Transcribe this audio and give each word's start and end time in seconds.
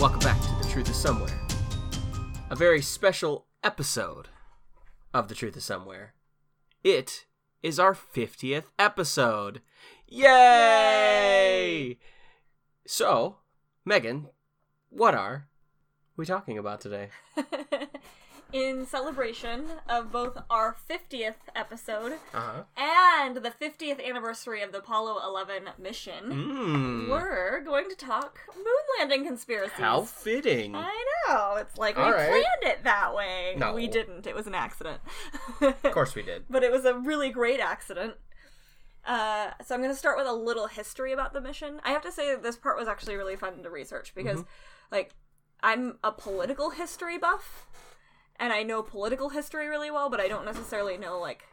Welcome 0.00 0.20
back 0.20 0.40
to 0.40 0.48
The 0.62 0.68
Truth 0.72 0.88
is 0.88 0.96
Somewhere. 0.96 1.38
A 2.48 2.56
very 2.56 2.80
special 2.80 3.44
episode 3.62 4.28
of 5.12 5.28
The 5.28 5.34
Truth 5.34 5.58
is 5.58 5.64
Somewhere. 5.64 6.14
It 6.82 7.26
is 7.62 7.78
our 7.78 7.94
50th 7.94 8.64
episode. 8.78 9.60
Yay! 10.08 11.98
So, 12.86 13.36
Megan, 13.84 14.28
what 14.88 15.14
are 15.14 15.48
we 16.16 16.24
talking 16.24 16.56
about 16.56 16.80
today? 16.80 17.10
in 18.52 18.86
celebration 18.86 19.66
of 19.88 20.10
both 20.12 20.36
our 20.50 20.74
50th 20.88 21.34
episode 21.54 22.14
Uh-huh. 22.34 22.62
and 22.76 23.36
the 23.36 23.50
50th 23.50 24.04
anniversary 24.04 24.62
of 24.62 24.72
the 24.72 24.78
Apollo 24.78 25.20
11 25.26 25.70
mission, 25.78 26.24
Mmm. 26.26 27.08
we're 27.10 27.60
going 27.60 27.88
to 27.88 27.96
talk 27.96 28.38
moon 28.56 28.66
landing 28.98 29.24
conspiracies. 29.24 29.72
How 29.78 30.02
fitting. 30.02 30.74
I 30.74 31.04
know. 31.28 31.56
It's 31.56 31.76
like 31.78 31.96
we 31.96 32.02
All 32.02 32.12
right. 32.12 32.28
planned 32.28 32.44
it 32.74 32.84
that 32.84 33.14
way. 33.14 33.54
No. 33.56 33.72
We 33.74 33.86
didn't. 33.88 34.26
It 34.26 34.34
was 34.34 34.46
an 34.46 34.54
accident. 34.54 35.00
Of 35.60 35.82
course 35.92 36.14
we 36.14 36.22
did. 36.22 36.44
but 36.50 36.62
it 36.62 36.72
was 36.72 36.84
a 36.84 36.94
really 36.94 37.30
great 37.30 37.60
accident. 37.60 38.14
Uh, 39.06 39.50
so 39.64 39.74
I'm 39.74 39.80
going 39.80 39.92
to 39.92 39.98
start 39.98 40.18
with 40.18 40.26
a 40.26 40.32
little 40.32 40.66
history 40.66 41.12
about 41.12 41.32
the 41.32 41.40
mission. 41.40 41.80
I 41.84 41.90
have 41.90 42.02
to 42.02 42.12
say 42.12 42.28
that 42.30 42.42
this 42.42 42.56
part 42.56 42.78
was 42.78 42.86
actually 42.86 43.16
really 43.16 43.34
fun 43.36 43.62
to 43.62 43.70
research 43.70 44.12
because, 44.14 44.44
like, 44.92 45.14
I'm 45.62 45.98
a 46.04 46.12
political 46.12 46.70
history 46.70 47.16
buff, 47.16 47.66
and 48.40 48.52
I 48.52 48.64
know 48.64 48.82
political 48.82 49.28
history 49.28 49.68
really 49.68 49.90
well, 49.90 50.10
but 50.10 50.18
I 50.20 50.26
don't 50.26 50.44
necessarily 50.44 50.96
know 50.98 51.20
like 51.20 51.44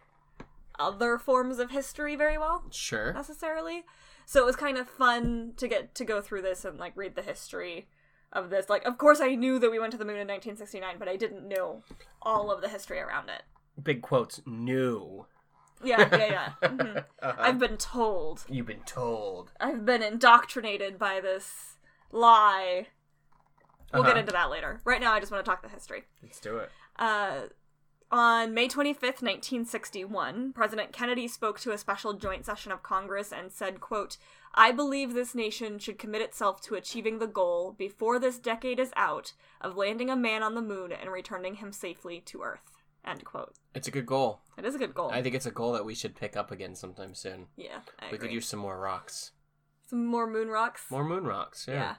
other 0.80 1.18
forms 1.18 1.60
of 1.60 1.72
history 1.72 2.16
very 2.16 2.38
well 2.38 2.64
Sure. 2.72 3.14
necessarily. 3.14 3.84
So 4.26 4.42
it 4.42 4.46
was 4.46 4.56
kind 4.56 4.78
of 4.78 4.88
fun 4.90 5.54
to 5.58 5.68
get 5.68 5.94
to 5.96 6.06
go 6.06 6.22
through 6.22 6.42
this 6.44 6.66
and 6.66 6.78
like 6.80 6.94
read 6.96 7.16
the 7.16 7.22
history 7.22 7.88
of 8.34 8.50
this. 8.50 8.70
Like, 8.70 8.86
of 8.86 8.98
course, 8.98 9.22
I 9.22 9.36
knew 9.36 9.58
that 9.60 9.72
we 9.72 9.80
went 9.80 9.92
to 9.94 9.98
the 9.98 10.06
moon 10.06 10.18
in 10.18 10.28
1969, 10.28 10.96
but 11.00 11.08
I 11.08 11.16
didn't 11.16 11.48
know 11.48 11.84
all 12.22 12.52
of 12.52 12.62
the 12.62 12.70
history 12.70 13.00
around 13.00 13.30
it. 13.30 13.44
Big 13.82 14.02
quotes, 14.02 14.42
knew. 14.46 15.26
Yeah, 15.84 16.10
yeah, 16.12 16.26
yeah. 16.28 16.52
Mhm. 16.68 16.98
Uh-huh. 17.22 17.34
I've 17.40 17.60
been 17.60 17.78
told. 17.78 18.44
You've 18.50 18.66
been 18.66 18.84
told. 18.86 19.52
I've 19.60 19.86
been 19.86 20.02
indoctrinated 20.04 20.98
by 21.00 21.22
this 21.22 21.78
lie. 22.12 22.88
We'll 23.94 24.04
get 24.04 24.12
Uh-huh. 24.12 24.20
into 24.20 24.32
that 24.34 24.50
later. 24.50 24.82
Right 24.86 25.00
now, 25.02 25.14
I 25.14 25.20
just 25.20 25.32
want 25.32 25.44
to 25.46 25.50
talk 25.50 25.62
the 25.62 25.70
history. 25.70 26.04
Let's 26.22 26.40
do 26.40 26.58
it. 26.58 26.70
Uh, 26.98 27.44
on 28.12 28.54
May 28.54 28.68
25th, 28.68 29.22
1961, 29.22 30.54
President 30.54 30.92
Kennedy 30.94 31.28
spoke 31.28 31.60
to 31.62 31.72
a 31.72 31.78
special 31.78 32.14
joint 32.14 32.46
session 32.46 32.72
of 32.72 32.84
Congress 32.84 33.32
and 33.34 33.52
said, 33.52 33.80
quote, 33.82 34.18
I 34.54 34.72
believe 34.72 35.14
this 35.14 35.36
nation 35.36 35.78
should 35.78 36.00
commit 36.00 36.22
itself 36.22 36.62
to 36.62 36.76
achieving 36.76 37.20
the 37.20 37.28
goal, 37.28 37.76
before 37.78 38.18
this 38.18 38.40
decade 38.40 38.80
is 38.80 38.92
out, 38.96 39.34
of 39.62 39.76
landing 39.78 40.10
a 40.10 40.16
man 40.16 40.42
on 40.42 40.56
the 40.56 40.62
moon 40.62 40.92
and 40.92 41.12
returning 41.12 41.56
him 41.56 41.72
safely 41.72 42.22
to 42.28 42.42
Earth. 42.42 42.72
End 43.06 43.24
quote. 43.24 43.54
It's 43.76 43.88
a 43.88 43.92
good 43.92 44.06
goal. 44.06 44.42
It 44.58 44.66
is 44.66 44.76
a 44.76 44.80
good 44.80 44.94
goal. 44.94 45.12
I 45.12 45.22
think 45.22 45.36
it's 45.36 45.46
a 45.46 45.52
goal 45.52 45.74
that 45.74 45.86
we 45.86 45.94
should 45.96 46.16
pick 46.16 46.36
up 46.36 46.52
again 46.52 46.76
sometime 46.76 47.14
soon. 47.14 47.48
yeah, 47.56 47.80
I 48.00 48.06
we 48.10 48.16
agree. 48.16 48.20
could 48.30 48.34
use 48.34 48.48
some 48.48 48.60
more 48.60 48.80
rocks. 48.80 49.32
Some 49.86 50.06
more 50.06 50.28
moon 50.28 50.50
rocks. 50.50 50.84
More 50.90 51.06
moon 51.06 51.24
rocks, 51.26 51.66
yeah. 51.68 51.74
yeah. 51.74 51.96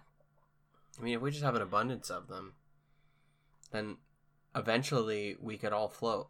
I 0.98 1.02
mean, 1.02 1.14
if 1.14 1.20
we 1.20 1.30
just 1.30 1.44
have 1.44 1.54
an 1.54 1.62
abundance 1.62 2.10
of 2.10 2.28
them, 2.28 2.54
then 3.70 3.96
eventually 4.54 5.36
we 5.40 5.56
could 5.56 5.72
all 5.72 5.88
float. 5.88 6.28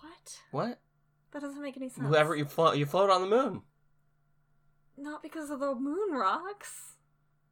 What? 0.00 0.38
What? 0.50 0.78
That 1.32 1.42
doesn't 1.42 1.62
make 1.62 1.76
any 1.76 1.88
sense. 1.88 2.06
Whoever 2.06 2.36
you 2.36 2.44
float, 2.44 2.76
you 2.76 2.86
float 2.86 3.10
on 3.10 3.22
the 3.22 3.26
moon. 3.36 3.62
Not 4.96 5.22
because 5.22 5.50
of 5.50 5.58
the 5.58 5.74
moon 5.74 6.12
rocks. 6.12 6.94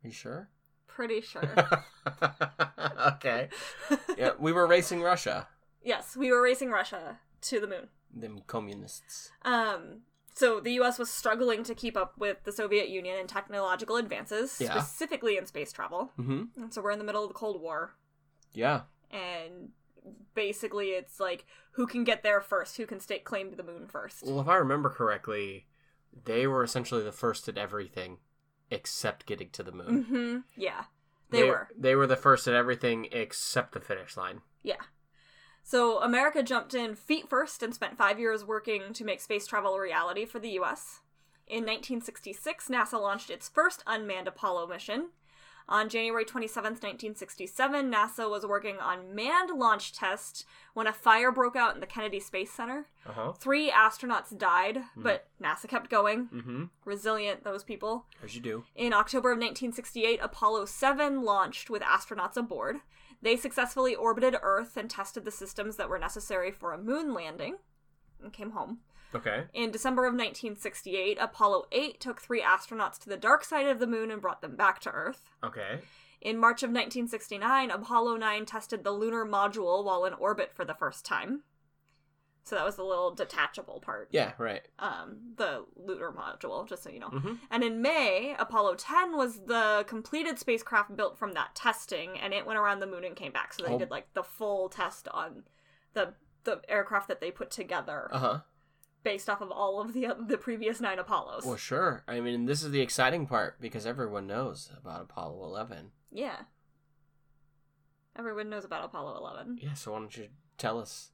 Are 0.05 0.09
you 0.09 0.13
sure? 0.13 0.49
Pretty 0.87 1.21
sure. 1.21 1.43
okay. 3.15 3.49
Yeah, 4.17 4.33
we 4.39 4.53
were 4.53 4.67
racing 4.67 5.01
Russia. 5.03 5.49
yes, 5.83 6.17
we 6.17 6.31
were 6.31 6.43
racing 6.43 6.71
Russia 6.71 7.19
to 7.43 7.59
the 7.61 7.67
moon. 7.67 7.89
Them 8.15 8.43
communists. 8.47 9.33
Um, 9.43 10.03
so 10.35 10.61
the 10.61 10.73
U.S. 10.75 10.99
was 10.99 11.11
struggling 11.11 11.63
to 11.65 11.75
keep 11.75 11.97
up 11.97 12.15
with 12.19 12.45
the 12.45 12.53
Soviet 12.53 12.89
Union 12.89 13.19
in 13.19 13.27
technological 13.27 13.97
advances, 13.97 14.59
Yeah. 14.61 14.71
specifically 14.81 15.37
in 15.37 15.47
space 15.47 15.73
travel. 15.73 16.11
Mm-hmm. 16.19 16.63
And 16.63 16.73
so 16.75 16.81
we're 16.83 16.91
in 16.93 16.99
the 16.99 17.05
middle 17.05 17.23
of 17.23 17.29
the 17.29 17.35
Cold 17.35 17.61
War, 17.61 17.95
Yeah. 18.53 18.83
and 19.11 19.71
basically 20.35 20.89
it's 20.91 21.21
like 21.21 21.45
who 21.73 21.87
can 21.87 22.05
get 22.05 22.23
there 22.23 22.41
first, 22.41 22.77
who 22.77 22.87
can 22.87 23.01
stake 23.01 23.25
claim 23.25 23.51
to 23.51 23.57
the 23.57 23.63
moon 23.63 23.87
first. 23.87 24.25
Well, 24.27 24.41
if 24.41 24.49
I 24.49 24.57
remember 24.57 24.91
correctly, 24.91 25.67
they 26.25 26.47
were 26.47 26.63
essentially 26.65 27.03
the 27.03 27.13
first 27.13 27.49
at 27.49 27.57
everything 27.57 28.19
except 28.71 29.27
getting 29.27 29.51
to 29.51 29.63
the 29.63 29.73
moon. 29.73 30.03
hmm 30.05 30.39
Yeah, 30.61 30.85
they, 31.31 31.45
were. 31.45 31.69
They 31.79 31.95
were 31.95 32.07
the 32.07 32.17
first 32.17 32.47
at 32.49 32.55
everything 32.55 33.07
except 33.13 33.73
the 33.73 33.81
finish 33.81 34.17
line. 34.17 34.41
Yeah. 34.63 34.77
So 35.63 36.01
America 36.01 36.43
jumped 36.43 36.75
in 36.75 36.95
feet 36.95 37.29
first 37.29 37.63
and 37.63 37.75
spent 37.75 37.97
five 37.97 38.19
years 38.19 38.45
working 38.45 38.93
to 38.93 39.05
make 39.05 39.21
space 39.21 39.47
travel 39.47 39.75
a 39.75 39.81
reality 39.81 40.25
for 40.25 40.39
the 40.39 40.51
U.S. 40.51 41.01
In 41.47 41.65
1966, 41.65 42.69
NASA 42.69 43.01
launched 43.01 43.31
its 43.31 43.49
first 43.49 43.83
unmanned 43.87 44.29
Apollo 44.29 44.67
mission. 44.69 45.11
On 45.69 45.89
January 45.89 46.25
27, 46.25 46.73
1967, 46.73 47.91
NASA 47.91 48.29
was 48.29 48.45
working 48.45 48.79
on 48.79 49.15
manned 49.15 49.51
launch 49.51 49.93
test 49.93 50.45
when 50.75 50.87
a 50.87 50.93
fire 50.93 51.31
broke 51.31 51.55
out 51.55 51.75
in 51.75 51.81
the 51.81 51.87
Kennedy 51.87 52.21
Space 52.21 52.51
Center. 52.51 52.87
Uh 53.07 53.13
huh. 53.13 53.33
Three 53.33 53.71
astronauts 53.71 54.37
died, 54.37 54.83
but 54.97 55.29
NASA 55.41 55.69
kept 55.69 55.89
going. 55.89 56.29
Mm-hmm. 56.29 56.65
Resilient, 56.85 57.45
those 57.45 57.63
people. 57.63 58.07
As 58.23 58.35
you 58.35 58.41
do. 58.41 58.65
In 58.75 58.93
October 58.93 59.31
of 59.31 59.37
1968, 59.37 60.19
Apollo 60.21 60.67
7 60.67 61.23
launched 61.23 61.71
with 61.71 61.83
astronauts 61.83 62.37
aboard. 62.37 62.81
They 63.23 63.37
successfully 63.37 63.95
orbited 63.95 64.37
Earth 64.43 64.77
and 64.77 64.91
tested 64.91 65.25
the 65.25 65.31
systems 65.31 65.77
that 65.77 65.89
were 65.89 65.99
necessary 65.99 66.51
for 66.51 66.73
a 66.73 66.83
moon 66.83 67.15
landing 67.15 67.57
and 68.23 68.33
came 68.33 68.51
home. 68.51 68.81
Okay. 69.15 69.45
In 69.55 69.71
December 69.71 70.05
of 70.05 70.13
1968, 70.13 71.19
Apollo 71.21 71.67
8 71.71 72.01
took 72.01 72.21
three 72.21 72.43
astronauts 72.43 72.99
to 73.01 73.09
the 73.09 73.17
dark 73.17 73.45
side 73.45 73.67
of 73.67 73.79
the 73.79 73.87
moon 73.87 74.11
and 74.11 74.23
brought 74.23 74.41
them 74.43 74.57
back 74.57 74.81
to 74.81 74.91
Earth. 74.91 75.31
Okay. 75.45 75.81
In 76.21 76.39
March 76.39 76.63
of 76.63 76.71
1969, 76.71 77.71
Apollo 77.71 78.17
9 78.17 78.47
tested 78.47 78.85
the 78.85 78.93
lunar 78.93 79.27
module 79.27 79.85
while 79.85 80.05
in 80.05 80.15
orbit 80.15 80.53
for 80.55 80.65
the 80.65 80.75
first 80.75 81.05
time. 81.05 81.43
So 82.45 82.57
that 82.57 82.65
was 82.65 82.75
the 82.75 82.83
little 82.85 83.15
detachable 83.15 83.79
part 83.81 84.09
Yeah. 84.11 84.33
Right. 84.37 84.67
um, 84.81 85.35
the 85.37 85.65
lunar 85.77 86.11
module, 86.11 86.69
just 86.69 86.83
so 86.83 86.91
you 86.91 86.99
know. 86.99 87.09
Mhm. 87.11 87.39
And 87.51 87.63
in 87.63 87.81
May, 87.83 88.35
Apollo 88.39 88.75
10 88.77 89.17
was 89.17 89.45
the 89.45 89.85
completed 89.87 90.39
spacecraft 90.41 90.97
built 90.97 91.17
from 91.17 91.33
that 91.35 91.55
testing, 91.55 92.19
and 92.19 92.35
it 92.35 92.45
went 92.45 92.59
around 92.59 92.81
the 92.81 92.87
moon 92.89 93.05
and 93.05 93.15
came 93.15 93.31
back. 93.33 93.53
So 93.55 93.63
they 93.65 93.73
Oh. 93.75 93.79
did 93.79 93.91
like 93.93 94.13
the 94.15 94.25
full 94.25 94.69
test 94.69 95.07
on 95.09 95.45
the 95.93 96.15
the 96.45 96.61
aircraft 96.69 97.07
that 97.07 97.21
they 97.21 97.31
put 97.31 97.53
together 97.53 98.09
Uh 98.13 98.19
huh. 98.19 98.41
based 99.05 99.31
off 99.31 99.41
of 99.41 99.53
all 99.53 99.81
of 99.81 99.93
the 99.93 100.09
the 100.27 100.37
previous 100.37 100.81
nine 100.81 100.99
Apollos. 100.99 101.45
Well, 101.47 101.55
sure. 101.57 102.03
I 102.09 102.19
mean, 102.19 102.47
this 102.47 102.65
is 102.65 102.73
the 102.73 102.81
exciting 102.81 103.29
part 103.29 103.61
because 103.61 103.87
everyone 103.87 104.27
knows 104.27 104.73
about 104.77 105.03
Apollo 105.03 105.45
11. 105.45 105.93
Yeah. 106.11 106.47
Everyone 108.17 108.51
knows 108.51 108.65
about 108.65 108.85
Apollo 108.85 109.17
11. 109.19 109.59
Yeah. 109.63 109.75
So 109.75 109.93
why 109.93 110.01
don't 110.01 110.17
you 110.17 110.29
tell 110.59 110.81
us? 110.81 111.13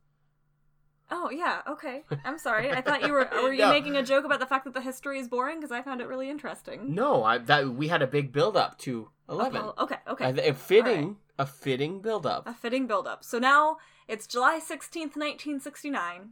Oh 1.11 1.31
yeah, 1.31 1.63
okay. 1.69 2.05
I'm 2.25 2.39
sorry. 2.39 2.71
I 2.71 2.81
thought 2.83 3.03
you 3.07 3.13
were 3.13 3.29
were 3.43 3.53
you 3.61 3.61
No. 3.61 3.71
making 3.71 3.97
a 3.97 4.03
joke 4.03 4.25
about 4.25 4.41
the 4.41 4.47
fact 4.47 4.65
that 4.65 4.75
the 4.75 4.81
history 4.81 5.19
is 5.19 5.29
boring 5.29 5.57
because 5.59 5.73
I 5.73 5.81
found 5.83 6.01
it 6.01 6.07
really 6.09 6.29
interesting. 6.29 6.95
No, 6.95 7.25
I 7.25 7.39
that 7.39 7.71
we 7.71 7.89
had 7.89 8.03
a 8.03 8.07
big 8.07 8.33
build 8.33 8.57
up 8.57 8.79
to 8.81 9.09
11. 9.29 9.57
Apollo- 9.57 9.75
Okay, 9.79 9.97
okay. 10.07 10.33
Th- 10.33 10.51
a 10.51 10.55
fitting, 10.55 11.03
Alright. 11.05 11.17
a 11.39 11.47
fitting 11.47 12.01
build 12.03 12.27
up. 12.27 12.47
A 12.47 12.55
fitting 12.55 12.87
build-up. 12.87 13.23
So 13.25 13.39
now 13.39 13.77
it's 14.07 14.27
July 14.27 14.59
16th, 14.59 15.17
1969, 15.17 16.31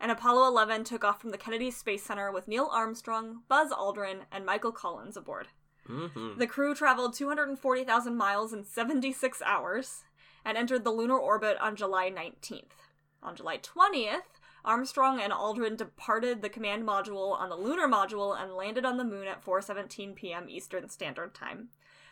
and 0.00 0.10
Apollo 0.10 0.46
11 0.48 0.84
took 0.84 1.04
off 1.04 1.20
from 1.20 1.30
the 1.30 1.38
Kennedy 1.38 1.70
Space 1.70 2.02
Center 2.02 2.32
with 2.32 2.48
Neil 2.48 2.68
Armstrong, 2.72 3.42
Buzz 3.48 3.70
Aldrin, 3.70 4.20
and 4.32 4.44
Michael 4.46 4.72
Collins 4.72 5.16
aboard. 5.16 5.48
Mm-hmm. 5.88 6.38
The 6.38 6.46
crew 6.46 6.74
traveled 6.74 7.14
240,000 7.14 8.16
miles 8.16 8.52
in 8.52 8.64
76 8.64 9.42
hours 9.42 10.04
and 10.44 10.56
entered 10.56 10.84
the 10.84 10.90
lunar 10.90 11.18
orbit 11.18 11.56
on 11.60 11.76
July 11.76 12.10
19th. 12.10 12.81
On 13.22 13.36
July 13.36 13.58
20th, 13.58 14.40
Armstrong 14.64 15.20
and 15.20 15.32
Aldrin 15.32 15.76
departed 15.76 16.40
the 16.42 16.48
command 16.48 16.84
module 16.84 17.32
on 17.38 17.48
the 17.48 17.56
lunar 17.56 17.88
module 17.88 18.40
and 18.40 18.54
landed 18.54 18.84
on 18.84 18.96
the 18.96 19.04
moon 19.04 19.26
at 19.26 19.44
4:17 19.44 20.14
p.m. 20.14 20.48
Eastern 20.48 20.88
Standard 20.88 21.34
Time. 21.34 21.68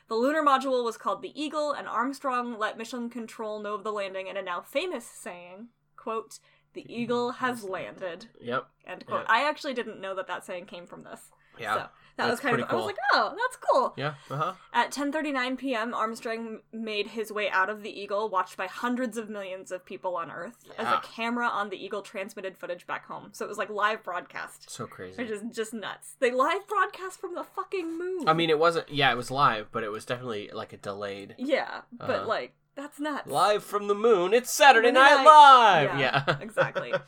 The 0.08 0.16
lunar 0.16 0.42
module 0.42 0.84
was 0.84 0.96
called 0.96 1.22
the 1.22 1.40
Eagle, 1.40 1.70
and 1.72 1.86
Armstrong 1.86 2.58
let 2.58 2.76
Mission 2.76 3.08
Control 3.10 3.60
know 3.60 3.74
of 3.74 3.84
the 3.84 3.92
landing 3.92 4.26
in 4.26 4.36
a 4.36 4.42
now 4.42 4.60
famous 4.60 5.04
saying, 5.04 5.68
quote, 5.96 6.40
"The 6.74 6.92
Eagle 6.92 7.32
has 7.32 7.62
landed." 7.62 8.26
Yep. 8.40 8.66
End 8.86 9.06
quote. 9.06 9.26
Yeah. 9.28 9.32
I 9.32 9.48
actually 9.48 9.74
didn't 9.74 10.00
know 10.00 10.16
that 10.16 10.26
that 10.26 10.44
saying 10.44 10.66
came 10.66 10.86
from 10.86 11.04
this. 11.04 11.30
Yeah. 11.58 11.74
So 11.74 11.78
that 12.16 12.26
That's 12.26 12.30
was 12.32 12.40
kind 12.40 12.60
of 12.60 12.68
pretty 12.68 12.72
I 12.72 12.76
was 12.76 12.84
like, 12.86 12.96
oh, 13.14 13.34
that's 13.34 13.56
cool. 13.56 13.94
Yeah. 13.96 14.14
Uh 14.30 14.36
huh. 14.36 14.52
At 14.74 14.92
10:39 14.92 15.56
p.m., 15.56 15.94
Armstrong 15.94 16.58
made 16.70 17.06
his 17.08 17.32
way 17.32 17.48
out 17.48 17.70
of 17.70 17.82
the 17.82 17.88
Eagle, 17.90 18.28
watched 18.28 18.58
by 18.58 18.66
hundreds 18.66 19.16
of 19.16 19.30
millions 19.30 19.72
of 19.72 19.86
people 19.86 20.16
on 20.16 20.30
Earth, 20.30 20.56
as 20.76 20.86
a 20.86 21.00
camera 21.02 21.46
on 21.46 21.70
the 21.70 21.82
Eagle 21.82 22.02
transmitted 22.02 22.58
footage 22.58 22.86
back 22.86 23.06
home. 23.06 23.30
So 23.32 23.46
it 23.46 23.48
was 23.48 23.56
like 23.56 23.70
live 23.70 24.02
broadcast. 24.02 24.68
So 24.70 24.86
crazy. 24.86 25.16
Which 25.22 25.30
is 25.30 25.42
just 25.54 25.72
nuts. 25.72 26.16
They 26.20 26.30
live 26.30 26.66
broadcast 26.68 27.18
from 27.20 27.34
the 27.34 27.44
fucking 27.44 27.96
moon. 27.98 28.28
I 28.28 28.34
mean, 28.34 28.50
it 28.50 28.58
wasn't. 28.58 28.90
Yeah, 28.90 29.10
it 29.10 29.16
was 29.16 29.30
live, 29.30 29.68
but 29.72 29.82
it 29.82 29.90
was 29.90 30.04
definitely 30.04 30.50
like 30.52 30.74
a 30.74 30.76
delayed. 30.76 31.36
yeah, 31.38 31.82
but 31.90 32.10
Uh-huh. 32.10 32.26
like 32.28 32.52
that's 32.74 33.00
nuts. 33.00 33.28
Live 33.30 33.64
from 33.64 33.88
the 33.88 33.94
moon. 33.94 34.34
It's 34.34 34.50
Saturday 34.52 34.88
Saturday 34.88 34.92
Night 34.92 35.24
Night- 35.24 35.86
Live. 35.90 35.98
yeah, 36.00 36.24
Yeah. 36.28 36.36
exactly. 36.40 36.92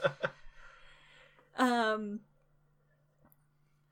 Um. 1.56 2.20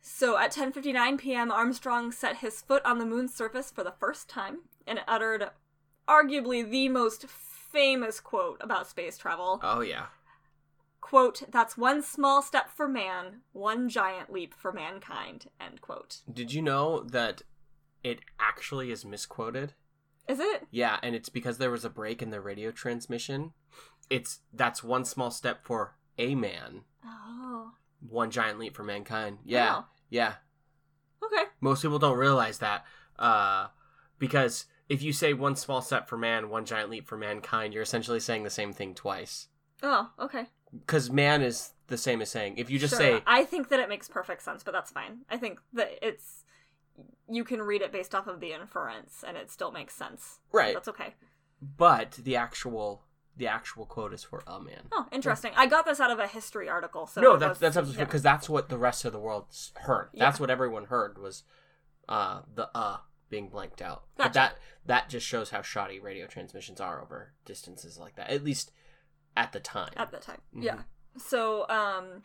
So 0.01 0.39
at 0.39 0.53
10:59 0.53 1.19
p.m., 1.19 1.51
Armstrong 1.51 2.11
set 2.13 2.39
his 2.39 2.61
foot 2.63 2.85
on 2.85 2.99
the 2.99 3.07
moon's 3.07 3.35
surface 3.35 3.71
for 3.71 3.85
the 3.85 3.93
first 3.93 4.29
time 4.29 4.61
and 4.87 5.01
uttered 5.07 5.51
arguably 6.09 6.69
the 6.69 6.89
most 6.89 7.27
famous 7.27 8.19
quote 8.21 8.59
about 8.61 8.89
space 8.89 9.17
travel. 9.19 9.61
oh 9.63 9.81
yeah. 9.81 10.07
Quote, 11.01 11.43
"That's 11.51 11.77
one 11.77 12.03
small 12.03 12.41
step 12.43 12.71
for 12.71 12.87
man, 12.89 13.41
one 13.53 13.89
giant 13.89 14.33
leap 14.33 14.55
for 14.55 14.73
mankind." 14.73 15.47
End 15.61 15.81
quote. 15.81 16.21
Did 16.33 16.53
you 16.53 16.63
know 16.63 17.03
that 17.03 17.43
it 18.05 18.21
actually 18.39 18.91
is 18.91 19.05
misquoted? 19.05 19.75
Is 20.29 20.39
it? 20.41 20.67
Yeah, 20.71 20.99
and 21.03 21.15
it's 21.17 21.29
because 21.29 21.59
there 21.59 21.71
was 21.71 21.85
a 21.85 21.91
break 21.91 22.23
in 22.23 22.31
the 22.31 22.41
radio 22.41 22.71
transmission. 22.71 23.53
It's 24.09 24.41
that's 24.53 24.83
one 24.85 25.05
small 25.05 25.31
step 25.31 25.65
for 25.65 25.97
a 26.19 26.35
man, 26.35 26.83
Oh. 27.05 27.73
One 28.09 28.31
giant 28.31 28.59
leap 28.59 28.75
for 28.75 28.83
mankind. 28.85 29.39
Yeah, 29.45 29.73
Wow. 29.75 29.85
yeah. 30.09 30.35
Okay. 31.23 31.45
Most 31.61 31.83
people 31.83 31.99
don't 31.99 32.17
realize 32.19 32.59
that, 32.59 32.85
uh, 33.19 33.69
because 34.19 34.67
if 34.89 35.03
you 35.03 35.13
say 35.13 35.33
one 35.35 35.55
small 35.57 35.83
step 35.83 36.09
for 36.09 36.17
man, 36.17 36.49
one 36.49 36.65
giant 36.65 36.91
leap 36.91 37.07
for 37.07 37.17
mankind, 37.17 37.73
you're 37.75 37.83
essentially 37.83 38.21
saying 38.21 38.43
the 38.43 38.51
same 38.51 38.73
thing 38.73 38.95
twice. 38.95 39.49
Oh, 39.83 40.11
okay. 40.19 40.47
Because 40.73 41.11
man 41.11 41.43
is 41.43 41.73
the 41.89 41.99
same 41.99 42.23
as 42.23 42.31
saying. 42.31 42.55
If 42.57 42.71
you 42.71 42.79
just 42.79 42.93
Sure. 42.95 43.19
say 43.19 43.23
I 43.27 43.45
think 43.45 43.69
that 43.69 43.81
it 43.81 43.89
makes 43.89 44.09
perfect 44.09 44.43
sense, 44.43 44.63
but 44.63 44.73
that's 44.73 44.91
fine. 44.91 45.21
I 45.29 45.37
think 45.37 45.61
that 45.75 45.91
it's 46.07 46.45
you 47.29 47.45
can 47.45 47.63
read 47.63 47.81
it 47.83 47.93
based 47.93 48.15
off 48.15 48.27
of 48.27 48.41
the 48.41 48.53
inference, 48.53 49.23
and 49.27 49.37
it 49.37 49.51
still 49.51 49.71
makes 49.71 49.95
sense. 49.95 50.41
right, 50.53 50.75
That's 50.75 50.89
okay. 50.89 51.15
but 51.61 52.13
the 52.13 52.37
actual 52.37 53.05
the 53.41 53.49
actual 53.49 53.87
quote 53.87 54.13
is 54.15 54.23
for 54.23 54.43
a 54.47 54.61
man. 54.61 54.83
Oh, 54.93 55.07
interesting. 55.11 55.53
I 55.57 55.67
got 55.67 55.85
this 55.87 55.99
out 55.99 56.11
of 56.13 56.19
a 56.21 56.27
history 56.29 56.69
article. 56.69 57.07
So 57.07 57.21
no, 57.21 57.37
that's 57.37 57.49
was- 57.51 57.59
that's 57.59 57.77
absolutely 57.77 58.01
yeah. 58.03 58.05
because 58.05 58.23
that's 58.23 58.49
what 58.49 58.69
the 58.69 58.79
rest 58.79 59.05
of 59.05 59.13
the 59.13 59.19
world 59.19 59.47
heard. 59.75 60.11
Yeah. 60.13 60.25
That's 60.27 60.39
what 60.39 60.51
everyone 60.51 60.85
heard 60.85 61.19
was 61.19 61.43
uh 62.09 62.43
the 62.55 62.69
uh 62.77 62.99
being 63.29 63.49
blanked 63.49 63.81
out. 63.83 64.05
But 64.17 64.33
that 64.35 64.59
that 64.87 65.09
just 65.09 65.27
shows 65.27 65.51
how 65.51 65.63
shoddy 65.63 65.99
radio 66.01 66.27
transmissions 66.27 66.81
are 66.81 67.01
over 67.03 67.33
distances 67.45 67.99
like 67.99 68.15
that. 68.17 68.31
At 68.31 68.45
least 68.45 68.73
at 69.37 69.53
the 69.53 69.61
time. 69.61 69.93
at 69.97 70.11
the 70.11 70.19
time. 70.19 70.41
Mhm. 70.55 70.63
Yeah. 70.65 70.83
So, 71.17 71.69
um, 71.69 72.23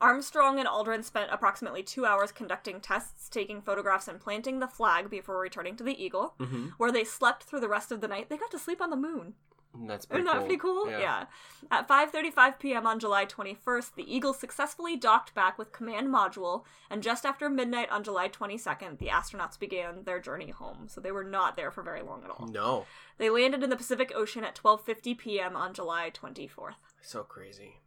Armstrong 0.00 0.58
and 0.58 0.68
Aldrin 0.68 1.02
spent 1.04 1.30
approximately 1.32 1.82
two 1.82 2.04
hours 2.04 2.30
conducting 2.32 2.80
tests, 2.80 3.28
taking 3.28 3.62
photographs, 3.62 4.08
and 4.08 4.20
planting 4.20 4.58
the 4.58 4.68
flag 4.68 5.08
before 5.08 5.38
returning 5.38 5.74
to 5.76 5.84
the 5.84 6.00
Eagle, 6.02 6.34
hmm 6.38 6.66
where 6.76 6.92
they 6.92 7.04
slept 7.04 7.44
through 7.44 7.60
the 7.60 7.68
rest 7.68 7.90
of 7.92 8.00
the 8.00 8.08
night. 8.08 8.28
They 8.28 8.36
got 8.36 8.50
to 8.50 8.58
sleep 8.58 8.80
on 8.82 8.90
the 8.90 8.96
moon. 8.96 9.34
That's 9.84 10.06
pretty 10.06 10.22
Isn't 10.22 10.26
that 10.26 10.38
cool. 10.38 10.46
pretty 10.46 10.60
cool? 10.60 10.90
Yeah. 10.90 11.26
At 11.70 11.88
5:35 11.88 12.58
p.m. 12.58 12.86
on 12.86 12.98
July 12.98 13.26
21st, 13.26 13.94
the 13.96 14.14
Eagle 14.14 14.32
successfully 14.32 14.96
docked 14.96 15.34
back 15.34 15.58
with 15.58 15.72
command 15.72 16.08
module, 16.08 16.64
and 16.88 17.02
just 17.02 17.26
after 17.26 17.48
midnight 17.48 17.90
on 17.90 18.04
July 18.04 18.28
22nd, 18.28 18.98
the 18.98 19.08
astronauts 19.08 19.58
began 19.58 20.04
their 20.04 20.20
journey 20.20 20.50
home. 20.50 20.86
So 20.88 21.00
they 21.00 21.12
were 21.12 21.24
not 21.24 21.56
there 21.56 21.70
for 21.70 21.82
very 21.82 22.02
long 22.02 22.22
at 22.24 22.30
all. 22.30 22.46
No. 22.46 22.86
They 23.18 23.30
landed 23.30 23.62
in 23.62 23.70
the 23.70 23.76
Pacific 23.76 24.12
Ocean 24.14 24.44
at 24.44 24.54
12:50 24.56 25.18
p.m. 25.18 25.56
on 25.56 25.74
July 25.74 26.10
24th. 26.10 26.74
So 27.02 27.22
crazy. 27.22 27.80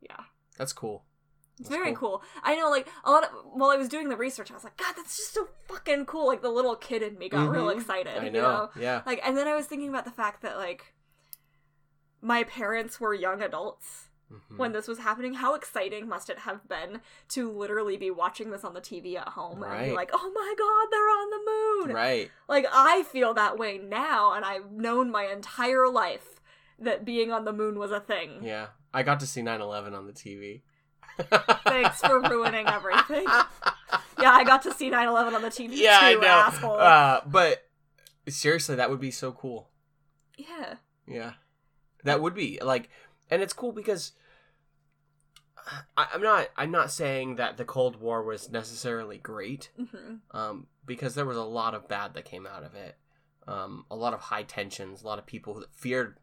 Yeah. 0.00 0.24
That's 0.56 0.72
cool. 0.72 1.04
It's 1.60 1.68
That's 1.68 1.80
very 1.82 1.94
cool. 1.94 2.22
I 2.42 2.54
know, 2.54 2.70
like 2.70 2.86
a 3.04 3.10
lot 3.10 3.24
of 3.24 3.30
while 3.52 3.70
I 3.70 3.76
was 3.76 3.88
doing 3.88 4.08
the 4.08 4.16
research, 4.16 4.50
I 4.50 4.54
was 4.54 4.62
like, 4.64 4.76
God, 4.76 4.94
that's 4.96 5.16
just 5.16 5.34
so 5.34 5.48
fucking 5.66 6.06
cool. 6.06 6.26
Like 6.28 6.40
the 6.42 6.50
little 6.50 6.76
kid 6.76 7.02
in 7.02 7.18
me 7.18 7.28
got 7.28 7.48
real 7.48 7.66
Mhm. 7.66 7.76
excited. 7.80 8.16
I 8.16 8.24
You 8.26 8.30
know. 8.30 8.40
know, 8.42 8.70
Yeah. 8.80 9.02
like, 9.06 9.20
and 9.24 9.36
then 9.36 9.48
I 9.48 9.54
was 9.56 9.66
thinking 9.66 9.88
about 9.88 10.04
the 10.04 10.10
fact 10.12 10.42
that 10.42 10.56
like 10.56 10.94
my 12.20 12.44
parents 12.44 13.00
were 13.00 13.14
young 13.14 13.42
adults 13.42 14.08
Mhm. 14.32 14.56
when 14.58 14.72
this 14.72 14.86
was 14.86 14.98
happening. 14.98 15.34
How 15.34 15.54
exciting 15.54 16.06
must 16.08 16.28
it 16.30 16.40
have 16.40 16.68
been 16.68 17.00
to 17.30 17.50
literally 17.50 17.96
be 17.96 18.10
watching 18.10 18.50
this 18.50 18.62
on 18.64 18.74
the 18.74 18.80
TV 18.80 19.16
at 19.16 19.28
home 19.30 19.62
and 19.62 19.84
be 19.86 19.92
like, 19.92 20.10
Oh 20.12 20.30
my 20.34 20.54
God, 20.56 20.88
they're 20.90 21.00
on 21.08 21.30
the 21.30 21.86
moon. 21.86 21.96
Right. 21.96 22.30
Like 22.48 22.66
I 22.72 23.02
feel 23.04 23.34
that 23.34 23.58
way 23.58 23.78
now, 23.78 24.32
and 24.32 24.44
I've 24.44 24.70
known 24.70 25.10
my 25.10 25.24
entire 25.24 25.88
life 25.88 26.40
that 26.78 27.04
being 27.04 27.32
on 27.32 27.44
the 27.44 27.52
moon 27.52 27.78
was 27.78 27.90
a 27.90 28.00
thing. 28.00 28.42
Yeah. 28.44 28.68
I 28.94 29.02
got 29.02 29.20
to 29.20 29.26
see 29.26 29.42
9/11 29.42 29.94
on 29.94 30.06
the 30.06 30.12
TV. 30.12 30.62
Thanks 31.64 32.00
for 32.00 32.20
ruining 32.20 32.66
everything. 32.66 33.26
Yeah, 34.20 34.32
I 34.32 34.44
got 34.44 34.62
to 34.62 34.72
see 34.74 34.90
9/11 34.90 35.34
on 35.34 35.42
the 35.42 35.48
TV 35.48 35.70
yeah, 35.74 35.98
too, 36.00 36.04
I 36.06 36.14
know. 36.14 36.26
asshole. 36.26 36.78
Uh, 36.78 37.20
but 37.26 37.68
seriously, 38.28 38.74
that 38.76 38.90
would 38.90 39.00
be 39.00 39.10
so 39.10 39.32
cool. 39.32 39.70
yeah. 40.36 40.74
Yeah, 41.06 41.32
that 42.04 42.20
would 42.20 42.34
be 42.34 42.58
like, 42.62 42.90
and 43.30 43.40
it's 43.40 43.54
cool 43.54 43.72
because 43.72 44.12
I, 45.96 46.06
I'm 46.12 46.22
not. 46.22 46.48
I'm 46.56 46.70
not 46.70 46.90
saying 46.90 47.36
that 47.36 47.56
the 47.56 47.64
Cold 47.64 48.00
War 48.00 48.22
was 48.22 48.50
necessarily 48.50 49.18
great, 49.18 49.70
hmm 49.76 50.16
um, 50.32 50.66
because 50.84 51.14
there 51.14 51.24
was 51.26 51.36
a 51.38 51.42
lot 51.42 51.74
of 51.74 51.88
bad 51.88 52.12
that 52.14 52.24
came 52.24 52.46
out 52.46 52.62
of 52.62 52.74
it. 52.74 52.96
Um, 53.46 53.86
a 53.90 53.96
lot 53.96 54.12
of 54.12 54.20
high 54.20 54.42
tensions, 54.42 55.02
a 55.02 55.06
lot 55.06 55.18
of 55.18 55.24
people 55.26 55.54
that 55.54 55.74
feared. 55.74 56.18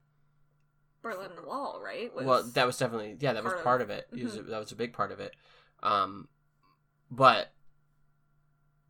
Berlin 1.06 1.31
Wall, 1.46 1.80
right? 1.84 2.13
Was... 2.16 2.25
well, 2.25 2.44
that 2.44 2.66
was 2.66 2.78
definitely 2.78 3.16
yeah, 3.19 3.34
that 3.34 3.44
was 3.44 3.54
part 3.62 3.81
of- 3.81 3.90
of 3.92 3.98
it. 3.98 4.07
It 4.12 4.24
was- 4.24 4.38
Mhm. 4.38 4.48
that 4.50 4.60
was 4.60 4.72
a 4.72 4.75
big 4.75 4.92
part 4.94 5.12
of 5.12 5.19
it. 5.19 5.36
Um, 5.84 6.28
but 7.12 7.54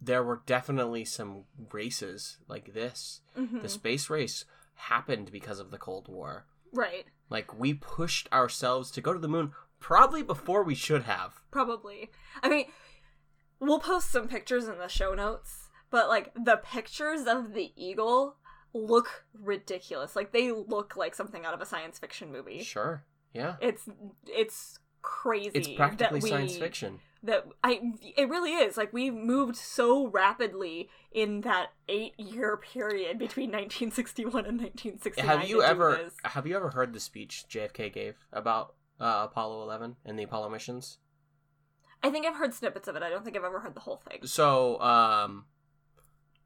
there 0.02 0.24
were 0.24 0.42
definitely 0.46 1.04
some 1.06 1.44
races 1.72 2.38
like 2.48 2.74
this. 2.74 3.22
Mhm. 3.38 3.62
The 3.62 3.70
space 3.70 4.10
race 4.10 4.46
happened 4.76 5.32
because 5.32 5.60
of 5.60 5.72
the 5.72 5.78
Cold 5.78 6.08
War. 6.08 6.46
right. 6.74 7.06
Like 7.30 7.58
we 7.58 7.74
pushed 7.74 8.32
ourselves 8.32 8.92
to 8.92 9.02
go 9.02 9.12
to 9.14 9.18
the 9.20 9.28
moon 9.30 9.54
probably 9.80 10.22
before 10.22 10.62
we 10.64 10.76
should 10.76 11.04
have. 11.04 11.42
Probably. 11.50 12.12
I 12.44 12.50
mean, 12.50 12.72
we'll 13.60 13.80
post 13.80 14.12
some 14.12 14.28
pictures 14.28 14.68
in 14.68 14.78
the 14.78 14.88
show 14.90 15.14
notes, 15.16 15.70
but 15.90 16.08
like 16.10 16.34
the 16.36 16.58
pictures 16.58 17.26
of 17.28 17.54
the 17.54 17.72
eagle 17.76 18.38
look 18.76 19.26
ridiculous. 19.34 20.16
Like 20.16 20.32
they 20.32 20.52
look 20.52 20.96
like 20.96 21.16
something 21.16 21.46
out 21.46 21.54
of 21.54 21.62
a 21.62 21.66
science 21.66 21.98
fiction 21.98 22.32
movie. 22.32 22.62
Sure. 22.62 23.04
Yeah. 23.34 23.56
It's 23.62 23.90
it's 24.28 24.80
crazy. 25.02 25.52
It's 25.54 25.68
practically 25.70 26.20
we, 26.20 26.30
science 26.30 26.58
fiction. 26.58 27.00
That 27.24 27.46
I 27.64 27.94
it 28.18 28.30
really 28.30 28.54
is. 28.54 28.78
Like 28.78 28.92
we 28.92 29.10
moved 29.10 29.56
so 29.56 30.08
rapidly 30.08 30.90
in 31.12 31.42
that 31.42 31.68
8-year 31.88 32.58
period 32.58 33.18
between 33.18 33.50
1961 33.50 34.46
and 34.46 34.60
1969. 34.60 35.26
Have 35.26 35.48
you 35.48 35.64
ever 35.64 36.12
have 36.24 36.46
you 36.46 36.56
ever 36.56 36.70
heard 36.72 36.94
the 36.94 37.00
speech 37.00 37.46
JFK 37.50 37.92
gave 37.92 38.18
about 38.34 38.76
uh, 39.00 39.28
Apollo 39.32 39.64
11 39.64 39.96
and 40.06 40.20
the 40.20 40.24
Apollo 40.24 40.50
missions? 40.50 41.00
I 42.04 42.12
think 42.12 42.26
I've 42.28 42.36
heard 42.36 42.54
snippets 42.54 42.88
of 42.88 42.96
it. 42.96 43.02
I 43.02 43.10
don't 43.10 43.24
think 43.24 43.36
I've 43.36 43.44
ever 43.44 43.60
heard 43.60 43.74
the 43.74 43.80
whole 43.80 44.02
thing. 44.10 44.20
So, 44.26 44.80
um 44.82 45.46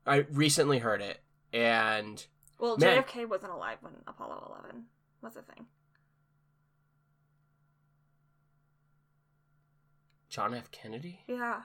I 0.05 0.25
recently 0.31 0.79
heard 0.79 1.01
it 1.01 1.19
and 1.53 2.25
Well, 2.59 2.77
Man. 2.77 3.03
JFK 3.03 3.27
wasn't 3.27 3.51
alive 3.53 3.77
when 3.81 3.93
Apollo 4.07 4.53
11 4.63 4.85
was 5.21 5.35
a 5.35 5.41
thing. 5.41 5.65
John 10.29 10.53
F 10.53 10.69
Kennedy? 10.71 11.21
Yeah. 11.27 11.61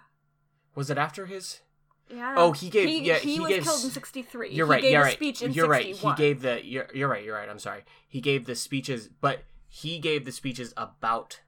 Was 0.74 0.90
it 0.90 0.98
after 0.98 1.26
his 1.26 1.60
Yeah. 2.08 2.34
Oh, 2.36 2.52
he 2.52 2.70
gave- 2.70 2.88
He, 2.88 3.00
yeah, 3.02 3.16
he, 3.18 3.34
he 3.34 3.40
was 3.40 3.48
gave 3.50 3.62
killed 3.64 3.84
in 3.84 3.90
63. 3.90 4.50
You're 4.52 4.66
he 4.66 4.70
right. 4.70 4.82
Gave 4.82 4.92
you're 4.92 5.00
a 5.00 5.04
right. 5.04 5.14
speech 5.14 5.42
in 5.42 5.52
you're 5.52 5.68
right. 5.68 5.94
He 5.94 6.12
gave 6.14 6.42
the. 6.42 6.64
You're, 6.64 6.88
you're 6.94 7.08
right. 7.08 7.24
You're 7.24 7.36
right. 7.36 7.48
I'm 7.48 7.58
sorry. 7.58 7.84
He 8.08 8.20
gave 8.20 8.46
the 8.46 8.54
speeches, 8.54 9.08
but 9.20 9.44
he 9.68 9.98
gave 9.98 10.24
the 10.24 10.32
speeches 10.32 10.72
about 10.76 11.40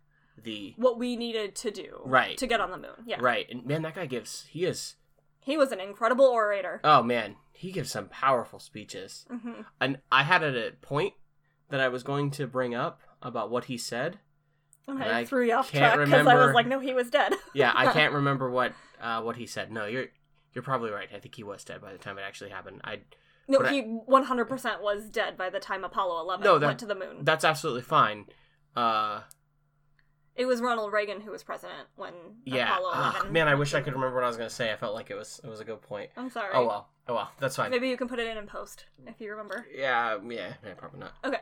the 0.42 0.74
what 0.76 0.98
we 0.98 1.16
needed 1.16 1.54
to 1.56 1.70
do 1.70 2.00
Right. 2.04 2.36
to 2.38 2.46
get 2.46 2.60
on 2.60 2.70
the 2.70 2.76
moon. 2.78 3.04
Yeah. 3.06 3.18
right. 3.20 3.46
And 3.50 3.64
man, 3.64 3.82
that 3.82 3.94
guy 3.94 4.06
gives. 4.06 4.44
He 4.50 4.64
is. 4.66 4.96
He 5.40 5.56
was 5.56 5.72
an 5.72 5.80
incredible 5.80 6.26
orator. 6.26 6.80
Oh 6.84 7.02
man, 7.02 7.36
he 7.56 7.72
gives 7.72 7.90
some 7.90 8.08
powerful 8.08 8.58
speeches. 8.58 9.26
hmm 9.30 9.62
And 9.80 9.98
I 10.12 10.22
had 10.22 10.42
a 10.42 10.72
point 10.82 11.14
that 11.70 11.80
I 11.80 11.88
was 11.88 12.02
going 12.02 12.30
to 12.32 12.46
bring 12.46 12.74
up 12.74 13.00
about 13.22 13.50
what 13.50 13.64
he 13.64 13.78
said. 13.78 14.18
And 14.86 15.02
And 15.02 15.10
I, 15.10 15.24
threw 15.24 15.44
you 15.44 15.54
off 15.54 15.70
track 15.72 15.98
because 15.98 16.26
I 16.26 16.34
was 16.46 16.54
like, 16.54 16.66
no, 16.68 16.78
he 16.78 16.94
was 16.94 17.10
dead. 17.10 17.34
Yeah, 17.54 17.72
I 17.74 17.92
can't 17.92 18.12
remember 18.12 18.48
what 18.50 18.72
uh, 19.00 19.20
what 19.22 19.36
he 19.36 19.46
said. 19.46 19.72
No, 19.72 19.86
you're 19.86 20.06
you're 20.54 20.62
probably 20.62 20.90
right. 20.90 21.08
I 21.14 21.18
think 21.18 21.34
he 21.34 21.42
was 21.42 21.64
dead 21.64 21.80
by 21.80 21.92
the 21.92 21.98
time 21.98 22.18
it 22.18 22.22
actually 22.22 22.50
happened. 22.50 22.80
I 22.84 23.00
no, 23.48 23.60
he 23.62 23.82
100% 23.82 24.82
was 24.82 25.08
dead 25.08 25.36
by 25.36 25.50
the 25.50 25.60
time 25.60 25.84
Apollo 25.84 26.20
11 26.22 26.44
No, 26.44 26.58
that- 26.58 26.66
went 26.66 26.78
to 26.80 26.86
the 26.86 26.94
moon. 26.96 27.18
that's 27.22 27.44
absolutely 27.44 27.82
fine. 27.82 28.26
Uh, 28.74 29.20
It 30.36 30.44
was 30.46 30.60
Ronald 30.60 30.92
Reagan 30.92 31.20
who 31.22 31.30
was 31.30 31.42
president 31.42 31.88
when 31.96 32.12
Yeah. 32.44 32.72
Apollo 32.74 32.90
Ah, 32.92 33.14
11. 33.16 33.32
man, 33.32 33.48
I 33.48 33.54
wish 33.54 33.74
I 33.74 33.80
could 33.80 33.94
remember 33.94 34.14
what 34.16 34.24
I 34.24 34.28
was 34.28 34.36
gonna 34.36 34.50
say. 34.50 34.70
I 34.72 34.76
felt 34.76 34.94
like 34.94 35.10
it 35.10 35.16
was 35.16 35.40
it 35.42 35.48
was 35.48 35.60
a 35.60 35.64
good 35.64 35.80
point. 35.82 36.10
I'm 36.16 36.30
sorry. 36.30 36.50
Oh 36.54 36.66
well. 36.66 36.88
Oh 37.08 37.14
well. 37.14 37.30
That's 37.40 37.56
fine. 37.56 37.70
Maybe 37.70 37.88
you 37.88 37.96
can 37.96 38.08
put 38.08 38.18
it 38.18 38.26
in 38.28 38.36
in 38.36 38.46
post 38.46 38.84
if 39.06 39.20
you 39.20 39.30
remember. 39.30 39.66
Yeah. 39.74 40.18
Yeah. 40.28 40.54
Yeah. 40.64 40.74
Probably 40.74 41.00
not. 41.00 41.12
Okay. 41.24 41.40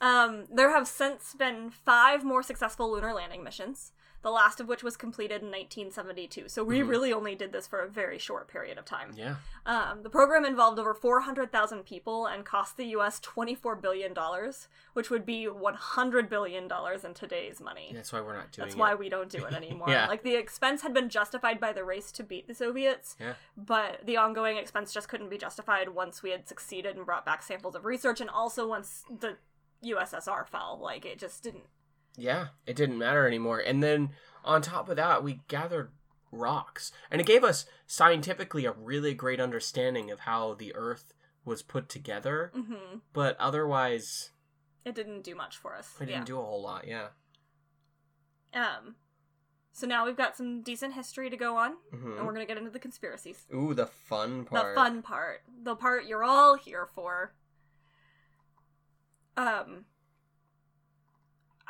Um, 0.00 0.46
there 0.50 0.70
have 0.70 0.88
since 0.88 1.34
been 1.34 1.70
five 1.70 2.24
more 2.24 2.42
successful 2.42 2.90
lunar 2.90 3.12
landing 3.14 3.44
missions, 3.44 3.92
the 4.22 4.30
last 4.30 4.60
of 4.60 4.68
which 4.68 4.82
was 4.82 4.96
completed 4.96 5.42
in 5.42 5.50
1972. 5.50 6.48
So 6.48 6.62
we 6.62 6.78
Mhm. 6.78 6.88
really 6.88 7.12
only 7.12 7.34
did 7.34 7.50
this 7.52 7.66
for 7.66 7.80
a 7.80 7.88
very 7.88 8.18
short 8.18 8.46
period 8.48 8.78
of 8.78 8.84
time. 8.84 9.12
Yeah. 9.16 9.36
Um, 9.66 10.02
the 10.04 10.10
program 10.10 10.44
involved 10.44 10.78
over 10.78 10.94
400,000 10.94 11.84
people 11.84 12.26
and 12.26 12.44
cost 12.46 12.76
the 12.76 12.84
U.S. 12.86 13.18
$24 13.20 13.74
billion, 13.80 14.14
which 14.92 15.10
would 15.10 15.26
be 15.26 15.46
$100 15.48 16.28
billion 16.28 16.70
in 17.04 17.14
today's 17.14 17.60
money. 17.60 17.90
That's 17.94 18.12
why 18.12 18.20
we're 18.20 18.36
not 18.36 18.52
doing 18.52 18.66
That's 18.66 18.76
it. 18.76 18.78
why 18.78 18.94
we 18.94 19.08
don't 19.08 19.28
do 19.28 19.44
it 19.44 19.52
anymore. 19.52 19.88
Yeah. 19.92 20.06
Like 20.06 20.22
the 20.22 20.36
expense 20.36 20.82
had 20.82 20.94
been 20.94 21.08
justified 21.08 21.58
by 21.60 21.72
the 21.72 21.84
race 21.84 22.12
to 22.12 22.22
beat 22.22 22.46
the 22.46 22.54
Soviets, 22.54 23.16
Yeah. 23.20 23.34
but 23.56 24.06
the 24.06 24.16
ongoing 24.16 24.56
expense 24.56 24.92
just 24.92 25.08
couldn't 25.08 25.28
be 25.30 25.38
justified 25.38 25.88
once 25.90 26.22
we 26.22 26.30
had 26.30 26.46
succeeded 26.48 26.96
and 26.96 27.04
brought 27.04 27.26
back 27.26 27.42
samples 27.42 27.74
of 27.74 27.84
research, 27.84 28.20
and 28.20 28.30
also 28.30 28.66
once 28.68 29.04
the 29.10 29.36
USSR 29.82 30.44
fell. 30.46 30.78
Like 30.80 31.04
it 31.04 31.18
just 31.18 31.42
didn't. 31.42 31.64
Yeah. 32.16 32.48
It 32.66 32.76
didn't 32.76 32.98
matter 32.98 33.26
anymore. 33.26 33.58
And 33.58 33.82
then 33.82 34.10
on 34.44 34.62
top 34.62 34.88
of 34.88 34.96
that, 34.96 35.22
we 35.24 35.40
gathered 35.48 35.90
rocks, 36.30 36.90
and 37.10 37.20
it 37.20 37.26
gave 37.26 37.44
us 37.44 37.66
scientifically 37.86 38.64
a 38.64 38.72
really 38.72 39.12
great 39.14 39.38
understanding 39.38 40.10
of 40.10 40.20
how 40.20 40.54
the 40.54 40.74
Earth 40.74 41.12
was 41.44 41.62
put 41.62 41.88
together. 41.88 42.50
hmm 42.54 42.98
But 43.12 43.36
otherwise, 43.38 44.30
It 44.84 44.94
didn't 44.94 45.22
do 45.22 45.34
much 45.34 45.56
for 45.58 45.76
us. 45.76 45.94
It 46.00 46.06
didn't 46.06 46.24
do 46.26 46.38
a 46.38 46.42
whole 46.42 46.62
lot. 46.62 46.86
Yeah. 46.88 47.08
yeah. 48.52 48.76
Um. 48.78 48.96
So 49.74 49.86
now 49.86 50.04
we've 50.04 50.16
got 50.16 50.36
some 50.36 50.62
decent 50.62 50.94
history 50.94 51.30
to 51.30 51.36
go 51.36 51.56
on, 51.56 51.74
hmm 51.90 52.16
and 52.16 52.26
we're 52.26 52.32
gonna 52.32 52.46
get 52.46 52.58
into 52.58 52.70
the 52.70 52.78
conspiracies. 52.78 53.46
Ooh, 53.54 53.74
the 53.74 53.86
fun 53.86 54.44
part. 54.44 54.74
The 54.74 54.80
fun 54.80 55.02
part. 55.02 55.42
The 55.62 55.76
part 55.76 56.06
you're 56.06 56.24
all 56.24 56.56
here 56.56 56.86
for. 56.94 57.34
Um 59.36 59.84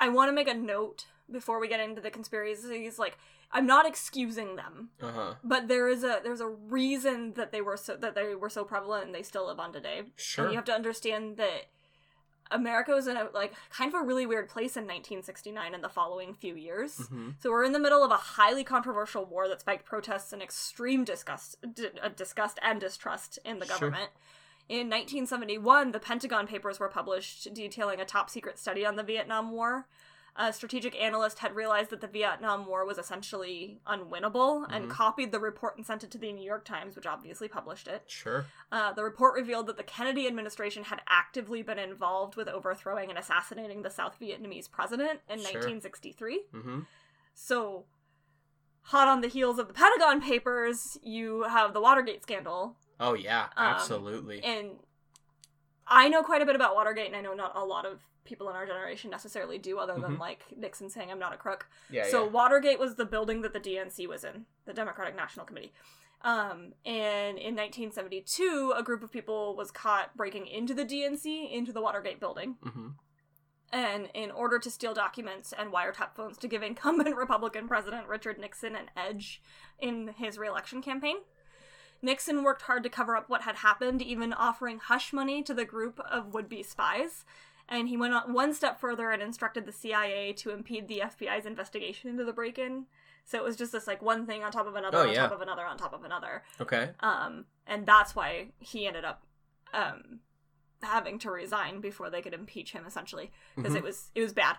I 0.04 0.08
want 0.08 0.28
to 0.28 0.32
make 0.32 0.48
a 0.48 0.54
note 0.54 1.06
before 1.30 1.58
we 1.60 1.68
get 1.68 1.80
into 1.80 2.00
the 2.00 2.10
conspiracies 2.10 2.98
like 2.98 3.16
I'm 3.54 3.66
not 3.66 3.86
excusing 3.86 4.56
them, 4.56 4.90
Uh 5.00 5.12
huh. 5.18 5.34
but 5.44 5.68
there 5.68 5.86
is 5.88 6.02
a 6.04 6.20
there's 6.24 6.40
a 6.40 6.48
reason 6.48 7.34
that 7.34 7.52
they 7.52 7.60
were 7.60 7.76
so 7.76 7.96
that 7.96 8.14
they 8.14 8.34
were 8.34 8.50
so 8.58 8.64
prevalent 8.64 9.06
and 9.06 9.14
they 9.14 9.22
still 9.22 9.46
live 9.46 9.60
on 9.60 9.72
today. 9.72 9.98
Sure. 10.16 10.44
And 10.44 10.52
you 10.52 10.56
have 10.58 10.64
to 10.72 10.72
understand 10.80 11.36
that 11.36 11.62
America 12.50 12.92
was 12.92 13.06
in 13.06 13.16
a 13.16 13.28
like 13.32 13.52
kind 13.70 13.92
of 13.94 14.00
a 14.00 14.04
really 14.04 14.26
weird 14.26 14.48
place 14.48 14.76
in 14.76 14.82
1969 14.84 15.74
and 15.74 15.82
the 15.82 15.88
following 15.88 16.34
few 16.34 16.54
years. 16.54 16.96
hmm 17.08 17.30
So 17.40 17.50
we're 17.50 17.64
in 17.64 17.72
the 17.72 17.78
middle 17.78 18.04
of 18.04 18.10
a 18.10 18.16
highly 18.16 18.64
controversial 18.64 19.24
war 19.24 19.48
that 19.48 19.60
spiked 19.60 19.86
protests 19.86 20.32
and 20.34 20.42
extreme 20.42 21.04
disgust, 21.04 21.56
d- 21.74 21.88
uh, 22.02 22.10
disgust 22.14 22.58
and 22.62 22.80
distrust 22.80 23.38
in 23.44 23.58
the 23.58 23.66
Sure. 23.66 23.90
In 24.72 24.88
1971, 24.88 25.92
the 25.92 25.98
Pentagon 26.00 26.46
Papers 26.46 26.80
were 26.80 26.88
published 26.88 27.52
detailing 27.52 28.00
a 28.00 28.06
top 28.06 28.30
secret 28.30 28.58
study 28.58 28.86
on 28.86 28.96
the 28.96 29.02
Vietnam 29.02 29.50
War. 29.50 29.86
A 30.34 30.50
strategic 30.50 30.98
analyst 30.98 31.40
had 31.40 31.54
realized 31.54 31.90
that 31.90 32.00
the 32.00 32.06
Vietnam 32.06 32.64
War 32.64 32.86
was 32.86 32.96
essentially 32.96 33.82
unwinnable 33.86 34.66
and 34.70 34.86
Mhm. 34.86 34.90
copied 34.90 35.30
the 35.30 35.38
report 35.40 35.76
and 35.76 35.84
sent 35.84 36.04
it 36.04 36.10
to 36.12 36.16
the 36.16 36.32
New 36.32 36.42
York 36.42 36.64
Times, 36.64 36.96
which 36.96 37.04
obviously 37.04 37.48
published 37.48 37.86
it. 37.86 38.10
Sure. 38.10 38.46
Uh, 38.72 38.94
the 38.94 39.04
report 39.04 39.34
revealed 39.34 39.66
that 39.66 39.76
the 39.76 39.82
Kennedy 39.82 40.26
administration 40.26 40.84
had 40.84 41.02
actively 41.06 41.60
been 41.60 41.78
involved 41.78 42.34
with 42.34 42.48
overthrowing 42.48 43.10
and 43.10 43.18
assassinating 43.18 43.82
the 43.82 43.90
South 43.90 44.18
Vietnamese 44.18 44.70
president 44.70 45.20
in 45.28 45.38
Sure. 45.38 45.52
1963. 45.52 46.44
hmm 46.50 46.80
So, 47.34 47.84
hot 48.84 49.06
on 49.06 49.20
the 49.20 49.28
heels 49.28 49.58
of 49.58 49.68
the 49.68 49.74
Pentagon 49.74 50.22
Papers, 50.22 50.96
you 51.02 51.42
have 51.42 51.74
the 51.74 51.80
Watergate 51.82 52.22
scandal. 52.22 52.78
Oh 53.02 53.14
yeah, 53.14 53.44
Um, 53.56 53.66
absolutely. 53.66 54.42
And 54.44 54.78
I 55.86 56.08
know 56.08 56.22
quite 56.22 56.40
a 56.42 56.46
bit 56.46 56.54
about 56.54 56.74
Watergate, 56.74 57.06
and 57.08 57.16
I 57.16 57.20
know 57.20 57.34
not 57.34 57.52
a 57.56 57.64
lot 57.64 57.84
of 57.84 58.00
people 58.24 58.48
in 58.48 58.54
our 58.56 58.64
generation 58.66 59.10
necessarily 59.10 59.58
do, 59.58 59.78
other 59.78 59.94
than 59.98 60.16
Mhm. 60.16 60.20
like 60.20 60.44
Nixon 60.56 60.88
saying, 60.88 61.10
I'm 61.10 61.18
not 61.18 61.32
a 61.34 61.36
crook. 61.36 61.68
yeah. 61.90 62.04
so, 62.04 62.24
yeah. 62.24 62.30
Watergate 62.30 62.78
was 62.78 62.94
the 62.94 63.04
building 63.04 63.42
that 63.42 63.52
the 63.52 63.58
DNC 63.60 64.06
was 64.06 64.22
in, 64.24 64.46
the 64.64 64.72
Democratic 64.72 65.16
National 65.16 65.44
Committee. 65.44 65.72
Um, 66.22 66.74
and 66.86 67.36
in 67.36 67.56
1972, 67.56 68.72
a 68.76 68.82
group 68.84 69.02
of 69.02 69.10
people 69.10 69.56
was 69.56 69.72
caught 69.72 70.16
breaking 70.16 70.46
into 70.46 70.72
the 70.72 70.84
DNC, 70.84 71.50
into 71.52 71.72
the 71.72 71.80
Watergate 71.82 72.20
building. 72.20 72.58
hmm 72.62 72.90
And 73.72 74.08
in 74.14 74.30
order 74.30 74.58
to 74.60 74.70
steal 74.70 74.94
documents 74.94 75.52
and 75.52 75.72
wiretap 75.72 76.14
phones 76.14 76.38
to 76.38 76.46
give 76.48 76.62
incumbent 76.62 77.16
Republican 77.16 77.66
President 77.66 78.06
Richard 78.06 78.38
Nixon 78.38 78.76
an 78.76 78.90
edge 78.96 79.42
in 79.80 80.08
his 80.16 80.38
reelection 80.38 80.80
campaign. 80.82 81.16
Nixon 82.02 82.42
worked 82.42 82.62
hard 82.62 82.82
to 82.82 82.88
cover 82.90 83.16
up 83.16 83.28
what 83.30 83.42
had 83.42 83.56
happened, 83.56 84.02
even 84.02 84.32
offering 84.32 84.78
hush 84.80 85.12
money 85.12 85.42
to 85.44 85.54
the 85.54 85.64
group 85.64 86.00
of 86.00 86.34
would 86.34 86.48
be 86.48 86.62
spies. 86.62 87.24
And 87.68 87.88
he 87.88 87.96
went 87.96 88.12
on 88.12 88.32
one 88.34 88.52
step 88.52 88.80
further 88.80 89.10
and 89.12 89.22
instructed 89.22 89.64
the 89.66 89.72
CIA 89.72 90.32
to 90.34 90.50
impede 90.50 90.88
the 90.88 91.00
FBI's 91.04 91.46
investigation 91.46 92.10
into 92.10 92.24
the 92.24 92.32
break 92.32 92.58
in. 92.58 92.86
So 93.24 93.38
it 93.38 93.44
was 93.44 93.54
just 93.56 93.70
this 93.70 93.86
like 93.86 94.02
one 94.02 94.26
thing 94.26 94.42
on 94.42 94.50
top 94.50 94.66
of 94.66 94.74
another, 94.74 94.98
Oh, 94.98 95.02
on 95.02 95.12
yeah. 95.14 95.22
top 95.22 95.32
of 95.32 95.40
another, 95.40 95.64
on 95.64 95.78
top 95.78 95.92
of 95.94 96.02
another. 96.04 96.42
Okay. 96.60 96.90
Um, 97.00 97.44
and 97.66 97.86
that's 97.86 98.16
why 98.16 98.48
he 98.58 98.86
ended 98.86 99.04
up 99.04 99.22
um, 99.72 100.18
having 100.82 101.18
to 101.20 101.30
resign 101.30 101.80
before 101.80 102.10
they 102.10 102.20
could 102.20 102.34
impeach 102.34 102.72
him, 102.72 102.84
essentially, 102.84 103.30
because 103.56 103.72
Mhm. 103.74 103.76
it 103.76 103.82
was 103.84 104.10
it 104.16 104.20
was 104.22 104.32
bad. 104.32 104.56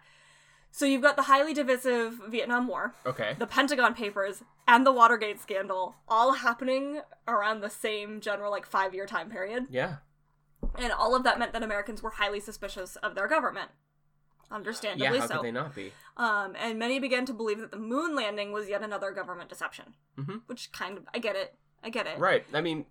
So 0.76 0.88
you've 0.88 1.04
got 1.04 1.16
the 1.18 1.24
highly 1.24 1.54
divisive 1.54 2.20
Vietnam 2.28 2.68
War, 2.68 2.96
Okay. 3.06 3.36
the 3.38 3.46
Pentagon 3.46 3.94
Papers, 3.94 4.42
and 4.68 4.84
the 4.88 4.92
Watergate 4.92 5.40
scandal 5.40 5.94
all 6.08 6.34
happening 6.34 7.02
around 7.28 7.62
the 7.62 7.70
same 7.70 8.20
general 8.20 8.50
like 8.50 8.66
five 8.66 8.96
year 8.96 9.06
time 9.06 9.30
period, 9.30 9.68
Yeah. 9.70 9.98
and 10.80 10.92
all 10.92 11.14
of 11.16 11.24
that 11.26 11.38
meant 11.38 11.54
that 11.54 11.62
Americans 11.62 12.02
were 12.02 12.10
highly 12.10 12.40
suspicious 12.40 12.96
of 12.98 13.14
their 13.14 13.28
government. 13.28 13.70
Yeah. 14.50 14.56
Understandably 14.56 15.20
How 15.20 15.28
so. 15.28 15.36
could 15.36 15.44
they 15.46 15.52
not 15.52 15.76
be? 15.76 15.94
Um, 16.18 16.56
and 16.58 16.80
many 16.80 16.98
began 16.98 17.28
to 17.28 17.34
believe 17.34 17.60
that 17.60 17.70
the 17.70 17.78
moon 17.78 18.16
landing 18.16 18.52
was 18.52 18.68
yet 18.68 18.82
another 18.82 19.12
government 19.12 19.50
deception. 19.50 19.94
Mhm. 20.18 20.42
Which 20.48 20.72
kind 20.72 20.98
of 20.98 21.08
I 21.14 21.20
get 21.20 21.36
it. 21.36 21.56
I 21.84 21.92
get 21.92 22.08
it. 22.08 22.18
Right. 22.18 22.48
I 22.52 22.62
mean, 22.62 22.88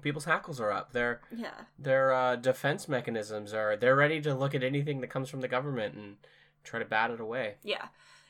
people's 0.00 0.24
hackles 0.24 0.58
are 0.58 0.70
up. 0.72 0.92
Their 0.92 1.20
Yeah. 1.30 1.64
their 1.78 2.14
uh, 2.14 2.36
defense 2.36 2.88
mechanisms 2.88 3.52
are. 3.52 3.76
They're 3.76 3.94
ready 3.96 4.22
to 4.22 4.34
look 4.34 4.54
at 4.54 4.62
anything 4.62 5.02
that 5.02 5.08
comes 5.08 5.28
from 5.28 5.42
the 5.42 5.48
government 5.48 5.94
and 5.96 6.16
try 6.64 6.78
to 6.78 6.84
bat 6.84 7.10
it 7.10 7.20
away. 7.20 7.54
Yeah. 7.62 7.86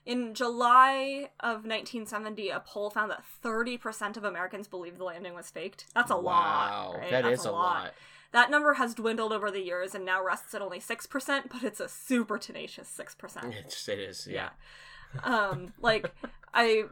In 0.06 0.34
July 0.34 1.30
of 1.40 1.64
1970, 1.66 2.49
a 2.49 2.60
poll 2.60 2.90
found 2.90 3.10
that 3.10 3.22
30% 3.44 4.16
of 4.16 4.25
Americans 4.25 4.66
believed 4.66 4.99
the 4.99 5.04
landing 5.04 5.34
was 5.34 5.50
faked. 5.50 5.87
That's 5.94 6.10
a 6.10 6.16
wow, 6.16 6.22
lot. 6.22 6.99
Right? 6.99 7.10
that 7.10 7.25
That's 7.25 7.40
is 7.40 7.46
a 7.46 7.52
lot. 7.52 7.92
That 8.32 8.50
number 8.50 8.75
has 8.75 8.94
dwindled 8.94 9.32
over 9.32 9.50
the 9.50 9.60
years 9.60 9.94
and 9.94 10.04
now 10.04 10.25
rests 10.25 10.54
at 10.54 10.62
only 10.62 10.80
6%, 10.80 11.42
but 11.50 11.62
it's 11.62 11.80
a 11.80 11.88
super 11.88 12.38
tenacious 12.38 12.92
6%. 12.96 13.54
It's, 13.64 13.88
it 13.88 13.99
is. 13.99 14.26
Yeah. 14.30 14.50
um 15.25 15.72
like 15.80 16.12
I 16.54 16.84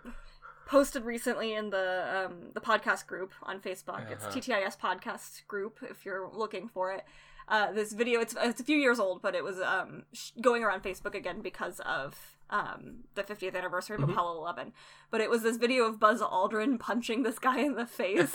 posted 0.66 1.04
recently 1.04 1.54
in 1.54 1.70
the 1.70 2.26
um 2.26 2.50
the 2.52 2.60
podcast 2.60 3.06
group 3.06 3.32
on 3.42 3.60
Facebook. 3.60 4.02
Uh-huh. 4.02 4.12
It's 4.12 4.24
TTIS 4.26 4.78
podcast 4.78 5.46
group 5.46 5.78
if 5.88 6.04
you're 6.04 6.28
looking 6.32 6.68
for 6.68 6.92
it. 6.92 7.04
Uh, 7.48 7.72
this 7.72 7.92
video 7.92 8.20
it's 8.20 8.34
it's 8.40 8.60
a 8.60 8.64
few 8.64 8.76
years 8.76 8.98
old, 9.00 9.22
but 9.22 9.34
it 9.34 9.42
was 9.44 9.58
um 9.60 10.04
sh- 10.12 10.30
going 10.40 10.62
around 10.62 10.82
Facebook 10.82 11.14
again 11.14 11.40
because 11.40 11.80
of 11.80 12.14
um 12.50 13.04
the 13.14 13.22
50th 13.22 13.54
anniversary 13.54 13.96
of 13.96 14.02
Mhm. 14.02 14.12
Apollo 14.12 14.38
11. 14.38 14.72
But 15.10 15.20
it 15.20 15.28
was 15.30 15.42
this 15.42 15.56
video 15.58 15.84
of 15.84 15.98
Buzz 16.00 16.20
Aldrin 16.22 16.78
punching 16.78 17.22
this 17.22 17.38
guy 17.38 17.58
in 17.60 17.74
the 17.74 17.84
face 17.86 18.34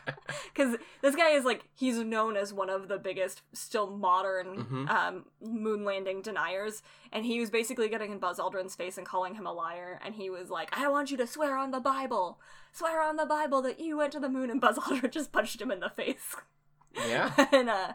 because 0.52 0.76
this 1.02 1.16
guy 1.16 1.30
is 1.30 1.44
like 1.44 1.64
he's 1.74 1.98
known 1.98 2.36
as 2.36 2.52
one 2.52 2.68
of 2.70 2.88
the 2.88 2.98
biggest 2.98 3.42
still 3.52 3.86
modern 3.86 4.64
Mhm. 4.64 4.88
um, 4.90 5.24
moon 5.40 5.84
landing 5.84 6.20
deniers 6.22 6.82
and 7.12 7.24
he 7.24 7.40
was 7.40 7.50
basically 7.50 7.88
getting 7.88 8.12
in 8.12 8.18
buzz 8.18 8.38
aldrin's 8.38 8.74
face 8.74 8.98
and 8.98 9.06
calling 9.06 9.34
him 9.34 9.46
a 9.46 9.52
liar 9.52 10.00
and 10.04 10.14
he 10.14 10.28
was 10.30 10.50
like 10.50 10.68
i 10.78 10.88
want 10.88 11.10
you 11.10 11.16
to 11.16 11.26
swear 11.26 11.56
on 11.56 11.70
the 11.70 11.80
bible 11.80 12.40
swear 12.72 13.00
on 13.02 13.16
the 13.16 13.26
bible 13.26 13.62
that 13.62 13.78
you 13.80 13.96
went 13.96 14.12
to 14.12 14.20
the 14.20 14.28
moon 14.28 14.50
and 14.50 14.60
buzz 14.60 14.78
aldrin 14.84 15.10
just 15.10 15.32
punched 15.32 15.60
him 15.60 15.70
in 15.70 15.80
the 15.80 15.90
face 15.90 16.36
yeah. 17.08 17.32
and 17.52 17.68
uh 17.68 17.92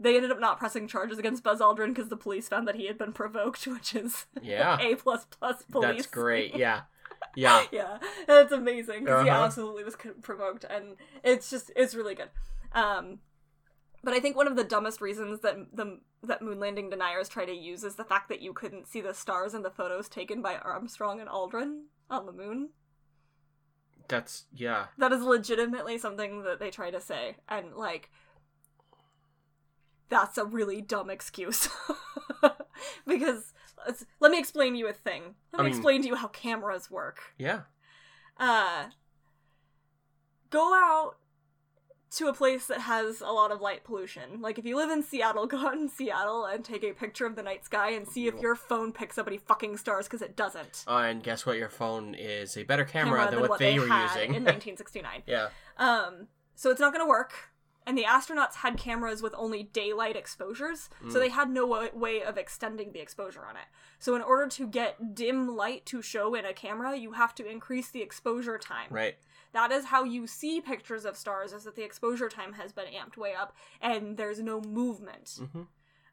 they 0.00 0.16
ended 0.16 0.30
up 0.32 0.40
not 0.40 0.58
pressing 0.58 0.88
charges 0.88 1.18
against 1.18 1.44
Buzz 1.44 1.60
Aldrin 1.60 1.88
because 1.88 2.08
the 2.08 2.16
police 2.16 2.48
found 2.48 2.66
that 2.66 2.74
he 2.74 2.86
had 2.86 2.98
been 2.98 3.12
provoked, 3.12 3.66
which 3.66 3.94
is 3.94 4.26
Yeah. 4.42 4.78
a 4.80 4.94
plus 4.96 5.26
plus 5.26 5.62
police. 5.70 5.96
That's 5.96 6.06
great. 6.06 6.54
Yeah. 6.56 6.80
Yeah. 7.36 7.64
yeah, 7.72 7.98
that's 8.26 8.50
amazing 8.50 9.04
because 9.04 9.24
he 9.24 9.30
Uh-huh. 9.30 9.44
absolutely 9.44 9.84
was 9.84 9.96
provoked, 10.22 10.64
and 10.64 10.96
it's 11.22 11.50
just 11.50 11.70
it's 11.76 11.94
really 11.94 12.14
good. 12.14 12.30
Um, 12.72 13.18
but 14.02 14.14
I 14.14 14.20
think 14.20 14.36
one 14.36 14.46
of 14.46 14.56
the 14.56 14.64
dumbest 14.64 15.02
reasons 15.02 15.40
that 15.40 15.56
the 15.76 16.00
that 16.22 16.40
moon 16.42 16.58
landing 16.58 16.88
deniers 16.88 17.28
try 17.28 17.44
to 17.44 17.52
use 17.52 17.84
is 17.84 17.96
the 17.96 18.04
fact 18.04 18.30
that 18.30 18.40
you 18.40 18.52
couldn't 18.54 18.86
see 18.88 19.00
the 19.02 19.12
stars 19.14 19.52
in 19.54 19.62
the 19.62 19.70
photos 19.70 20.08
taken 20.08 20.40
by 20.40 20.56
Armstrong 20.56 21.20
and 21.20 21.28
Aldrin 21.28 21.82
on 22.08 22.24
the 22.26 22.32
moon. 22.32 22.70
That's 24.08 24.44
yeah. 24.52 24.86
That 24.98 25.12
is 25.12 25.22
legitimately 25.22 25.98
something 25.98 26.42
that 26.42 26.58
they 26.58 26.70
try 26.70 26.90
to 26.90 27.00
say, 27.00 27.36
and 27.48 27.74
like 27.76 28.10
that's 30.10 30.36
a 30.36 30.44
really 30.44 30.80
dumb 30.82 31.08
excuse 31.08 31.68
because 33.06 33.52
let 34.20 34.30
me 34.30 34.38
explain 34.38 34.74
to 34.74 34.78
you 34.78 34.88
a 34.88 34.92
thing. 34.92 35.34
Let 35.52 35.60
I 35.60 35.62
me 35.62 35.70
mean- 35.70 35.78
explain 35.78 36.02
to 36.02 36.08
you 36.08 36.14
how 36.16 36.28
cameras 36.28 36.90
work. 36.90 37.20
Yeah. 37.38 37.60
Uh, 38.38 38.86
go 40.50 40.74
out 40.74 41.16
to 42.12 42.26
a 42.26 42.32
place 42.34 42.66
that 42.66 42.80
has 42.80 43.20
a 43.20 43.28
lot 43.28 43.52
of 43.52 43.60
light 43.60 43.84
pollution. 43.84 44.40
Like 44.40 44.58
if 44.58 44.64
you 44.64 44.76
live 44.76 44.90
in 44.90 45.02
Seattle, 45.02 45.46
go 45.46 45.58
out 45.66 45.74
in 45.74 45.88
Seattle 45.88 46.44
and 46.44 46.64
take 46.64 46.82
a 46.82 46.92
picture 46.92 47.24
of 47.26 47.36
the 47.36 47.42
night 47.42 47.64
sky 47.64 47.90
and 47.92 48.06
see 48.06 48.26
if 48.26 48.34
your 48.40 48.56
phone 48.56 48.92
picks 48.92 49.16
up 49.16 49.26
any 49.28 49.38
fucking 49.38 49.76
stars 49.76 50.06
because 50.06 50.22
it 50.22 50.36
doesn't. 50.36 50.84
Uh, 50.88 50.96
and 50.96 51.22
guess 51.22 51.46
what? 51.46 51.56
Your 51.56 51.68
phone 51.68 52.14
is 52.14 52.56
a 52.56 52.64
better 52.64 52.84
camera, 52.84 53.28
than, 53.30 53.40
what, 53.40 53.58
they, 53.58 53.78
were 53.78 53.86
had 53.86 54.14
using. 54.14 54.34
in 54.34 54.44
1969. 54.44 55.22
yeah. 55.26 55.48
Um, 55.78 56.26
so 56.56 56.70
it's 56.70 56.80
not 56.80 56.92
going 56.92 57.04
to 57.04 57.08
work. 57.08 57.49
And 57.90 57.98
the 57.98 58.04
astronauts 58.04 58.54
had 58.54 58.78
cameras 58.78 59.20
with 59.20 59.34
only 59.36 59.64
daylight 59.64 60.14
exposures, 60.14 60.88
so 61.00 61.06
Mm. 61.08 61.12
they 61.14 61.28
had 61.30 61.50
no 61.50 61.66
wa- 61.66 61.88
way 61.92 62.22
of 62.22 62.38
extending 62.38 62.92
the 62.92 63.00
exposure 63.00 63.44
on 63.44 63.56
it. 63.56 63.64
So 63.98 64.14
in 64.14 64.22
order 64.22 64.46
to 64.46 64.68
get 64.68 65.12
dim 65.16 65.48
light 65.56 65.86
to 65.86 66.00
show 66.00 66.36
in 66.36 66.44
a 66.44 66.52
camera, 66.54 66.94
you 66.94 67.12
have 67.14 67.34
to 67.34 67.44
increase 67.44 67.90
the 67.90 68.00
exposure 68.00 68.58
time. 68.58 68.86
Right. 68.90 69.18
That 69.50 69.72
is 69.72 69.86
how 69.86 70.04
you 70.04 70.28
see 70.28 70.60
pictures 70.60 71.04
of 71.04 71.16
stars, 71.16 71.52
is 71.52 71.64
that 71.64 71.74
the 71.74 71.82
exposure 71.82 72.28
time 72.28 72.52
has 72.52 72.70
been 72.72 72.86
amped 72.86 73.16
way 73.16 73.34
up, 73.34 73.56
and 73.80 74.16
there's 74.16 74.38
no 74.40 74.60
movement. 74.60 75.24
Mhm. 75.40 75.66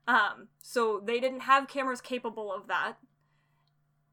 Um, 0.07 0.47
so 0.57 0.99
they 0.99 1.19
didn't 1.19 1.41
have 1.41 1.67
cameras 1.67 2.01
capable 2.01 2.51
of 2.51 2.65
that, 2.65 2.95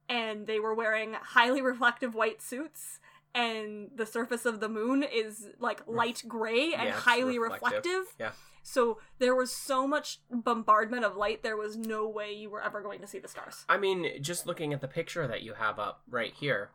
and 0.07 0.47
they 0.47 0.61
were 0.61 0.75
wearing 0.75 1.15
highly 1.15 1.63
reflective 1.73 2.15
white 2.15 2.43
suits, 2.43 3.01
and 3.35 3.91
the 3.95 4.07
surface 4.07 4.47
of 4.47 4.61
the 4.61 4.69
moon 4.69 5.03
is 5.03 5.49
like 5.59 5.83
light 5.87 6.23
gray 6.29 6.73
and 6.73 6.85
Yeah, 6.89 6.93
highly 6.93 7.39
reflective. 7.39 7.85
reflective. 7.85 8.15
Yeah. 8.19 8.33
So 8.63 8.99
there 9.19 9.35
was 9.35 9.53
so 9.53 9.87
much 9.87 10.21
bombardment 10.31 11.05
of 11.05 11.17
light, 11.17 11.43
there 11.43 11.57
was 11.57 11.77
no 11.77 12.09
way 12.09 12.33
you 12.33 12.49
were 12.49 12.63
ever 12.63 12.81
going 12.81 13.01
to 13.01 13.07
see 13.07 13.19
the 13.19 13.29
stars. 13.29 13.65
I 13.69 13.77
mean, 13.77 14.23
just 14.23 14.47
looking 14.47 14.73
at 14.73 14.81
the 14.81 14.89
picture 14.89 15.27
that 15.27 15.43
you 15.43 15.55
have 15.55 15.79
up 15.79 16.03
right 16.09 16.33
here, 16.33 16.71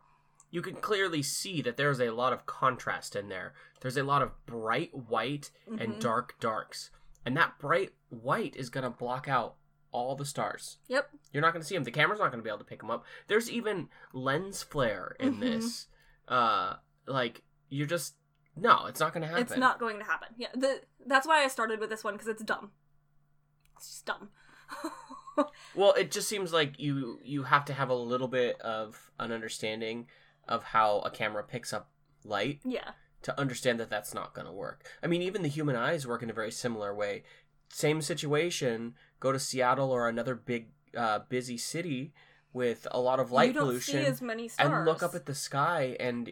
you 0.52 0.62
can 0.62 0.76
clearly 0.76 1.24
see 1.24 1.62
that 1.64 1.78
there's 1.78 2.00
a 2.00 2.12
lot 2.12 2.34
of 2.34 2.46
contrast 2.46 3.16
in 3.16 3.30
there. 3.30 3.54
There's 3.82 3.98
a 3.98 4.04
lot 4.04 4.22
of 4.22 4.32
bright 4.46 4.94
white 4.94 5.50
and 5.68 5.94
Mhm. 5.96 6.00
dark 6.00 6.40
darks. 6.40 6.92
And 7.26 7.36
that 7.38 7.58
bright 7.60 7.94
white 8.10 8.56
is 8.56 8.70
going 8.70 8.84
to 8.84 8.90
block 8.90 9.28
out 9.28 9.56
all 9.92 10.16
the 10.16 10.26
stars. 10.26 10.78
Yep. 10.88 11.10
You're 11.34 11.42
not 11.42 11.54
going 11.54 11.62
to 11.62 11.68
see 11.68 11.76
them. 11.76 11.84
The 11.84 11.92
camera's 11.92 12.20
not 12.20 12.30
going 12.32 12.40
to 12.40 12.44
be 12.44 12.50
able 12.50 12.60
to 12.60 12.64
pick 12.66 12.80
them 12.80 12.92
up. 12.92 13.04
There's 13.28 13.50
even 13.50 13.90
lens 14.14 14.62
flare 14.62 15.16
in 15.20 15.36
Mhm. 15.36 15.40
this. 15.40 15.88
Uh, 16.30 16.76
like 17.08 17.42
you're 17.70 17.88
just 17.88 18.14
no, 18.56 18.86
it's 18.86 19.00
not 19.00 19.14
going 19.14 19.22
to 19.22 19.28
happen. 19.28 19.44
It's 19.44 19.58
not 19.58 19.80
going 19.80 20.00
to 20.00 20.06
happen. 20.06 20.30
Yeah, 20.38 20.48
the, 20.54 20.82
that's 21.06 21.28
why 21.28 21.44
I 21.44 21.48
started 21.48 21.80
with 21.80 21.90
this 21.90 22.04
one 22.04 22.14
because 22.14 22.28
it's 22.28 22.44
dumb. 22.44 22.72
It's 23.76 23.90
just 23.90 24.06
dumb. 24.06 24.30
Well, 25.76 25.94
it 25.94 26.12
just 26.12 26.28
seems 26.28 26.52
like 26.52 26.80
you 26.80 27.20
you 27.24 27.44
have 27.44 27.66
to 27.66 27.74
have 27.74 27.90
a 27.90 27.96
little 27.96 28.28
bit 28.28 28.60
of 28.62 29.12
an 29.20 29.32
understanding 29.32 30.08
of 30.48 30.64
how 30.64 31.00
a 31.00 31.12
camera 31.12 31.44
picks 31.44 31.74
up 31.74 31.90
light 32.24 32.60
yeah. 32.64 32.92
to 33.22 33.40
understand 33.40 33.80
that 33.80 33.90
that's 33.90 34.14
not 34.14 34.34
going 34.34 34.48
to 34.48 34.54
work. 34.54 34.86
I 35.04 35.08
mean, 35.08 35.22
even 35.22 35.44
the 35.44 35.48
human 35.48 35.76
eyes 35.76 36.08
work 36.08 36.24
in 36.24 36.30
a 36.30 36.34
very 36.34 36.52
similar 36.52 36.94
way. 36.94 37.24
Same 37.70 38.02
situation. 38.02 38.96
Go 39.20 39.32
to 39.32 39.40
Seattle 39.40 39.92
or 39.92 40.10
another 40.10 40.36
big 40.36 40.70
uh, 40.98 41.20
busy 41.30 41.58
city 41.58 42.14
with 42.54 42.88
a 42.92 43.00
lot 43.00 43.20
of 43.20 43.32
light 43.32 43.56
pollution. 43.56 43.94
see 44.02 44.06
as 44.06 44.22
many 44.22 44.48
stars. 44.48 44.70
and 44.72 44.86
look 44.86 45.04
up 45.04 45.14
at 45.16 45.26
the 45.26 45.36
sky 45.36 45.96
and 46.00 46.32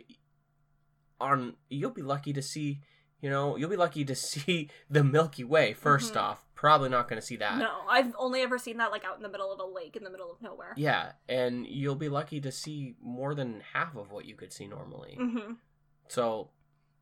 on 1.20 1.56
you'll 1.70 1.92
be 1.92 2.02
lucky 2.02 2.34
to 2.34 2.42
see 2.42 2.80
you 3.22 3.30
know 3.30 3.56
you'll 3.56 3.70
be 3.70 3.76
lucky 3.76 4.06
to 4.06 4.16
see 4.32 4.70
the 4.90 5.04
milky 5.04 5.44
way 5.44 5.74
1st 5.74 6.14
Mhm. 6.14 6.22
off 6.22 6.44
probably 6.54 6.90
not 6.90 7.08
going 7.08 7.22
to 7.22 7.26
see 7.26 7.36
that 7.38 7.60
No, 7.60 7.70
I've 7.88 8.16
only 8.18 8.42
ever 8.42 8.58
seen 8.58 8.78
that 8.78 8.90
like 8.92 9.06
out 9.06 9.18
in 9.18 9.22
the 9.24 9.30
middle 9.30 9.52
of 9.54 9.60
a 9.60 9.64
lake 9.66 9.96
in 9.96 10.04
the 10.04 10.10
middle 10.10 10.32
of 10.32 10.42
nowhere. 10.42 10.74
yeah 10.78 11.12
and 11.30 11.66
you'll 11.68 11.96
be 11.96 12.10
lucky 12.10 12.42
to 12.42 12.52
see 12.52 12.96
more 13.02 13.36
than 13.36 13.62
half 13.74 13.96
of 13.96 14.12
what 14.12 14.26
you 14.26 14.36
could 14.36 14.52
see 14.54 14.68
normally 14.68 15.16
hmm 15.20 15.54
so 16.08 16.50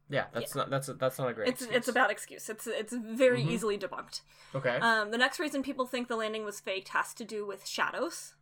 yeah 0.10 0.26
that's 0.34 0.56
not 0.56 0.70
that's 0.70 0.88
a, 0.90 0.94
that's 0.94 1.18
not 1.20 1.30
a 1.30 1.34
great 1.34 1.48
It's 1.48 1.62
excuse. 1.62 1.78
it's 1.78 1.88
a 1.88 1.94
bad 1.94 2.12
excuse. 2.12 2.50
It's 2.50 2.68
it's 2.68 2.94
very 2.94 3.44
Mhm. 3.44 3.50
easily 3.50 3.78
debunked. 3.78 4.22
okay 4.54 4.78
Um, 4.78 5.12
the 5.12 5.18
next 5.18 5.40
reason 5.40 5.64
people 5.64 5.86
think 5.88 6.08
the 6.10 6.16
landing 6.16 6.44
was 6.46 6.60
faked 6.60 6.90
has 6.90 7.14
to 7.16 7.24
do 7.24 7.46
with 7.46 7.66
shadows. 7.68 8.36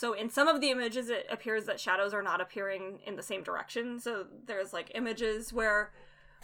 So 0.00 0.14
in 0.14 0.30
some 0.30 0.48
of 0.48 0.62
the 0.62 0.70
images, 0.70 1.10
it 1.10 1.26
appears 1.30 1.66
that 1.66 1.78
shadows 1.78 2.14
are 2.14 2.22
not 2.22 2.40
appearing 2.40 3.00
in 3.06 3.16
the 3.16 3.22
same 3.22 3.42
direction. 3.42 4.00
So 4.00 4.24
there's 4.46 4.72
like 4.72 4.92
images 4.94 5.52
where 5.52 5.92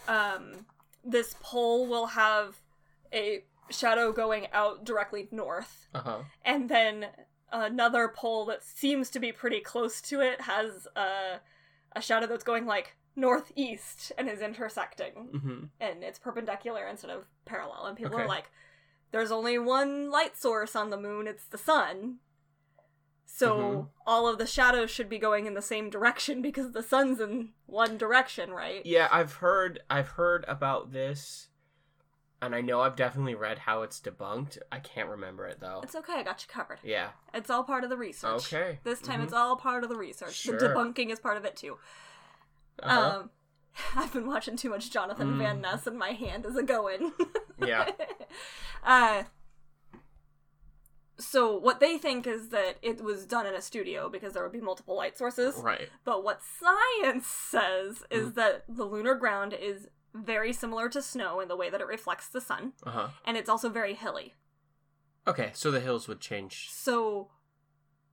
um, 0.07 0.67
this 1.03 1.35
pole 1.41 1.87
will 1.87 2.05
have 2.05 2.57
a 3.11 3.45
shadow 3.71 4.11
going 4.11 4.45
out 4.53 4.85
directly 4.85 5.27
north, 5.31 5.87
uh-huh 5.95 6.19
and 6.45 6.69
then 6.69 7.07
another 7.51 8.09
pole 8.09 8.45
that 8.45 8.63
seems 8.63 9.09
to 9.09 9.19
be 9.19 9.31
pretty 9.31 9.59
close 9.59 10.01
to 10.01 10.21
it 10.21 10.41
has 10.41 10.87
a, 10.95 11.39
a 11.93 12.01
shadow 12.01 12.27
that's 12.27 12.43
going 12.43 12.67
like 12.67 12.95
northeast 13.15 14.11
and 14.19 14.29
is 14.29 14.41
intersecting 14.41 15.13
hmm 15.41 15.63
and 15.79 16.03
it's 16.03 16.19
perpendicular 16.19 16.85
instead 16.85 17.09
of 17.09 17.25
parallel. 17.45 17.87
And 17.87 17.97
people 17.97 18.13
Okay. 18.13 18.23
are 18.23 18.27
like, 18.27 18.51
there's 19.11 19.31
only 19.31 19.57
one 19.57 20.11
light 20.11 20.37
source 20.37 20.75
on 20.75 20.91
the 20.91 20.97
moon, 20.97 21.25
it's 21.27 21.45
the 21.45 21.57
sun. 21.57 22.19
So 23.29 23.57
Mhm. 23.57 23.87
all 24.07 24.27
of 24.27 24.37
the 24.37 24.47
shadows 24.47 24.89
should 24.89 25.09
be 25.09 25.19
going 25.19 25.45
in 25.47 25.53
the 25.53 25.61
same 25.61 25.89
direction 25.89 26.41
because 26.47 26.71
the 26.71 26.81
sun's 26.81 27.19
in 27.19 27.49
one 27.65 27.97
direction, 27.97 28.51
right? 28.51 28.81
yeah 28.85 29.07
i've 29.11 29.33
heard 29.35 29.81
i've 29.89 30.09
heard 30.09 30.45
about 30.47 30.91
this 30.93 31.49
and 32.41 32.55
i 32.55 32.61
know 32.61 32.81
i've 32.81 32.95
definitely 32.95 33.35
read 33.35 33.59
how 33.59 33.81
it's 33.81 33.99
debunked 33.99 34.57
i 34.71 34.79
can't 34.79 35.09
remember 35.09 35.45
it 35.45 35.59
though 35.59 35.81
It's 35.83 35.95
okay, 35.95 36.13
I 36.13 36.23
got 36.23 36.41
you 36.41 36.47
covered. 36.51 36.79
yeah 36.83 37.09
It's 37.33 37.49
all 37.49 37.63
part 37.63 37.83
of 37.83 37.89
the 37.89 37.97
research. 37.97 38.53
Okay. 38.53 38.79
This 38.83 39.01
time 39.01 39.19
Mhm. 39.19 39.23
it's 39.25 39.33
all 39.33 39.55
part 39.57 39.83
of 39.83 39.89
the 39.89 39.97
research. 39.97 40.33
Sure. 40.35 40.57
The 40.57 40.69
debunking 40.69 41.11
is 41.11 41.19
part 41.19 41.35
of 41.37 41.43
it 41.45 41.55
too. 41.57 41.77
uh-huh. 42.81 43.19
Um 43.19 43.29
I've 43.95 44.13
been 44.13 44.25
watching 44.27 44.55
too 44.55 44.69
much 44.69 44.89
Jonathan 44.89 45.33
Mm. 45.33 45.37
Van 45.37 45.61
Ness 45.61 45.85
and 45.85 45.99
my 45.99 46.11
hand 46.13 46.45
is 46.45 46.55
a 46.55 46.63
going. 46.63 47.11
Yeah. 47.59 47.89
uh 48.83 49.23
so 51.19 51.57
what 51.57 51.79
they 51.79 51.97
think 51.97 52.27
is 52.27 52.49
that 52.49 52.77
it 52.81 53.01
was 53.01 53.25
done 53.25 53.45
in 53.45 53.53
a 53.55 53.61
studio 53.61 54.07
because 54.09 54.33
there 54.33 54.43
would 54.43 54.51
be 54.51 54.61
multiple 54.61 54.95
light 54.95 55.17
sources. 55.17 55.55
right 55.63 55.89
But 56.03 56.23
what 56.23 56.41
science 56.41 57.25
says 57.27 58.03
is 58.11 58.31
Mm. 58.31 58.35
that 58.35 58.63
the 58.69 58.83
lunar 58.85 59.15
ground 59.15 59.53
is 59.53 59.87
very 60.13 60.53
similar 60.53 60.89
to 60.89 61.01
snow 61.01 61.39
in 61.39 61.47
the 61.47 61.55
way 61.55 61.69
that 61.69 61.81
it 61.81 61.87
reflects 61.87 62.27
the 62.27 62.41
sun, 62.41 62.73
uh-huh 62.85 63.09
and 63.25 63.37
it's 63.37 63.49
also 63.49 63.69
very 63.69 63.93
hilly. 63.93 64.33
Okay, 65.27 65.51
so 65.53 65.71
the 65.71 65.79
hills 65.81 66.07
would 66.07 66.21
change. 66.21 66.69
So 66.71 67.29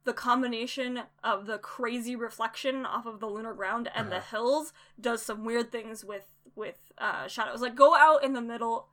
the 0.05 0.13
combination 0.13 1.03
of 1.23 1.47
the 1.47 1.59
crazy 1.59 2.15
reflection 2.17 2.85
off 2.85 3.07
of 3.07 3.21
the 3.21 3.27
lunar 3.29 3.55
ground 3.55 3.89
and 3.95 4.11
the 4.11 4.17
Uh-huh. 4.17 4.27
hills 4.37 4.73
does 5.01 5.23
some 5.23 5.45
weird 5.45 5.71
things 5.73 6.05
with 6.05 6.27
with 6.55 6.93
uh, 6.99 7.27
shadows. 7.27 7.61
Like 7.63 7.75
go 7.75 7.95
out 7.97 8.23
in 8.23 8.33
the 8.35 8.41
middle, 8.43 8.89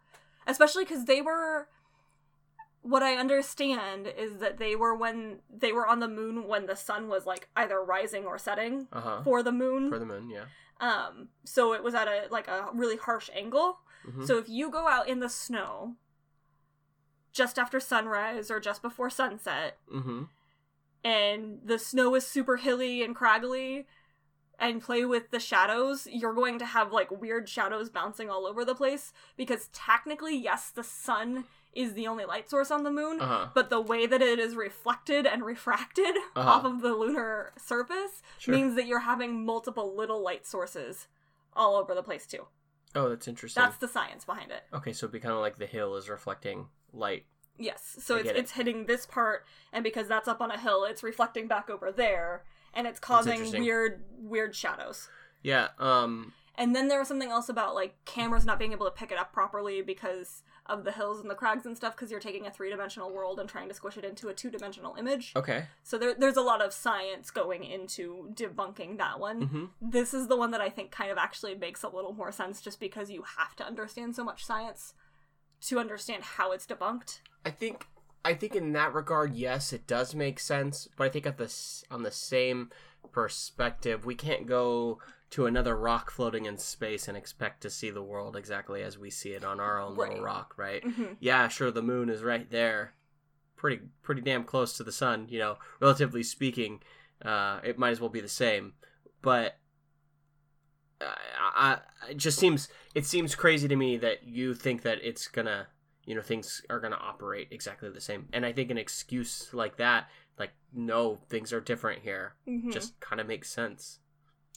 especially 0.48 0.84
because 0.86 1.06
they 1.06 1.22
were. 1.22 1.68
What 2.84 3.04
I 3.04 3.14
understand 3.16 4.08
is 4.08 4.38
that 4.38 4.58
they 4.58 4.76
were 4.76 4.96
when 4.96 5.40
they 5.50 5.72
were 5.72 5.86
on 5.88 6.00
the 6.00 6.08
moon 6.08 6.48
when 6.48 6.66
the 6.66 6.76
sun 6.76 7.08
was 7.08 7.26
like 7.26 7.48
either 7.56 7.82
rising 7.84 8.26
or 8.26 8.38
setting 8.40 8.88
Uh 8.92 9.02
huh. 9.02 9.22
for 9.24 9.44
the 9.44 9.52
moon. 9.52 9.90
For 9.90 10.00
the 10.00 10.06
moon, 10.06 10.30
yeah. 10.30 10.46
Um, 10.80 11.30
so 11.46 11.74
it 11.74 11.84
was 11.84 11.94
at 11.94 12.08
a 12.08 12.24
like 12.32 12.48
a 12.48 12.70
really 12.74 12.98
harsh 12.98 13.30
angle. 13.36 13.78
Mhm. 14.08 14.26
So 14.26 14.40
if 14.40 14.50
you 14.50 14.72
go 14.72 14.88
out 14.88 15.08
in 15.08 15.20
the 15.20 15.30
snow 15.30 15.96
just 17.32 17.60
after 17.60 17.80
sunrise 17.80 18.50
or 18.52 18.60
just 18.60 18.82
before 18.82 19.10
sunset, 19.10 19.78
Mm-hmm. 19.94 20.24
and 21.04 21.60
the 21.64 21.80
snow 21.80 22.16
is 22.16 22.26
super 22.26 22.58
hilly 22.58 23.04
and 23.04 23.16
craggly 23.16 23.86
and 24.60 24.82
play 24.82 25.06
with 25.06 25.32
the 25.32 25.40
shadows, 25.40 26.08
you're 26.12 26.34
going 26.34 26.60
to 26.60 26.66
have 26.66 26.92
like 26.92 27.10
weird 27.12 27.48
shadows 27.50 27.90
bouncing 27.90 28.30
all 28.30 28.46
over 28.46 28.64
the 28.66 28.76
place 28.76 29.14
because 29.38 29.70
technically, 29.74 30.36
yes, 30.38 30.70
the 30.70 30.84
sun 30.84 31.46
is 31.74 31.94
the 31.94 32.08
only 32.08 32.26
light 32.26 32.50
source 32.50 32.70
on 32.72 32.84
the 32.84 32.92
moon, 32.92 33.22
Uh 33.22 33.26
huh. 33.28 33.48
but 33.54 33.70
the 33.70 33.80
way 33.80 34.06
that 34.06 34.22
it 34.22 34.40
is 34.40 34.56
reflected 34.56 35.26
and 35.26 35.46
refracted 35.46 36.16
Uh-huh. 36.36 36.50
off 36.50 36.66
of 36.66 36.82
the 36.82 36.94
lunar 36.94 37.54
surface 37.58 38.22
Sure. 38.38 38.54
means 38.56 38.76
that 38.76 38.86
you're 38.88 39.00
having 39.00 39.46
multiple 39.46 39.96
little 39.96 40.22
light 40.22 40.46
sources 40.46 41.08
all 41.54 41.76
over 41.76 41.94
the 41.96 42.04
place 42.04 42.26
too. 42.28 42.48
Oh, 42.94 43.08
that's 43.08 43.28
interesting. 43.28 43.62
That's 43.64 43.78
the 43.78 43.88
science 43.88 44.26
behind 44.26 44.52
it. 44.52 44.64
Okay, 44.74 44.92
so 44.92 45.06
it'd 45.06 45.14
be 45.14 45.20
kind 45.22 45.34
of 45.34 45.40
like 45.40 45.58
the 45.60 45.66
hill 45.66 45.96
is 45.96 46.10
reflecting 46.10 46.68
light. 46.92 47.26
Yes. 47.58 47.96
So 48.02 48.16
I 48.16 48.20
it's 48.20 48.30
it. 48.30 48.36
it's 48.38 48.52
hitting 48.52 48.86
this 48.86 49.06
part 49.06 49.46
and 49.72 49.84
because 49.84 50.08
that's 50.08 50.28
up 50.28 50.42
on 50.42 50.52
a 50.52 50.58
hill, 50.60 50.84
it's 50.84 51.04
reflecting 51.04 51.48
back 51.48 51.70
over 51.70 51.92
there 51.92 52.44
and 52.74 52.88
it's 52.88 53.00
causing 53.00 53.50
weird 53.62 54.04
weird 54.18 54.56
shadows. 54.56 55.10
Yeah. 55.42 55.70
Um. 55.80 56.34
And 56.56 56.76
then 56.76 56.90
there 56.90 57.00
was 57.00 57.08
something 57.08 57.30
else 57.30 57.48
about 57.50 57.76
like 57.76 57.96
cameras 58.06 58.46
not 58.46 58.60
being 58.60 58.74
able 58.74 58.86
to 58.86 58.92
pick 58.92 59.12
it 59.12 59.18
up 59.18 59.32
properly 59.32 59.82
because 59.82 60.44
of 60.68 60.84
the 60.84 60.92
hills 60.92 61.20
and 61.20 61.30
the 61.30 61.36
crags 61.36 61.66
and 61.66 61.76
stuff 61.76 61.96
because 61.96 62.12
you're 62.12 62.20
taking 62.20 62.46
a 62.46 62.52
three-dimensional 62.52 63.12
world 63.12 63.40
and 63.40 63.50
trying 63.50 63.68
to 63.68 63.74
squish 63.74 63.98
it 63.98 64.06
into 64.06 64.30
a 64.30 64.34
two-dimensional 64.34 64.96
image. 64.96 65.34
Okay. 65.36 65.66
So 65.84 65.98
there, 65.98 66.14
there's 66.14 66.38
a 66.38 66.42
lot 66.42 66.64
of 66.64 66.72
science 66.72 67.32
going 67.32 67.64
into 67.64 68.30
debunking 68.34 68.98
that 69.00 69.20
one. 69.20 69.42
Mm-hmm. 69.42 69.66
This 69.82 70.14
is 70.14 70.28
the 70.28 70.38
one 70.38 70.52
that 70.52 70.62
I 70.62 70.70
think 70.70 70.92
kind 70.92 71.12
of 71.12 71.18
actually 71.18 71.56
makes 71.56 71.84
a 71.84 71.90
little 71.90 72.14
more 72.14 72.32
sense 72.32 72.62
just 72.62 72.80
because 72.80 73.10
you 73.10 73.24
have 73.38 73.56
to 73.58 73.66
understand 73.66 74.16
so 74.16 74.24
much 74.24 74.46
science 74.46 74.94
to 75.62 75.80
understand 75.80 76.24
how 76.24 76.52
it's 76.52 76.66
debunked. 76.66 77.20
I 77.46 77.50
think 77.50 77.88
I 78.24 78.36
think 78.36 78.56
in 78.56 78.74
that 78.74 78.94
regard, 78.94 79.34
yes, 79.36 79.74
it 79.74 79.88
does 79.88 80.14
make 80.14 80.40
sense. 80.40 80.88
But 80.96 81.06
I 81.06 81.10
think 81.10 81.26
at 81.26 81.38
this 81.38 81.84
on 81.90 82.04
the 82.04 82.12
same 82.12 82.70
perspective, 83.12 84.06
we 84.06 84.16
can't 84.16 84.46
go 84.46 85.00
to 85.32 85.46
another 85.46 85.76
rock 85.76 86.12
floating 86.12 86.46
in 86.46 86.58
space 86.58 87.08
and 87.08 87.18
expect 87.18 87.62
to 87.62 87.70
see 87.70 87.90
the 87.90 88.04
world 88.04 88.36
exactly 88.36 88.84
as 88.84 88.98
we 88.98 89.10
see 89.10 89.32
it 89.32 89.44
on 89.44 89.60
our 89.60 89.80
own 89.80 89.96
little 89.96 90.22
rock, 90.22 90.54
right? 90.58 90.84
Mhm. 90.84 91.18
Yeah, 91.20 91.48
sure, 91.48 91.72
the 91.72 91.82
moon 91.82 92.10
is 92.10 92.22
right 92.22 92.50
there, 92.50 92.94
pretty 93.56 93.82
pretty 94.02 94.22
damn 94.22 94.44
close 94.44 94.76
to 94.78 94.84
the 94.84 94.92
sun. 94.92 95.28
You 95.30 95.40
know, 95.40 95.58
relatively 95.80 96.24
speaking, 96.24 96.82
uh, 97.24 97.60
it 97.64 97.78
might 97.80 97.92
as 97.92 98.00
well 98.02 98.10
be 98.10 98.20
the 98.22 98.28
same. 98.28 98.74
But 99.22 99.58
I, 101.00 101.16
I, 102.06 102.10
it 102.12 102.18
just 102.18 102.38
seems 102.38 102.68
it 102.94 103.06
seems 103.06 103.34
crazy 103.36 103.68
to 103.68 103.76
me 103.76 103.98
that 103.98 104.24
you 104.24 104.54
think 104.54 104.84
that 104.84 105.00
it's 105.02 105.28
gonna 105.28 105.68
you 106.06 106.14
know 106.16 106.22
things 106.22 106.62
are 106.70 106.80
gonna 106.80 107.00
operate 107.02 107.48
exactly 107.52 107.90
the 107.90 108.02
same 108.02 108.28
and 108.34 108.46
i 108.46 108.52
think 108.52 108.70
an 108.72 108.78
excuse 108.78 109.52
like 109.54 109.78
that 109.78 110.10
like 110.38 110.52
no 110.74 111.16
things 111.30 111.54
are 111.54 111.62
different 111.62 112.02
here 112.02 112.34
Mhm. 112.48 112.72
just 112.72 113.00
kind 113.00 113.20
of 113.22 113.28
makes 113.28 113.50
sense 113.50 114.00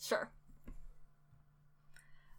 Sure. 0.03 0.29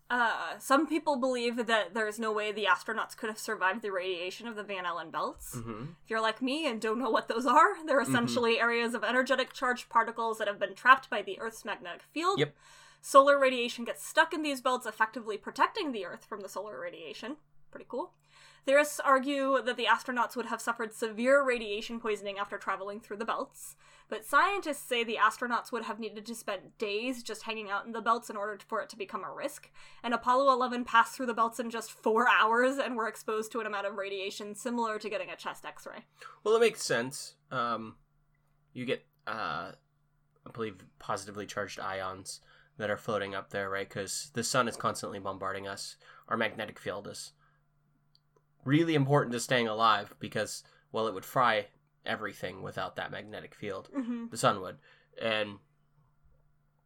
Uh, 0.07 0.59
some 0.59 0.85
people 0.85 1.15
believe 1.15 1.65
that 1.65 1.93
there 1.95 2.07
is 2.07 2.19
no 2.19 2.31
way 2.31 2.51
the 2.51 2.65
astronauts 2.69 3.17
could 3.17 3.27
have 3.29 3.39
survived 3.39 3.81
the 3.81 3.91
radiation 3.91 4.47
of 4.47 4.55
the 4.55 4.63
Van 4.63 4.85
Allen 4.85 5.09
belts. 5.09 5.55
hmm 5.55 5.85
If 6.03 6.09
you're 6.09 6.21
like 6.21 6.41
me 6.43 6.67
and 6.67 6.79
don't 6.79 6.99
know 6.99 7.09
what 7.09 7.27
those 7.27 7.45
are, 7.47 7.83
they're 7.85 7.99
essentially 8.01 8.59
areas 8.59 8.93
of 8.93 9.03
energetic 9.03 9.51
charged 9.51 9.89
particles 9.89 10.37
that 10.37 10.47
have 10.47 10.59
been 10.59 10.75
trapped 10.75 11.09
by 11.09 11.23
the 11.23 11.39
Earth's 11.39 11.65
magnetic 11.65 12.03
field. 12.13 12.37
Yep. 12.39 12.55
Solar 13.01 13.39
radiation 13.39 13.83
gets 13.83 14.05
stuck 14.05 14.31
in 14.33 14.43
these 14.43 14.61
belts, 14.61 14.85
effectively 14.85 15.37
protecting 15.37 15.91
the 15.91 16.05
Earth 16.05 16.23
from 16.25 16.41
the 16.41 16.49
solar 16.49 16.79
radiation. 16.79 17.37
Pretty 17.71 17.85
cool. 17.89 18.11
Theorists 18.65 18.99
argue 18.99 19.61
that 19.63 19.77
the 19.77 19.85
astronauts 19.85 20.35
would 20.35 20.47
have 20.47 20.61
suffered 20.61 20.93
severe 20.93 21.43
radiation 21.43 21.99
poisoning 21.99 22.37
after 22.39 22.57
traveling 22.57 22.99
through 22.99 23.17
the 23.17 23.25
belts, 23.25 23.75
but 24.09 24.25
scientists 24.25 24.87
say 24.87 25.03
the 25.03 25.17
astronauts 25.21 25.71
would 25.71 25.83
have 25.83 25.99
needed 25.99 26.25
to 26.25 26.35
spend 26.35 26.77
days 26.77 27.23
just 27.23 27.43
hanging 27.43 27.69
out 27.69 27.85
in 27.85 27.91
the 27.91 28.01
belts 28.01 28.29
in 28.29 28.35
order 28.35 28.57
for 28.67 28.81
it 28.81 28.89
to 28.89 28.97
become 28.97 29.23
a 29.23 29.33
risk. 29.33 29.71
And 30.03 30.13
Apollo 30.13 30.51
11 30.53 30.85
passed 30.85 31.15
through 31.15 31.25
the 31.25 31.33
belts 31.33 31.59
in 31.59 31.69
just 31.69 31.91
four 31.91 32.27
hours 32.41 32.77
and 32.77 32.95
were 32.95 33.07
exposed 33.07 33.51
to 33.51 33.61
an 33.61 33.67
amount 33.67 33.87
of 33.87 33.95
radiation 33.95 34.55
similar 34.55 34.99
to 34.99 35.09
getting 35.09 35.29
a 35.29 35.35
chest 35.35 35.65
x 35.65 35.85
ray. 35.85 36.05
well 36.43 36.55
it 36.55 36.59
makes 36.59 36.83
sense 36.83 37.35
um 37.51 37.95
you 38.73 38.85
get 38.85 39.05
uh 39.27 39.71
i 40.45 40.51
believe 40.53 40.83
positively 40.99 41.45
charged 41.45 41.79
ions 41.79 42.41
that 42.77 42.89
are 42.89 42.97
floating 42.97 43.33
up 43.33 43.49
there 43.49 43.69
right 43.69 43.87
because 43.87 44.31
the 44.33 44.43
sun 44.43 44.67
is 44.67 44.75
constantly 44.75 45.19
bombarding 45.19 45.67
us 45.67 45.95
our 46.27 46.37
magnetic 46.37 46.79
field 46.79 47.07
is 47.07 47.33
really 48.63 48.95
important 48.95 49.31
to 49.33 49.39
staying 49.39 49.67
alive 49.67 50.13
because 50.19 50.63
well 50.91 51.07
it 51.07 51.13
would 51.13 51.25
fry 51.25 51.67
everything 52.05 52.61
without 52.61 52.95
that 52.95 53.11
magnetic 53.11 53.55
field. 53.55 53.89
Mm-hmm. 53.95 54.25
the 54.29 54.37
sun 54.37 54.61
would. 54.61 54.77
And 55.21 55.57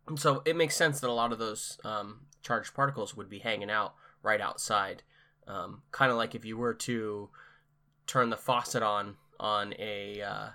and 0.08 0.20
so 0.20 0.42
it 0.46 0.56
makes 0.56 0.76
sense 0.76 1.00
that 1.00 1.10
a 1.10 1.14
lot 1.14 1.32
of 1.32 1.40
those 1.40 1.80
um, 1.84 2.22
charged 2.42 2.74
particles 2.74 3.16
would 3.16 3.30
be 3.30 3.40
hanging 3.40 3.70
out 3.70 3.94
right 4.24 4.42
outside. 4.42 5.04
Um, 5.48 5.84
kind 5.92 6.12
of 6.12 6.18
like 6.18 6.36
if 6.36 6.46
you 6.46 6.58
were 6.58 6.74
to 6.74 7.30
turn 8.08 8.30
the 8.30 8.38
faucet 8.38 8.84
on 8.84 9.16
on 9.40 9.74
a 9.78 10.22
uh, 10.22 10.48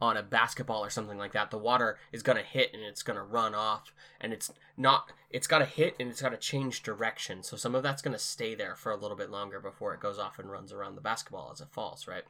on 0.00 0.16
a 0.16 0.22
basketball 0.22 0.84
or 0.84 0.90
something 0.90 1.18
like 1.18 1.32
that 1.32 1.50
the 1.50 1.58
water 1.58 1.98
is 2.12 2.22
going 2.22 2.36
to 2.38 2.44
hit 2.44 2.70
and 2.72 2.82
it's 2.82 3.02
going 3.02 3.16
to 3.16 3.22
run 3.22 3.54
off 3.54 3.92
and 4.20 4.32
it's 4.32 4.52
not 4.76 5.10
it's 5.30 5.46
got 5.46 5.58
to 5.58 5.64
hit 5.64 5.96
and 5.98 6.10
it's 6.10 6.22
got 6.22 6.30
to 6.30 6.36
change 6.36 6.82
direction. 6.82 7.42
So 7.42 7.56
some 7.56 7.74
of 7.74 7.82
that's 7.82 8.02
going 8.02 8.12
to 8.12 8.18
stay 8.18 8.54
there 8.54 8.76
for 8.76 8.92
a 8.92 8.96
little 8.96 9.16
bit 9.16 9.30
longer 9.30 9.60
before 9.60 9.92
it 9.94 10.00
goes 10.00 10.18
off 10.18 10.38
and 10.38 10.50
runs 10.50 10.72
around 10.72 10.94
the 10.94 11.00
basketball 11.00 11.50
as 11.52 11.60
it 11.60 11.68
falls 11.70 12.06
right 12.06 12.24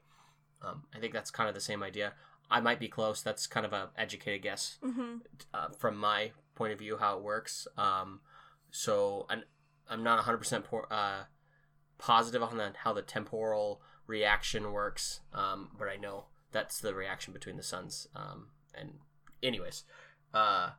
um, 0.62 0.84
i 0.94 0.98
think 0.98 1.12
that's 1.12 1.30
kind 1.30 1.48
of 1.48 1.54
the 1.54 1.60
same 1.60 1.82
idea. 1.82 2.14
I 2.48 2.60
might 2.60 2.78
be 2.78 2.86
close. 2.86 3.22
That's 3.22 3.48
kind 3.48 3.66
of 3.66 3.72
a 3.72 3.90
educated 3.98 4.42
guess 4.42 4.78
Mm-hmm. 4.84 5.16
uh, 5.52 5.68
from 5.70 5.96
my 5.96 6.30
point 6.54 6.72
of 6.72 6.78
view 6.78 6.96
how 6.96 7.16
it 7.18 7.24
works. 7.24 7.66
Um, 7.76 8.20
so 8.70 9.26
I'm, 9.28 9.42
I'm 9.90 10.04
not 10.04 10.24
100% 10.24 10.62
por- 10.62 10.86
uh, 10.92 11.24
positive 11.98 12.44
on 12.44 12.56
the, 12.56 12.72
how 12.84 12.92
the 12.92 13.02
temporal 13.02 13.80
reaction 14.06 14.70
works. 14.70 15.20
Um, 15.34 15.70
but 15.76 15.88
i 15.88 15.96
know 15.96 16.26
that's 16.52 16.78
the 16.80 16.94
reaction 16.94 17.32
between 17.32 17.56
the 17.56 17.64
suns. 17.64 18.06
Um, 18.14 18.50
and 18.72 18.98
anyways 19.42 19.82
uh, 20.32 20.70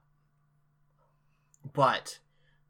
but 1.74 2.20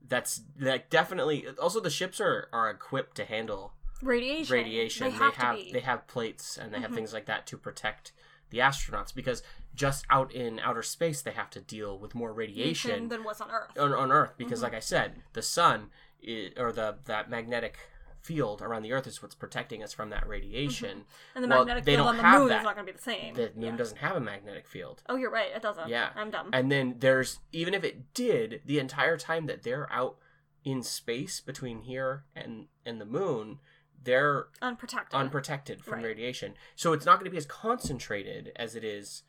that's 0.07 0.41
that 0.57 0.89
definitely 0.89 1.45
also 1.61 1.79
the 1.79 1.89
ships 1.89 2.19
are 2.19 2.47
are 2.51 2.69
equipped 2.69 3.15
to 3.17 3.25
handle 3.25 3.73
Radiation. 4.01 4.53
radiation. 4.53 5.05
They 5.05 5.17
have 5.17 5.35
have 5.35 5.57
to 5.57 5.63
be. 5.65 5.71
they 5.73 5.79
have 5.81 6.07
plates 6.07 6.57
and 6.57 6.73
they 6.73 6.79
have 6.79 6.91
Mhm. 6.91 6.95
things 6.95 7.13
like 7.13 7.25
that 7.25 7.47
to 7.47 7.57
protect 7.57 8.11
the 8.49 8.59
astronauts 8.59 9.13
because 9.13 9.43
just 9.75 10.05
out 10.09 10.31
in 10.31 10.59
outer 10.59 10.81
space 10.83 11.21
they 11.21 11.31
have 11.31 11.49
to 11.51 11.59
deal 11.61 11.97
with 11.99 12.15
more 12.15 12.31
radiation 12.33 13.09
than 13.09 13.23
what's 13.23 13.41
on 13.41 13.51
Earth. 13.51 13.77
on, 13.77 13.93
on 13.93 14.11
Earth 14.11 14.33
because, 14.37 14.59
Mhm. 14.59 14.63
like 14.63 14.73
I 14.73 14.79
said, 14.79 15.21
the 15.33 15.41
sun 15.41 15.91
i 16.27 16.51
or 16.57 16.71
the 16.71 16.97
that 17.05 17.29
magnetic 17.29 17.77
field 18.21 18.61
around 18.61 18.81
the 18.81 18.91
Earth 18.91 19.07
is 19.07 19.21
what's 19.21 19.35
protecting 19.35 19.81
us 19.83 19.93
from 19.93 20.09
that 20.09 20.27
radiation. 20.27 21.05
and 21.35 21.43
the 21.43 21.47
well, 21.47 21.59
magnetic 21.59 21.85
they 21.85 21.95
field 21.95 22.07
on 22.07 22.17
the 22.17 22.23
moon 22.23 22.47
that. 22.49 22.57
is 22.59 22.63
not 22.63 22.75
going 22.75 22.85
to 22.87 22.91
be 22.91 22.97
the 22.97 23.01
same. 23.03 23.33
The 23.35 23.51
moon 23.55 23.63
Yeah. 23.71 23.75
doesn't 23.77 23.97
have 23.97 24.15
a 24.15 24.19
magnetic 24.19 24.67
field. 24.67 25.01
Oh, 25.07 25.15
you're 25.15 25.29
right. 25.31 25.51
It 25.55 25.61
doesn't. 25.61 25.87
Yeah. 25.89 26.11
I'm 26.15 26.29
dumb. 26.31 26.49
And 26.53 26.71
then 26.71 26.95
there's 26.99 27.39
even 27.51 27.73
if 27.73 27.83
it 27.83 28.13
did, 28.13 28.61
the 28.65 28.79
entire 28.79 29.17
time 29.17 29.45
that 29.45 29.63
they're 29.63 29.91
out 29.91 30.17
in 30.63 30.83
space 30.83 31.39
between 31.39 31.81
here 31.81 32.25
and 32.35 32.67
and 32.85 32.99
the 32.99 33.05
moon, 33.05 33.59
they're 34.03 34.47
Unprotected. 34.61 35.19
unprotected 35.19 35.83
from 35.83 35.95
Right. 35.95 36.05
radiation. 36.05 36.55
So 36.75 36.93
it's 36.93 37.05
not 37.05 37.15
going 37.19 37.25
to 37.25 37.31
be 37.31 37.37
as 37.37 37.45
concentrated 37.45 38.51
as 38.55 38.75
it 38.75 38.83
is 38.83 39.23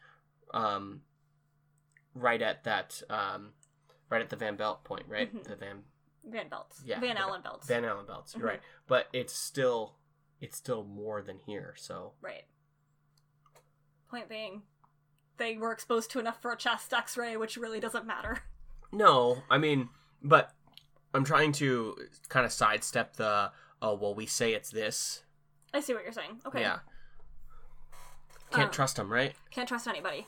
um, 0.55 1.03
right 2.15 2.41
at 2.41 2.65
that 2.65 3.03
um, 3.11 3.53
right 4.11 4.21
at 4.23 4.31
the 4.31 4.37
Van 4.37 4.57
Belt 4.57 4.85
point, 4.85 5.07
right? 5.09 5.35
Mhm. 5.35 5.45
The 5.45 5.57
Van 5.57 5.85
Van 6.25 6.49
belts. 6.49 6.83
Yeah, 6.85 7.01
Van 7.01 7.17
Allen 7.17 7.43
belts. 7.43 7.67
Van 7.67 7.85
Allen 7.85 8.07
belts. 8.07 8.35
Mhm. 8.35 8.43
right. 8.43 8.61
But 8.87 9.09
it's 9.13 9.33
still 9.35 9.97
it's 10.41 10.57
still 10.57 10.85
more 10.85 11.21
than 11.23 11.39
here. 11.41 11.75
So 11.77 12.15
Right. 12.21 12.45
Point 14.11 14.29
being, 14.29 14.63
they 15.37 15.57
were 15.57 15.73
exposed 15.73 16.11
to 16.13 16.19
enough 16.19 16.41
for 16.41 16.53
a 16.53 16.57
chest 16.57 16.93
X-ray, 16.95 17.37
which 17.37 17.57
really 17.57 17.81
doesn't 17.81 18.07
matter. 18.07 18.43
no, 18.93 19.43
I 19.51 19.59
mean, 19.59 19.91
but 20.23 20.55
I'm 21.13 21.25
trying 21.25 21.53
to 21.53 21.97
kind 22.29 22.47
of 22.47 22.53
sidestep 22.53 23.17
the 23.17 23.53
oh 23.83 23.95
well 23.95 24.15
we 24.15 24.27
say 24.27 24.53
it's 24.55 24.71
this. 24.71 25.23
I 25.75 25.81
see 25.81 25.93
what 25.95 26.03
you're 26.05 26.13
saying. 26.13 26.41
Okay. 26.47 26.61
Yeah. 26.61 26.79
Can't 28.51 28.65
Um, 28.69 28.71
trust 28.73 28.97
them, 28.97 29.13
right? 29.13 29.35
Can't 29.51 29.69
trust 29.69 29.87
anybody. 29.87 30.27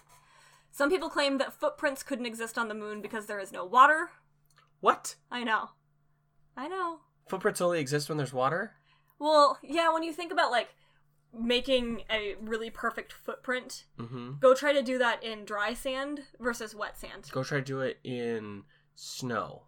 Some 0.71 0.91
people 0.91 1.09
claim 1.09 1.39
that 1.39 1.53
footprints 1.53 2.03
couldn't 2.03 2.27
exist 2.27 2.59
on 2.59 2.69
the 2.69 2.75
moon 2.75 3.01
because 3.01 3.27
there 3.27 3.41
is 3.41 3.51
no 3.53 3.65
water. 3.65 4.11
What? 4.81 5.17
I 5.31 5.43
know. 5.43 5.71
I 6.57 6.69
know. 6.69 7.01
Footprints 7.29 7.61
only 7.61 7.81
exist 7.81 8.09
when 8.09 8.19
there's 8.19 8.33
water? 8.33 8.73
Well, 9.19 9.59
yeah, 9.63 9.93
when 9.93 10.03
you 10.03 10.13
think 10.13 10.33
about 10.33 10.51
like 10.51 10.69
making 11.33 12.03
a 12.11 12.35
really 12.41 12.71
perfect 12.71 13.13
footprint, 13.13 13.85
Mm-hmm. 13.99 14.33
go 14.41 14.55
try 14.55 14.73
to 14.73 14.83
do 14.83 14.99
that 14.99 15.23
in 15.25 15.45
dry 15.45 15.75
sand 15.75 16.21
versus 16.39 16.75
wet 16.75 16.99
sand. 16.99 17.29
Go 17.33 17.43
try 17.43 17.59
to 17.59 17.65
do 17.65 17.81
it 17.81 17.99
in 18.05 18.65
snow. 18.95 19.65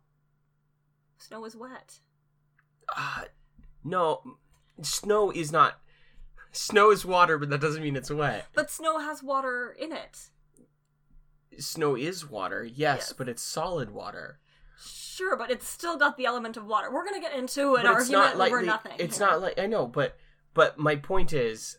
Snow 1.18 1.44
is 1.44 1.56
wet. 1.56 2.00
Uh, 2.94 3.22
no, 3.84 4.36
snow 4.82 5.30
is 5.30 5.50
not. 5.52 5.78
Snow 6.52 6.90
is 6.90 7.04
water, 7.04 7.38
but 7.38 7.48
that 7.50 7.60
doesn't 7.60 7.82
mean 7.82 7.96
it's 7.96 8.10
wet. 8.10 8.46
But 8.54 8.70
snow 8.70 8.98
has 8.98 9.22
water 9.22 9.74
in 9.78 9.90
it. 9.92 10.28
Snow 11.58 11.96
is 11.96 12.28
water, 12.28 12.64
yes, 12.64 12.76
Yes. 12.76 13.12
but 13.12 13.28
it's 13.28 13.42
solid 13.42 13.90
water. 13.90 14.38
Sure, 14.78 15.36
but 15.36 15.50
it's 15.50 15.68
still 15.68 15.96
got 15.96 16.16
the 16.16 16.24
element 16.26 16.56
of 16.56 16.66
water. 16.66 16.90
We're 16.92 17.04
gonna 17.04 17.20
get 17.20 17.34
into 17.34 17.74
an 17.76 17.82
but 17.82 17.92
argument 17.92 18.10
not 18.12 18.36
like 18.38 18.52
over 18.52 18.62
nothing. 18.62 18.92
It's 18.98 19.18
here. 19.18 19.26
not 19.26 19.40
like 19.40 19.58
I 19.58 19.66
know, 19.66 19.86
but 19.86 20.16
but 20.54 20.78
my 20.78 20.96
point 20.96 21.32
is. 21.32 21.78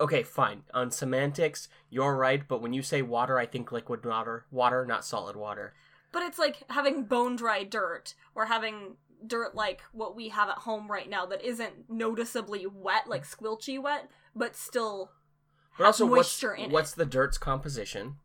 Okay, 0.00 0.22
fine. 0.24 0.64
On 0.74 0.90
semantics, 0.90 1.68
you're 1.88 2.16
right, 2.16 2.46
but 2.46 2.60
when 2.60 2.72
you 2.72 2.82
say 2.82 3.00
water, 3.02 3.38
I 3.38 3.46
think 3.46 3.70
liquid 3.70 4.04
water, 4.04 4.44
water, 4.50 4.84
not 4.84 5.04
solid 5.04 5.36
water. 5.36 5.72
But 6.10 6.22
it's 6.24 6.38
like 6.38 6.64
having 6.70 7.04
bone 7.04 7.36
dry 7.36 7.62
dirt 7.64 8.14
or 8.34 8.46
having 8.46 8.96
dirt 9.26 9.54
like 9.54 9.82
what 9.92 10.14
we 10.16 10.28
have 10.28 10.48
at 10.48 10.58
home 10.58 10.90
right 10.90 11.08
now 11.08 11.26
that 11.26 11.42
isn't 11.44 11.88
noticeably 11.90 12.66
wet, 12.66 13.08
like 13.08 13.24
squilchy 13.24 13.80
wet, 13.82 14.10
but 14.34 14.54
still 14.56 15.10
But 15.78 15.84
also, 15.86 16.06
what's 16.06 16.16
moisture 16.42 16.54
in 16.54 16.70
what's 16.70 16.92
it. 16.92 16.96
the 16.96 17.06
dirt's 17.06 17.38
composition, 17.38 18.16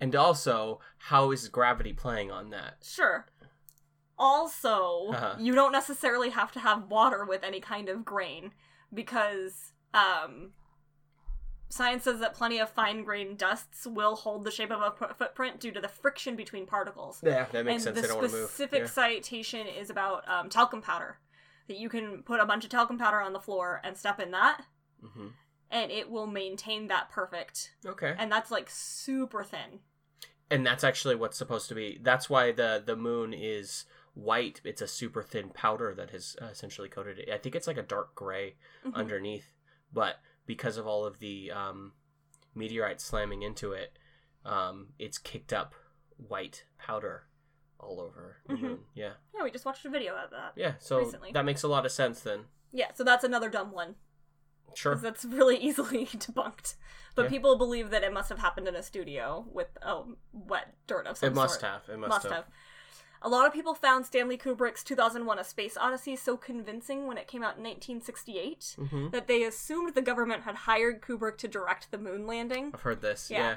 and 0.00 0.14
also 0.16 0.80
how 0.98 1.30
is 1.30 1.48
gravity 1.48 1.92
playing 1.92 2.30
on 2.30 2.50
that? 2.50 2.78
Sure. 2.82 3.26
Also, 4.18 5.08
Uh-huh. 5.12 5.36
you 5.38 5.54
don't 5.54 5.72
necessarily 5.72 6.30
have 6.30 6.52
to 6.52 6.60
have 6.60 6.90
water 6.90 7.24
with 7.24 7.42
any 7.42 7.60
kind 7.60 7.88
of 7.88 8.04
grain 8.04 8.52
because 8.92 9.72
um 9.94 10.52
science 11.70 12.04
says 12.04 12.20
that 12.20 12.34
plenty 12.34 12.58
of 12.58 12.68
fine 12.68 13.02
grained 13.04 13.38
dusts 13.38 13.86
will 13.86 14.16
hold 14.16 14.44
the 14.44 14.50
shape 14.50 14.70
of 14.70 14.82
a 14.82 14.90
p- 14.90 15.14
footprint 15.16 15.58
due 15.60 15.70
to 15.72 15.80
the 15.80 15.88
friction 15.88 16.36
between 16.36 16.66
particles. 16.66 17.20
Yeah, 17.22 17.46
that 17.52 17.64
makes 17.64 17.86
and 17.86 17.94
sense. 17.94 17.96
the 17.96 18.02
They 18.02 18.08
don't 18.08 18.18
want 18.18 18.30
to 18.30 18.36
move. 18.36 18.48
specific 18.50 18.80
Yeah. 18.80 18.86
citation 18.86 19.66
is 19.66 19.88
about 19.88 20.28
um, 20.28 20.50
talcum 20.50 20.82
powder. 20.82 21.18
That 21.68 21.78
you 21.78 21.88
can 21.88 22.22
put 22.24 22.40
a 22.40 22.44
bunch 22.44 22.64
of 22.64 22.70
talcum 22.70 22.98
powder 22.98 23.20
on 23.22 23.32
the 23.32 23.40
floor 23.40 23.80
and 23.84 23.96
step 23.96 24.18
in 24.20 24.32
that, 24.32 24.64
hmm 25.00 25.28
and 25.72 25.92
it 25.92 26.10
will 26.10 26.26
maintain 26.26 26.88
that 26.88 27.08
perfect. 27.10 27.76
Okay. 27.86 28.12
And 28.18 28.30
that's 28.32 28.50
like 28.50 28.68
super 28.68 29.44
thin. 29.44 29.78
and 30.50 30.66
that's 30.66 30.82
actually 30.82 31.14
what's 31.14 31.38
supposed 31.38 31.68
to 31.68 31.76
be 31.76 31.98
that's 32.02 32.28
why 32.28 32.50
the 32.50 32.82
the 32.84 32.96
moon 32.96 33.32
is 33.32 33.84
white 34.14 34.60
it's 34.64 34.82
a 34.82 34.88
super 34.88 35.22
thin 35.22 35.48
powder 35.50 35.94
that 35.94 36.10
has 36.10 36.34
uh, 36.42 36.46
essentially 36.46 36.88
coated 36.88 37.20
it 37.20 37.30
i 37.32 37.38
think 37.38 37.54
it's 37.54 37.68
like 37.68 37.76
a 37.76 37.82
dark 37.82 38.12
gray 38.16 38.56
Mhm. 38.84 38.94
underneath 38.96 39.52
but 39.92 40.16
because 40.52 40.76
of 40.76 40.84
all 40.86 41.04
of 41.06 41.20
the 41.20 41.50
um, 41.52 41.92
meteorites 42.56 43.04
slamming 43.04 43.42
into 43.42 43.70
it 43.72 43.96
um, 44.44 44.88
it's 44.98 45.16
kicked 45.18 45.52
up 45.52 45.74
white 46.16 46.64
powder 46.76 47.22
all 47.78 48.00
over 48.00 48.38
the 48.48 48.54
Mhm. 48.54 48.60
moon 48.62 48.78
yeah 48.94 49.12
Yeah, 49.34 49.44
we 49.44 49.50
just 49.52 49.64
watched 49.64 49.84
a 49.84 49.90
video 49.90 50.14
of 50.16 50.30
that. 50.30 50.52
yeah 50.56 50.74
so 50.80 50.98
Recently. 50.98 51.30
that 51.32 51.44
makes 51.44 51.62
a 51.62 51.68
lot 51.68 51.86
of 51.86 51.92
sense 51.92 52.20
then 52.20 52.40
Yeah, 52.72 52.90
so 52.94 53.04
that's 53.04 53.22
another 53.24 53.48
dumb 53.48 53.70
one. 53.70 53.94
sure 54.74 54.96
that's 54.96 55.24
really 55.24 55.56
easily 55.68 56.06
debunked. 56.24 56.74
But 57.16 57.24
Yeah. 57.24 57.28
people 57.30 57.56
believe 57.56 57.90
that 57.90 58.02
it 58.04 58.12
must 58.12 58.28
have 58.28 58.38
happened 58.38 58.66
in 58.68 58.74
a 58.76 58.82
studio 58.82 59.44
with 59.52 59.68
oh, 59.82 60.16
wet 60.32 60.74
dirt 60.86 61.06
of 61.06 61.16
some 61.18 61.28
it 61.28 61.34
must 61.34 61.60
sort. 61.60 61.70
have 61.72 61.82
it 61.88 61.98
must, 61.98 62.10
Must 62.10 62.22
have. 62.24 62.32
have. 62.32 62.44
A 63.22 63.28
lot 63.28 63.46
of 63.46 63.52
people 63.52 63.74
found 63.74 64.06
Stanley 64.06 64.38
Kubrick's 64.38 64.82
2001 64.82 65.38
A 65.38 65.44
Space 65.44 65.76
Odyssey 65.76 66.16
so 66.16 66.36
convincing 66.38 67.06
when 67.06 67.18
it 67.18 67.26
came 67.28 67.42
out 67.42 67.58
in 67.58 67.62
1968 67.64 68.76
hmm 68.90 69.08
that 69.10 69.26
they 69.28 69.42
assumed 69.42 69.94
the 69.94 70.02
government 70.02 70.42
had 70.44 70.54
hired 70.54 71.00
Kubrick 71.02 71.36
to 71.38 71.48
direct 71.48 71.90
the 71.90 71.98
moon 71.98 72.26
landing. 72.26 72.70
i've 72.74 72.80
heard 72.80 73.02
this 73.02 73.30
Yeah. 73.30 73.38
yeah, 73.38 73.56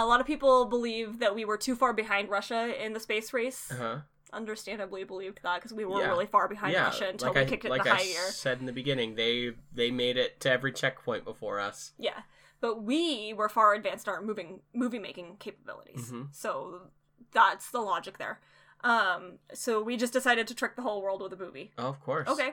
Uh, 0.00 0.04
a 0.04 0.06
lot 0.06 0.20
of 0.20 0.26
people 0.26 0.66
believe 0.66 1.20
that 1.20 1.34
we 1.34 1.44
were 1.44 1.56
too 1.56 1.74
far 1.76 1.92
behind 1.92 2.28
Russia 2.28 2.74
in 2.84 2.92
the 2.92 3.00
space 3.00 3.32
race. 3.32 3.70
uh-huh 3.72 4.00
Understandably 4.30 5.04
believed 5.04 5.40
that 5.42 5.56
because 5.56 5.72
we 5.72 5.86
were 5.86 6.00
Yeah. 6.00 6.08
really 6.08 6.26
far 6.26 6.48
behind 6.48 6.74
yeah 6.74 6.84
Russia 6.84 7.08
until 7.08 7.28
like 7.28 7.36
we 7.36 7.40
I, 7.40 7.44
kicked 7.46 7.64
it 7.64 7.70
like 7.70 7.86
I 7.86 7.94
high 7.96 8.04
gear. 8.04 8.30
said 8.30 8.60
in 8.60 8.66
the 8.66 8.72
beginning 8.74 9.14
they 9.14 9.52
they 9.72 9.90
made 9.90 10.18
it 10.18 10.38
to 10.40 10.50
every 10.50 10.70
checkpoint 10.72 11.24
before 11.24 11.58
us 11.58 11.92
Yeah, 11.98 12.20
but 12.60 12.82
we 12.82 13.32
were 13.32 13.48
far 13.48 13.72
advanced 13.72 14.06
in 14.06 14.12
our 14.12 14.20
moving 14.20 14.60
movie 14.74 14.98
making 14.98 15.36
capabilities. 15.38 16.10
Mhm. 16.10 16.34
So 16.34 16.90
that's 17.32 17.70
the 17.70 17.80
logic 17.80 18.18
there. 18.18 18.38
Um, 18.84 19.38
so 19.52 19.82
we 19.82 19.96
just 19.96 20.12
decided 20.12 20.46
to 20.48 20.54
trick 20.54 20.76
the 20.76 20.82
whole 20.82 21.02
world 21.02 21.22
with 21.22 21.32
a 21.32 21.36
movie. 21.36 21.72
Oh, 21.78 21.86
of 21.88 22.00
course. 22.00 22.28
Okay. 22.28 22.52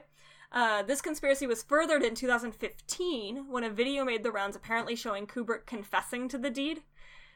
Uh, 0.51 0.83
this 0.83 1.01
conspiracy 1.01 1.47
was 1.47 1.63
furthered 1.63 2.03
in 2.03 2.15
2015 2.15 3.45
when 3.49 3.63
a 3.63 3.69
video 3.69 4.05
made 4.05 4.23
the 4.23 4.31
rounds 4.31 4.55
apparently 4.55 4.95
showing 4.95 5.27
Kubrick 5.27 5.65
confessing 5.65 6.27
to 6.29 6.37
the 6.37 6.49
deed. 6.49 6.81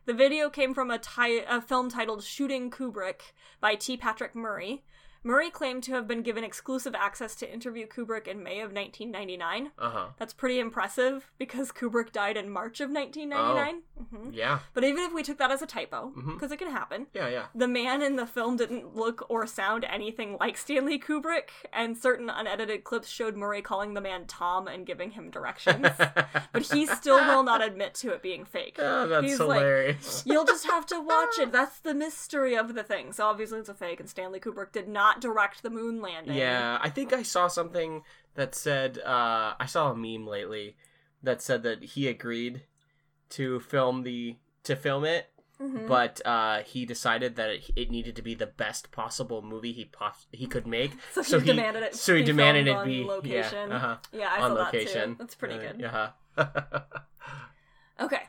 The 0.05 0.13
video 0.13 0.49
came 0.49 0.73
from 0.73 0.89
a, 0.89 0.97
ti- 0.97 1.43
a 1.47 1.61
film 1.61 1.89
titled 1.89 2.23
Shooting 2.23 2.71
Kubrick 2.71 3.33
by 3.59 3.75
T. 3.75 3.97
Patrick 3.97 4.33
Murray. 4.35 4.83
Murray 5.23 5.49
claimed 5.49 5.83
to 5.83 5.91
have 5.93 6.07
been 6.07 6.21
given 6.21 6.43
exclusive 6.43 6.95
access 6.95 7.35
to 7.35 7.51
interview 7.51 7.85
Kubrick 7.87 8.27
in 8.27 8.41
May 8.43 8.61
of 8.61 8.71
1999. 8.71 9.71
Uh 9.77 9.89
huh. 9.89 10.07
That's 10.17 10.33
pretty 10.33 10.59
impressive 10.59 11.29
because 11.37 11.71
Kubrick 11.71 12.11
died 12.11 12.37
in 12.37 12.49
March 12.49 12.79
of 12.81 12.89
1999. 12.89 13.81
hmm 14.11 14.29
Yeah. 14.33 14.59
But 14.73 14.83
even 14.83 15.03
if 15.03 15.13
we 15.13 15.23
took 15.23 15.37
that 15.39 15.51
as 15.51 15.61
a 15.61 15.65
typo, 15.67 16.11
because 16.33 16.51
it 16.51 16.57
can 16.57 16.71
happen, 16.71 17.07
Yeah. 17.13 17.27
Yeah. 17.29 17.45
the 17.53 17.67
man 17.67 18.01
in 18.01 18.15
the 18.15 18.25
film 18.25 18.55
didn't 18.57 18.95
look 18.95 19.25
or 19.29 19.45
sound 19.45 19.83
anything 19.85 20.37
like 20.39 20.57
Stanley 20.57 20.99
Kubrick, 20.99 21.49
and 21.73 21.97
certain 21.97 22.29
unedited 22.29 22.83
clips 22.83 23.09
showed 23.09 23.35
Murray 23.35 23.61
calling 23.61 23.93
the 23.93 24.01
man 24.01 24.25
Tom 24.25 24.67
and 24.67 24.85
giving 24.85 25.11
him 25.11 25.29
directions. 25.29 25.87
but 26.53 26.63
he 26.71 26.85
still 26.85 27.17
will 27.25 27.43
not 27.43 27.61
admit 27.61 27.93
to 27.95 28.11
it 28.13 28.21
being 28.21 28.45
fake. 28.45 28.77
Oh, 28.79 29.07
that's 29.07 29.25
He's 29.25 29.39
like, 29.39 29.59
hilarious. 29.59 30.23
You'll 30.25 30.45
just 30.45 30.65
have 30.67 30.85
to 30.87 30.99
watch 31.01 31.37
it. 31.39 31.51
That's 31.59 31.79
the 31.79 31.93
mystery 31.93 32.55
of 32.55 32.73
the 32.75 32.83
thing. 32.83 33.11
So 33.11 33.25
obviously 33.25 33.59
it's 33.59 33.69
a 33.69 33.73
fake, 33.73 33.99
and 33.99 34.09
Stanley 34.09 34.39
Kubrick 34.39 34.71
did 34.71 34.87
not 34.87 35.18
direct 35.19 35.61
the 35.63 35.69
moon 35.69 36.01
landing. 36.01 36.35
yeah, 36.35 36.77
I 36.81 36.89
think 36.89 37.13
I 37.13 37.23
saw 37.23 37.47
something 37.47 38.03
that 38.35 38.55
said 38.55 38.99
uh, 38.99 39.53
I 39.59 39.65
saw 39.67 39.91
a 39.91 39.95
meme 39.95 40.25
lately 40.27 40.75
that 41.23 41.41
said 41.41 41.63
that 41.63 41.83
he 41.83 42.07
agreed 42.07 42.63
to 43.31 43.59
film 43.59 44.03
the 44.03 44.37
to 44.63 44.75
film 44.75 45.03
it, 45.05 45.27
Mhm. 45.61 45.87
but 45.87 46.21
uh, 46.25 46.63
he 46.63 46.85
decided 46.85 47.35
that 47.35 47.49
it, 47.49 47.69
it 47.75 47.91
needed 47.91 48.15
to 48.15 48.21
be 48.21 48.33
the 48.35 48.45
best 48.47 48.91
possible 48.91 49.41
movie 49.41 49.73
he 49.73 49.85
pos- 49.85 50.27
he 50.31 50.47
could 50.47 50.65
make. 50.67 50.91
So 51.13 51.21
he 51.23 51.29
so 51.29 51.39
he- 51.39 51.45
demanded 51.47 51.83
it. 51.83 51.95
so 51.95 52.15
he 52.15 52.21
be 52.21 52.25
demanded 52.27 52.67
it 52.67 52.75
on 52.75 52.85
be- 52.87 52.93
yeah, 53.01 53.07
location. 53.07 53.71
uh-huh, 53.71 53.97
Yeah, 54.13 54.29
I 54.31 54.39
on 54.41 54.51
saw 54.51 54.63
location. 54.63 54.93
that 54.93 55.05
too. 55.07 55.15
That's 55.19 55.35
pretty 55.35 55.55
Uh, 55.55 55.59
good. 55.73 55.79
Yeah. 55.79 56.09
Okay, 58.01 58.21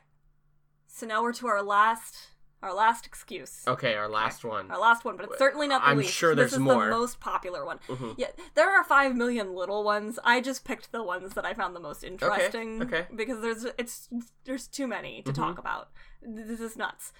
so 0.89 1.07
now 1.07 1.23
we're 1.23 1.33
to 1.35 1.47
our 1.47 1.63
last, 1.63 2.17
our 2.63 2.75
last 2.75 3.07
excuse. 3.07 3.65
okay, 3.67 3.95
our 3.95 4.09
last 4.09 4.45
one. 4.45 4.71
Our 4.71 4.79
last 4.79 5.05
one, 5.05 5.17
but 5.17 5.27
it's 5.27 5.39
certainly 5.39 5.67
not 5.67 5.83
the 5.83 5.89
I'm 5.89 5.99
least. 5.99 6.13
sure 6.13 6.35
there's 6.35 6.51
this 6.51 6.59
is 6.59 6.61
more. 6.61 6.85
the 6.87 6.91
most 6.91 7.19
popular 7.21 7.65
one. 7.65 7.79
Mhm. 7.89 8.15
Yeah, 8.19 8.29
there 8.55 8.71
are 8.71 8.85
five 8.85 9.17
million 9.17 9.55
little 9.55 9.83
ones. 9.85 10.19
I 10.25 10.41
just 10.41 10.65
picked 10.65 10.93
the 10.93 11.03
ones 11.03 11.35
that 11.35 11.45
I 11.47 11.55
found 11.55 11.75
the 11.75 11.81
most 11.81 12.05
interesting. 12.05 12.83
okay. 12.83 13.07
Because 13.15 13.41
there's 13.41 13.65
it's 13.79 14.09
there's 14.45 14.67
too 14.69 14.87
many 14.87 15.23
to 15.23 15.33
Mhm. 15.33 15.35
talk 15.35 15.59
about. 15.59 15.91
This 16.23 16.61
is 16.61 16.77
nuts. 16.77 17.13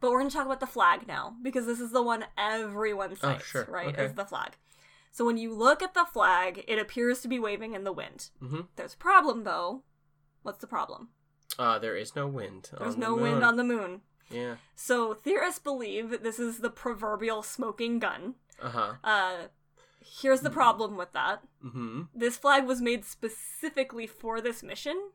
But 0.00 0.10
we're 0.10 0.18
gonna 0.18 0.30
talk 0.30 0.46
about 0.46 0.60
the 0.60 0.66
flag 0.66 1.06
now 1.08 1.36
because 1.42 1.66
this 1.66 1.80
is 1.80 1.90
the 1.92 2.02
one 2.02 2.26
everyone 2.36 3.16
cites, 3.16 3.42
Oh, 3.42 3.44
sure. 3.44 3.64
right? 3.68 3.88
Okay. 3.94 4.04
Is 4.04 4.14
the 4.14 4.24
flag. 4.26 4.52
So 5.10 5.24
when 5.24 5.36
you 5.38 5.54
look 5.54 5.82
at 5.82 5.94
the 5.94 6.04
flag, 6.04 6.64
it 6.68 6.78
appears 6.78 7.20
to 7.22 7.28
be 7.28 7.38
waving 7.38 7.74
in 7.74 7.84
the 7.84 7.92
wind. 7.92 8.30
hmm 8.40 8.62
There's 8.76 8.94
a 8.94 8.98
problem 8.98 9.44
though. 9.44 9.82
What's 10.42 10.58
the 10.58 10.66
problem? 10.66 11.08
Uh, 11.58 11.78
there 11.78 11.96
is 11.96 12.14
no 12.16 12.26
wind. 12.26 12.70
There's 12.78 12.94
on 12.94 13.00
the 13.00 13.06
no 13.06 13.14
wind 13.14 13.34
moon. 13.36 13.42
on 13.44 13.56
the 13.56 13.64
moon. 13.64 14.02
Yeah. 14.30 14.56
So 14.74 15.14
theorists 15.14 15.58
believe 15.60 16.10
that 16.10 16.22
this 16.22 16.38
is 16.38 16.58
the 16.58 16.70
proverbial 16.70 17.42
smoking 17.42 17.98
gun. 17.98 18.34
Uh 18.60 18.68
huh. 18.70 18.92
Uh, 19.04 19.36
here's 20.20 20.40
the 20.40 20.50
problem 20.50 20.96
with 20.96 21.12
that. 21.12 21.42
hmm 21.62 22.02
This 22.14 22.36
flag 22.36 22.64
was 22.66 22.80
made 22.80 23.04
specifically 23.04 24.06
for 24.06 24.40
this 24.40 24.62
mission, 24.62 25.10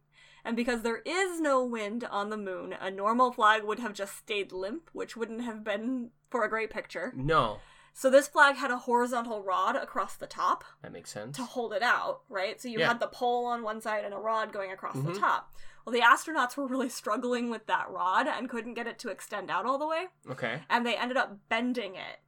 and 0.45 0.55
because 0.55 0.81
there 0.81 1.01
is 1.05 1.39
no 1.41 1.63
wind 1.63 2.03
on 2.03 2.29
the 2.29 2.37
moon, 2.37 2.73
a 2.79 2.89
normal 2.91 3.31
flag 3.31 3.63
would 3.63 3.79
have 3.79 3.93
just 3.93 4.17
stayed 4.17 4.51
limp, 4.51 4.89
which 4.93 5.15
wouldn't 5.17 5.41
have 5.43 5.63
been 5.63 6.11
for 6.29 6.43
a 6.43 6.49
great 6.49 6.69
picture. 6.69 7.13
No, 7.15 7.59
So 7.93 8.09
this 8.09 8.27
flag 8.29 8.55
had 8.55 8.71
a 8.71 8.77
horizontal 8.77 9.43
rod 9.43 9.75
across 9.75 10.15
the 10.15 10.27
top 10.27 10.63
that 10.81 10.93
makes 10.93 11.09
sense. 11.11 11.35
to 11.35 11.43
hold 11.43 11.73
it 11.73 11.81
out, 11.83 12.21
right? 12.29 12.61
So 12.61 12.67
you 12.69 12.79
Yeah. 12.79 12.87
had 12.87 12.99
the 13.01 13.07
pole 13.07 13.45
on 13.47 13.61
one 13.63 13.81
side 13.81 14.05
and 14.05 14.13
a 14.13 14.17
rod 14.17 14.53
going 14.53 14.71
across 14.71 14.95
the 14.95 15.11
Mhm. 15.11 15.19
top. 15.19 15.51
Well, 15.89 15.99
the 15.99 16.05
astronauts 16.05 16.55
were 16.55 16.67
really 16.67 16.89
struggling 16.89 17.49
with 17.49 17.65
that 17.65 17.89
rod 17.89 18.27
and 18.27 18.47
couldn't 18.47 18.75
get 18.75 18.85
it 18.85 18.99
to 18.99 19.09
extend 19.09 19.49
out 19.49 19.65
all 19.65 19.79
the 19.79 19.87
way, 19.87 20.05
Okay. 20.29 20.61
and 20.69 20.85
they 20.85 20.95
ended 20.95 21.17
up 21.17 21.37
bending 21.49 21.95
it 21.95 22.19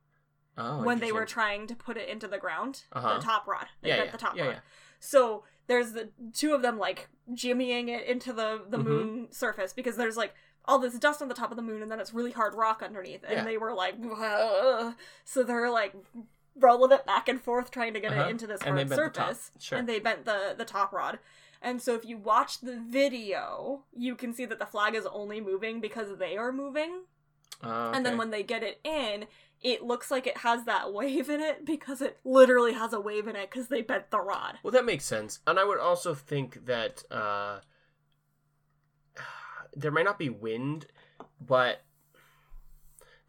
Oh, 0.57 0.81
when 0.83 0.99
they 0.99 1.11
were 1.11 1.25
trying 1.27 1.67
to 1.67 1.75
put 1.75 1.95
it 1.95 2.09
into 2.09 2.27
the 2.27 2.39
ground. 2.39 2.83
Uh-huh. 2.91 3.15
The 3.15 3.23
top 3.23 3.47
rod. 3.47 3.67
They 3.81 3.89
Yeah, 3.89 3.97
bent 3.97 4.07
yeah, 4.07 4.11
the 4.11 4.17
top 4.17 4.35
yeah, 4.35 4.43
rod. 4.45 4.51
yeah. 4.55 4.59
So 4.99 5.43
there's 5.67 5.91
the 5.93 6.09
two 6.33 6.53
of 6.55 6.61
them 6.63 6.79
like 6.79 7.07
jimmying 7.33 7.87
it 7.89 8.05
into 8.07 8.33
the 8.33 8.63
the 8.67 8.77
Mhm. 8.77 8.83
moon 8.83 9.31
surface 9.31 9.73
because 9.73 9.95
there's 9.95 10.17
like 10.17 10.33
all 10.65 10.77
this 10.79 10.97
dust 10.99 11.21
on 11.21 11.27
the 11.27 11.33
top 11.35 11.51
of 11.51 11.55
the 11.55 11.63
moon 11.63 11.81
and 11.83 11.91
then 11.91 11.99
it's 11.99 12.13
really 12.13 12.31
hard 12.31 12.53
rock 12.55 12.81
underneath. 12.83 13.23
And 13.27 13.45
they 13.47 13.57
were 13.57 13.73
like, 13.73 13.95
so 15.23 15.43
they're 15.43 15.69
like 15.69 15.93
rolling 16.55 16.91
it 16.91 17.05
back 17.05 17.29
and 17.29 17.41
forth 17.41 17.71
trying 17.71 17.93
to 17.93 17.99
get 17.99 18.11
Uh-huh. 18.11 18.23
it 18.23 18.29
into 18.31 18.45
this 18.47 18.61
And 18.61 18.75
hard 18.75 18.89
the 18.89 18.95
surface. 18.95 19.51
Sure. 19.59 19.77
And 19.77 19.87
they 19.87 19.99
bent 19.99 20.25
the 20.25 20.53
the 20.57 20.65
top 20.65 20.91
rod. 20.91 21.19
And 21.61 21.81
so 21.81 21.93
if 21.93 22.05
you 22.05 22.17
watch 22.17 22.61
the 22.61 22.79
video, 22.79 23.83
you 23.95 24.15
can 24.15 24.33
see 24.33 24.45
that 24.45 24.59
the 24.59 24.65
flag 24.65 24.95
is 24.95 25.05
only 25.05 25.39
moving 25.39 25.79
because 25.79 26.17
they 26.17 26.35
are 26.35 26.51
moving. 26.51 27.03
Oh, 27.63 27.91
And 27.91 28.05
then 28.05 28.17
when 28.17 28.31
they 28.31 28.41
get 28.41 28.63
it 28.63 28.79
in, 28.83 29.25
it 29.61 29.83
looks 29.83 30.09
like 30.09 30.25
it 30.25 30.37
has 30.37 30.65
that 30.65 30.91
wave 30.93 31.29
in 31.29 31.39
it 31.39 31.65
because 31.65 32.01
it 32.01 32.17
literally 32.23 32.73
has 32.73 32.93
a 32.93 32.99
wave 32.99 33.27
in 33.27 33.35
it 33.35 33.51
because 33.51 33.67
they 33.67 33.81
bent 33.81 34.09
the 34.09 34.19
rod. 34.19 34.57
Well, 34.63 34.71
that 34.71 34.85
makes 34.85 35.05
sense, 35.05 35.39
and 35.45 35.59
I 35.59 35.63
would 35.63 35.79
also 35.79 36.15
think 36.15 36.65
that 36.65 37.03
uh, 37.11 37.59
there 39.75 39.91
might 39.91 40.05
not 40.05 40.17
be 40.17 40.29
wind, 40.29 40.87
but 41.39 41.83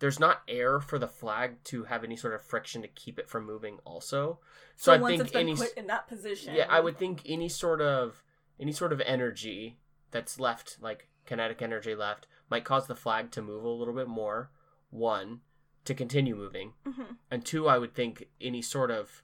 there's 0.02 0.18
not 0.18 0.42
air 0.48 0.80
for 0.80 0.98
the 0.98 1.06
flag 1.06 1.62
to 1.62 1.84
have 1.84 2.02
any 2.02 2.16
sort 2.16 2.34
of 2.34 2.42
friction 2.42 2.82
to 2.82 2.88
keep 2.88 3.20
it 3.20 3.28
from 3.30 3.46
moving. 3.46 3.78
Also, 3.84 4.40
so, 4.74 4.92
I 4.92 4.96
once 4.98 5.12
think 5.12 5.20
it's 5.22 5.30
been 5.32 5.40
any 5.48 5.54
put 5.56 5.72
in 5.74 5.86
that 5.86 6.08
position, 6.08 6.56
yeah, 6.56 6.66
I 6.68 6.80
would 6.80 6.98
think 6.98 7.22
any 7.24 7.48
sort 7.48 7.80
of 7.80 8.24
any 8.58 8.72
sort 8.72 8.92
of 8.92 9.00
energy 9.02 9.78
that's 10.10 10.40
left, 10.40 10.78
like 10.80 11.08
kinetic 11.24 11.62
energy 11.62 11.94
left, 11.94 12.26
might 12.50 12.64
cause 12.64 12.88
the 12.88 12.96
flag 12.96 13.30
to 13.30 13.42
move 13.42 13.62
a 13.62 13.68
little 13.68 13.94
bit 13.94 14.08
more. 14.08 14.50
One, 14.90 15.40
to 15.84 15.94
continue 15.94 16.34
moving, 16.34 16.72
Mhm. 16.84 17.16
and 17.30 17.46
two, 17.46 17.68
I 17.68 17.78
would 17.78 17.94
think 17.94 18.28
any 18.40 18.60
sort 18.60 18.90
of 18.90 19.22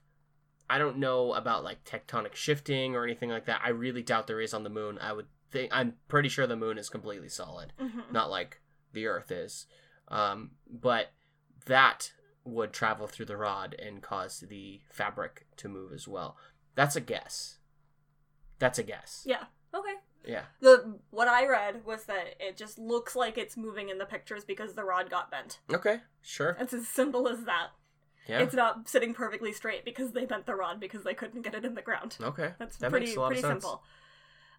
I 0.69 0.77
don't 0.77 0.97
know 0.97 1.33
about 1.33 1.63
like 1.65 1.83
tectonic 1.83 2.35
shifting 2.35 2.95
or 2.95 3.03
anything 3.03 3.29
like 3.31 3.45
that. 3.47 3.59
I 3.65 3.69
really 3.69 4.01
doubt 4.03 4.27
there 4.27 4.39
is 4.39 4.53
on 4.53 4.63
the 4.63 4.69
moon. 4.69 4.97
I 4.99 5.11
would 5.11 5.27
think 5.51 5.73
I'm 5.73 5.97
pretty 6.07 6.29
sure 6.29 6.47
the 6.47 6.55
moon 6.55 6.77
is 6.77 6.89
completely 6.89 7.27
solid, 7.27 7.73
Mhm. 7.81 8.11
not 8.13 8.29
like 8.29 8.61
the 8.93 9.07
Earth 9.07 9.29
is. 9.29 9.67
Um, 10.09 10.51
but 10.69 11.11
that 11.65 12.11
would 12.43 12.73
travel 12.73 13.07
through 13.07 13.25
the 13.27 13.37
rod 13.37 13.75
and 13.77 14.01
cause 14.01 14.39
the 14.49 14.81
fabric 14.91 15.45
to 15.57 15.67
move 15.69 15.91
as 15.93 16.07
well. 16.07 16.35
That's 16.75 16.95
a 16.95 17.01
guess. 17.01 17.57
That's 18.57 18.79
a 18.79 18.83
guess. 18.83 19.23
Yeah. 19.25 19.43
Okay. 19.73 19.93
Yeah. 20.25 20.43
The 20.59 20.99
what 21.11 21.27
I 21.27 21.45
read 21.47 21.85
was 21.85 22.05
that 22.05 22.35
it 22.39 22.57
just 22.57 22.77
looks 22.79 23.15
like 23.15 23.37
it's 23.37 23.55
moving 23.55 23.89
in 23.89 23.97
the 23.99 24.05
pictures 24.05 24.43
because 24.43 24.73
the 24.73 24.83
rod 24.83 25.09
got 25.09 25.29
bent. 25.31 25.59
Okay. 25.71 26.01
Sure. 26.21 26.57
It's 26.59 26.73
as 26.73 26.87
simple 26.87 27.27
as 27.27 27.45
that. 27.45 27.67
Yeah. 28.27 28.39
It's 28.39 28.53
not 28.53 28.87
sitting 28.89 29.13
perfectly 29.13 29.53
straight 29.53 29.85
because 29.85 30.11
they 30.11 30.25
bent 30.25 30.45
the 30.45 30.55
rod 30.55 30.79
because 30.79 31.03
they 31.03 31.13
couldn't 31.13 31.41
get 31.43 31.55
it 31.55 31.65
in 31.65 31.73
the 31.75 31.81
ground. 31.81 32.17
okay. 32.21 32.53
That's 32.59 32.77
That 32.77 32.89
pretty 32.91 33.07
makes 33.07 33.17
a 33.17 33.19
lot 33.21 33.27
of 33.27 33.29
pretty 33.31 33.41
sense. 33.41 33.63
simple. 33.63 33.83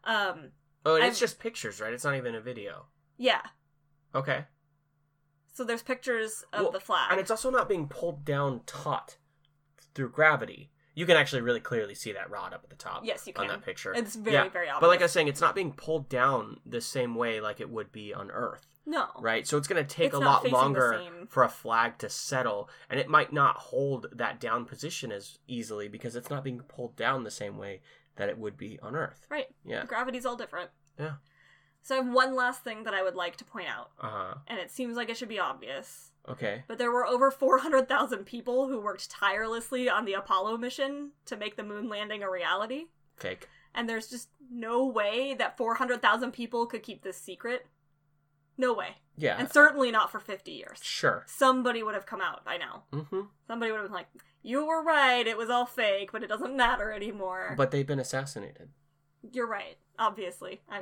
Um, 0.04 0.52
Oh, 0.86 0.94
and 0.94 1.04
I've- 1.04 1.10
it's 1.10 1.20
just 1.20 1.38
pictures, 1.38 1.80
right? 1.80 1.92
It's 1.92 2.04
not 2.04 2.16
even 2.16 2.34
a 2.34 2.40
video. 2.40 2.86
yeah. 3.18 3.42
Okay. 4.14 4.44
So 5.52 5.64
there's 5.64 5.82
pictures 5.82 6.44
of 6.52 6.62
Well, 6.62 6.70
the 6.72 6.80
flag. 6.80 7.10
And 7.10 7.20
it's 7.20 7.30
also 7.30 7.50
not 7.50 7.68
being 7.68 7.88
pulled 7.88 8.24
down 8.24 8.60
taut 8.66 9.16
through 9.94 10.10
gravity. 10.10 10.70
You 10.94 11.06
can 11.06 11.16
actually 11.16 11.42
really 11.42 11.60
clearly 11.60 11.94
see 11.94 12.12
that 12.12 12.30
rod 12.30 12.52
up 12.52 12.62
at 12.64 12.70
the 12.70 12.76
top 12.76 13.02
yes, 13.04 13.26
you 13.26 13.32
on 13.36 13.46
can. 13.46 13.54
that 13.56 13.64
picture. 13.64 13.94
It's 13.94 14.16
very, 14.16 14.34
Yeah, 14.34 14.48
very 14.48 14.68
obvious. 14.68 14.80
But 14.80 14.88
like 14.88 15.00
I 15.00 15.04
was 15.04 15.12
saying, 15.12 15.28
it's 15.28 15.40
not 15.40 15.54
being 15.54 15.72
pulled 15.72 16.08
down 16.08 16.58
the 16.66 16.80
same 16.80 17.14
way 17.14 17.40
like 17.40 17.60
it 17.60 17.70
would 17.70 17.90
be 17.92 18.12
on 18.12 18.30
Earth, 18.30 18.66
no, 18.86 19.06
right? 19.20 19.46
So 19.46 19.56
it's 19.56 19.68
going 19.68 19.82
to 19.84 19.88
take 19.94 20.08
It's 20.08 20.16
a 20.16 20.18
lot 20.18 20.50
longer 20.50 21.02
for 21.28 21.44
a 21.44 21.48
flag 21.48 21.98
to 21.98 22.10
settle, 22.10 22.68
and 22.90 22.98
it 23.00 23.08
might 23.08 23.32
not 23.32 23.56
hold 23.56 24.06
that 24.12 24.40
down 24.40 24.64
position 24.64 25.12
as 25.12 25.38
easily 25.46 25.88
because 25.88 26.16
it's 26.16 26.28
not 26.28 26.44
being 26.44 26.60
pulled 26.60 26.96
down 26.96 27.24
the 27.24 27.30
same 27.30 27.56
way 27.56 27.80
that 28.16 28.28
it 28.28 28.36
would 28.36 28.56
be 28.56 28.78
on 28.82 28.94
Earth. 28.96 29.26
right? 29.30 29.46
Yeah. 29.64 29.86
Gravity's 29.86 30.26
all 30.26 30.36
different. 30.36 30.70
Yeah. 30.98 31.14
So 31.82 31.94
I 31.94 31.98
have 32.02 32.12
one 32.12 32.34
last 32.36 32.62
thing 32.62 32.84
that 32.84 32.94
I 32.94 33.02
would 33.02 33.14
like 33.14 33.36
to 33.36 33.44
point 33.44 33.68
out, 33.68 33.90
Uh 34.00 34.08
huh. 34.10 34.34
and 34.46 34.58
it 34.58 34.70
seems 34.70 34.96
like 34.96 35.08
it 35.08 35.16
should 35.16 35.28
be 35.28 35.38
obvious. 35.38 36.12
Okay. 36.28 36.62
But 36.68 36.78
there 36.78 36.90
were 36.92 37.06
over 37.06 37.30
400,000 37.30 38.24
people 38.26 38.68
who 38.68 38.78
worked 38.80 39.10
tirelessly 39.10 39.88
on 39.88 40.04
the 40.04 40.12
Apollo 40.12 40.58
mission 40.58 41.12
to 41.24 41.36
make 41.36 41.56
the 41.56 41.62
moon 41.64 41.88
landing 41.88 42.22
a 42.22 42.30
reality. 42.30 42.86
Fake. 43.16 43.48
And 43.74 43.88
there's 43.88 44.08
just 44.08 44.28
no 44.50 44.84
way 44.86 45.34
that 45.34 45.56
400,000 45.56 46.32
people 46.32 46.66
could 46.66 46.82
keep 46.82 47.02
this 47.02 47.16
secret. 47.16 47.66
No 48.58 48.74
way. 48.74 48.96
Yeah. 49.16 49.36
And 49.38 49.50
certainly 49.50 49.90
not 49.90 50.10
for 50.12 50.20
50 50.20 50.50
years. 50.52 50.78
sure. 50.82 51.24
Somebody 51.26 51.82
would 51.82 51.94
have 51.94 52.06
come 52.06 52.20
out 52.20 52.44
by 52.44 52.58
now. 52.58 52.84
Mm-hmm. 52.92 53.20
Somebody 53.46 53.70
would 53.72 53.78
have 53.78 53.86
been 53.88 53.94
like, 53.94 54.08
you 54.42 54.66
were 54.66 54.82
right, 54.82 55.26
it 55.26 55.36
was 55.38 55.48
all 55.50 55.66
fake, 55.66 56.12
but 56.12 56.22
it 56.22 56.28
doesn't 56.28 56.56
matter 56.56 56.92
anymore. 56.92 57.54
But 57.56 57.70
they've 57.70 57.86
been 57.86 57.98
assassinated. 58.00 58.68
You're 59.32 59.46
right, 59.46 59.76
obviously. 59.98 60.60
I, 60.70 60.80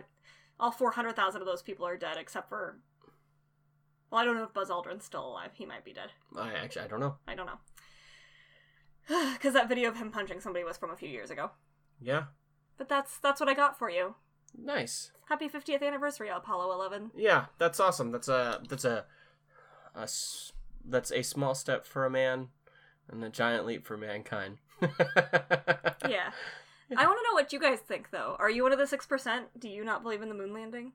all 0.60 0.70
400,000 0.70 1.40
of 1.40 1.46
those 1.46 1.62
people 1.62 1.86
are 1.86 1.96
dead, 1.96 2.16
except 2.18 2.48
for. 2.48 2.78
Well, 4.10 4.20
I 4.20 4.24
don't 4.24 4.36
know 4.36 4.44
if 4.44 4.54
Buzz 4.54 4.70
Aldrin's 4.70 5.04
still 5.04 5.26
alive. 5.26 5.50
He 5.54 5.66
might 5.66 5.84
be 5.84 5.92
dead. 5.92 6.10
I 6.36 6.52
actually 6.54 6.82
I 6.82 6.88
don't 6.88 7.00
know. 7.00 7.16
I 7.26 7.34
don't 7.34 7.46
know. 7.46 7.58
Because 9.34 9.54
that 9.54 9.68
video 9.68 9.88
of 9.88 9.96
him 9.96 10.10
punching 10.10 10.40
somebody 10.40 10.64
was 10.64 10.76
from 10.76 10.90
a 10.90 10.96
few 10.96 11.08
years 11.08 11.30
ago. 11.30 11.50
Yeah. 12.00 12.24
But 12.76 12.88
that's 12.88 13.18
that's 13.18 13.40
what 13.40 13.48
I 13.48 13.54
got 13.54 13.78
for 13.78 13.90
you. 13.90 14.14
Nice. 14.56 15.12
Happy 15.28 15.48
50th 15.48 15.82
anniversary, 15.82 16.28
Apollo 16.28 16.72
11. 16.72 17.10
Yeah, 17.16 17.46
that's 17.58 17.80
awesome. 17.80 18.12
That's 18.12 18.28
a 18.28 18.60
that's 18.68 18.84
a, 18.84 19.04
a 19.94 20.08
that's 20.84 21.12
a 21.12 21.22
small 21.22 21.54
step 21.54 21.86
for 21.86 22.06
a 22.06 22.10
man 22.10 22.48
and 23.10 23.22
a 23.24 23.28
giant 23.28 23.66
leap 23.66 23.86
for 23.86 23.96
mankind. 23.96 24.58
Yeah. 26.08 26.30
I 26.96 27.06
want 27.06 27.18
to 27.18 27.24
know 27.30 27.34
what 27.34 27.52
you 27.52 27.60
guys 27.60 27.80
think, 27.80 28.10
though. 28.10 28.36
Are 28.38 28.50
you 28.50 28.62
one 28.62 28.72
of 28.72 28.78
the 28.78 28.84
6%? 28.84 29.42
Do 29.58 29.68
you 29.68 29.84
not 29.84 30.02
believe 30.02 30.22
in 30.22 30.28
the 30.28 30.34
moon 30.34 30.54
landing? 30.54 30.92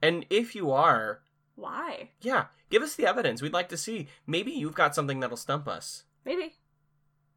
And 0.00 0.24
if 0.30 0.54
you 0.54 0.70
are, 0.70 1.20
Why? 1.54 2.10
yeah, 2.20 2.46
give 2.70 2.82
us 2.82 2.94
the 2.94 3.06
evidence. 3.06 3.42
We'd 3.42 3.52
like 3.52 3.68
to 3.70 3.76
see. 3.76 4.08
Maybe 4.26 4.52
you've 4.52 4.74
got 4.74 4.94
something 4.94 5.20
that'll 5.20 5.36
stump 5.36 5.68
us. 5.68 6.04
Maybe. 6.24 6.54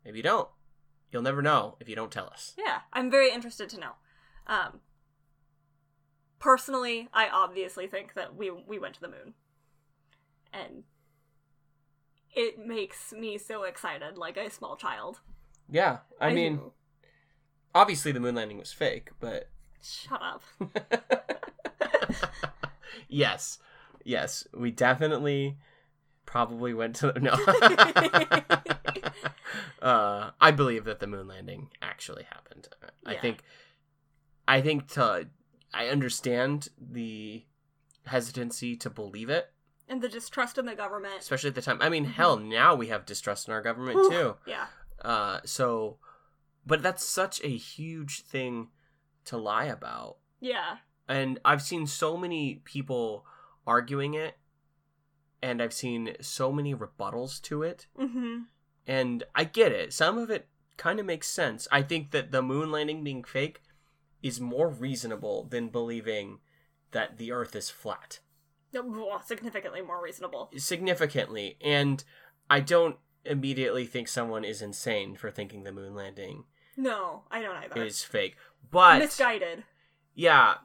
Maybe 0.05 0.17
you 0.17 0.23
don't. 0.23 0.49
You'll 1.11 1.21
never 1.21 1.41
know 1.41 1.75
if 1.79 1.87
you 1.87 1.95
don't 1.95 2.11
tell 2.11 2.27
us. 2.27 2.53
Yeah, 2.57 2.79
I'm 2.93 3.09
very 3.11 3.31
interested 3.31 3.69
to 3.69 3.79
know. 3.79 3.91
Um, 4.47 4.79
personally, 6.39 7.09
I 7.13 7.29
obviously 7.29 7.87
think 7.87 8.13
that 8.15 8.35
we 8.35 8.51
we 8.51 8.79
went 8.79 8.95
to 8.95 9.01
the 9.01 9.07
moon, 9.07 9.33
and 10.53 10.83
it 12.33 12.59
makes 12.59 13.13
me 13.13 13.37
so 13.37 13.63
excited, 13.63 14.17
like 14.17 14.37
a 14.37 14.49
small 14.49 14.75
child. 14.75 15.19
Yeah, 15.69 15.99
I, 16.19 16.33
mean, 16.33 16.57
do. 16.57 16.73
Obviously 17.77 18.11
the 18.11 18.19
moon 18.19 18.35
landing 18.35 18.57
was 18.57 18.73
fake, 18.73 19.11
but 19.19 19.49
shut 19.81 20.21
up. 20.21 20.43
yes, 23.07 23.59
yes, 24.03 24.47
we 24.53 24.71
definitely 24.71 25.57
probably 26.25 26.73
went 26.73 26.95
to 26.97 27.13
no. 27.19 27.31
uh, 29.81 30.31
I 30.41 30.51
believe 30.51 30.85
that 30.85 30.99
the 30.99 31.07
moon 31.07 31.27
landing 31.27 31.69
actually 31.81 32.23
happened. 32.23 32.67
I 33.05 33.15
think, 33.15 33.43
I 34.47 34.61
think 34.61 34.87
to, 34.93 35.27
I 35.73 35.87
understand 35.87 36.69
the 36.79 37.43
hesitancy 38.05 38.75
to 38.77 38.89
believe 38.89 39.29
it, 39.29 39.51
And 39.89 40.01
the 40.01 40.09
distrust 40.09 40.57
in 40.57 40.65
the 40.65 40.75
government. 40.75 41.15
especially 41.19 41.49
at 41.49 41.55
the 41.55 41.61
time. 41.61 41.81
I 41.81 41.89
mean, 41.89 42.05
Mhm. 42.05 42.11
hell, 42.13 42.37
now 42.37 42.75
we 42.75 42.87
have 42.87 43.05
distrust 43.05 43.47
in 43.47 43.53
our 43.53 43.61
government 43.61 43.99
Whew. 43.99 44.09
too. 44.09 44.35
Yeah, 44.45 44.67
Uh, 45.03 45.39
so, 45.45 45.99
but 46.67 46.83
that's 46.83 47.05
such 47.05 47.43
a 47.43 47.49
huge 47.49 48.23
thing 48.23 48.67
to 49.25 49.37
lie 49.37 49.65
about 49.65 50.17
yeah, 50.39 50.77
and 51.07 51.39
I've 51.43 51.61
seen 51.61 51.87
so 51.87 52.17
many 52.17 52.61
people 52.63 53.25
arguing 53.65 54.13
it, 54.13 54.37
and 55.41 55.61
I've 55.61 55.73
seen 55.73 56.15
so 56.21 56.51
many 56.51 56.75
rebuttals 56.75 57.41
to 57.43 57.63
it, 57.63 57.87
mm-hmm. 57.99 58.41
and 58.85 59.23
I 59.33 59.45
get 59.45 59.71
it. 59.71 59.93
Some 59.93 60.17
of 60.17 60.29
it 60.29 60.47
kind 60.77 60.99
of 60.99 61.05
makes 61.05 61.27
sense. 61.27 61.67
I 61.71 61.81
think 61.81 62.11
that 62.11 62.31
the 62.31 62.41
moon 62.41 62.71
landing 62.71 63.03
being 63.03 63.23
fake 63.23 63.61
is 64.21 64.39
more 64.39 64.69
reasonable 64.69 65.47
than 65.49 65.69
believing 65.69 66.39
that 66.91 67.17
the 67.17 67.31
Earth 67.31 67.55
is 67.55 67.69
flat, 67.69 68.19
significantly 69.25 69.81
more 69.81 70.01
reasonable. 70.01 70.51
significantly. 70.57 71.57
And 71.61 72.03
I 72.49 72.59
don't 72.59 72.97
immediately 73.25 73.85
think 73.85 74.07
someone 74.07 74.45
is 74.45 74.61
insane 74.61 75.15
for 75.15 75.29
thinking 75.31 75.63
the 75.63 75.71
moon 75.71 75.95
landing 75.95 76.45
No, 76.77 77.23
I 77.31 77.41
don't 77.41 77.57
either. 77.57 77.83
It's 77.83 78.03
fake. 78.03 78.37
But 78.69 78.99
Misguided. 78.99 79.63
yeah, 80.13 80.55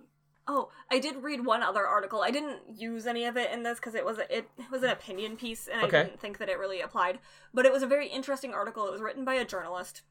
Oh, 0.49 0.71
I 0.91 0.99
did 0.99 1.23
read 1.23 1.47
one 1.47 1.63
other 1.63 1.87
article. 1.87 2.21
I 2.23 2.33
didn't 2.33 2.61
use 2.75 3.07
any 3.07 3.27
of 3.27 3.37
it 3.37 3.53
in 3.53 3.63
this 3.63 3.79
because 3.79 3.95
it 3.95 4.05
was 4.05 4.19
a, 4.19 4.37
it 4.37 4.49
was 4.73 4.83
an 4.83 4.91
opinion 4.91 5.37
piece, 5.37 5.69
and 5.69 5.81
I 5.81 5.89
didn't 6.05 6.21
think 6.21 6.39
that 6.39 6.49
it 6.49 6.59
really 6.59 6.81
applied. 6.81 7.21
But 7.55 7.65
it 7.65 7.73
was 7.73 7.83
a 7.83 7.87
very 7.87 8.09
interesting 8.09 8.53
article. 8.53 8.87
It 8.87 8.93
was 8.93 9.01
written 9.01 9.25
by 9.25 9.35
a 9.35 9.45
journalist, 9.45 10.03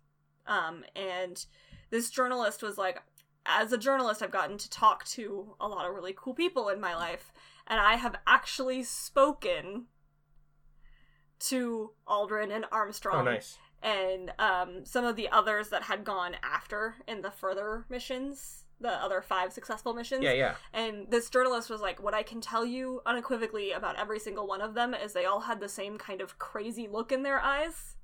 um, 0.48 0.86
and 0.96 1.46
this 1.90 2.10
journalist 2.10 2.64
was 2.64 2.78
like, 2.78 3.04
as 3.46 3.74
a 3.74 3.78
journalist, 3.78 4.22
I've 4.22 4.32
gotten 4.32 4.58
to 4.58 4.70
talk 4.70 5.04
to 5.06 5.56
a 5.60 5.68
lot 5.68 5.86
of 5.86 5.94
really 5.94 6.14
cool 6.16 6.34
people 6.34 6.70
in 6.70 6.80
my 6.80 6.96
life, 6.96 7.34
and 7.68 7.82
I 7.82 7.96
have 7.96 8.16
actually 8.26 8.84
spoken 8.84 9.88
to 11.40 11.92
Aldrin 12.08 12.56
and 12.56 12.66
Armstrong 12.72 13.28
oh 13.28 13.32
nice. 13.32 13.58
And 13.84 14.32
um, 14.40 14.86
some 14.86 15.06
of 15.06 15.16
the 15.16 15.30
others 15.30 15.70
that 15.70 15.84
had 15.84 16.04
gone 16.04 16.36
after 16.44 16.96
in 17.08 17.22
the 17.22 17.32
further 17.32 17.86
missions, 17.90 18.66
the 18.80 18.90
other 18.90 19.22
five 19.22 19.54
successful 19.54 19.94
missions. 19.94 20.24
Yeah, 20.24 20.34
yeah. 20.34 20.56
And 20.74 21.10
this 21.10 21.30
journalist 21.30 21.70
was 21.70 21.82
like, 21.82 22.02
What 22.02 22.14
I 22.14 22.24
can 22.24 22.42
tell 22.42 22.66
you 22.66 23.02
unequivocally 23.06 23.72
about 23.72 23.98
every 24.00 24.20
single 24.20 24.48
one 24.48 24.62
of 24.62 24.74
them 24.74 24.94
is 24.94 25.14
they 25.14 25.26
all 25.26 25.42
had 25.42 25.60
the 25.60 25.70
same 25.70 25.98
kind 25.98 26.22
of 26.22 26.38
crazy 26.40 26.88
look 26.88 27.12
in 27.12 27.24
their 27.24 27.40
eyes, 27.40 27.96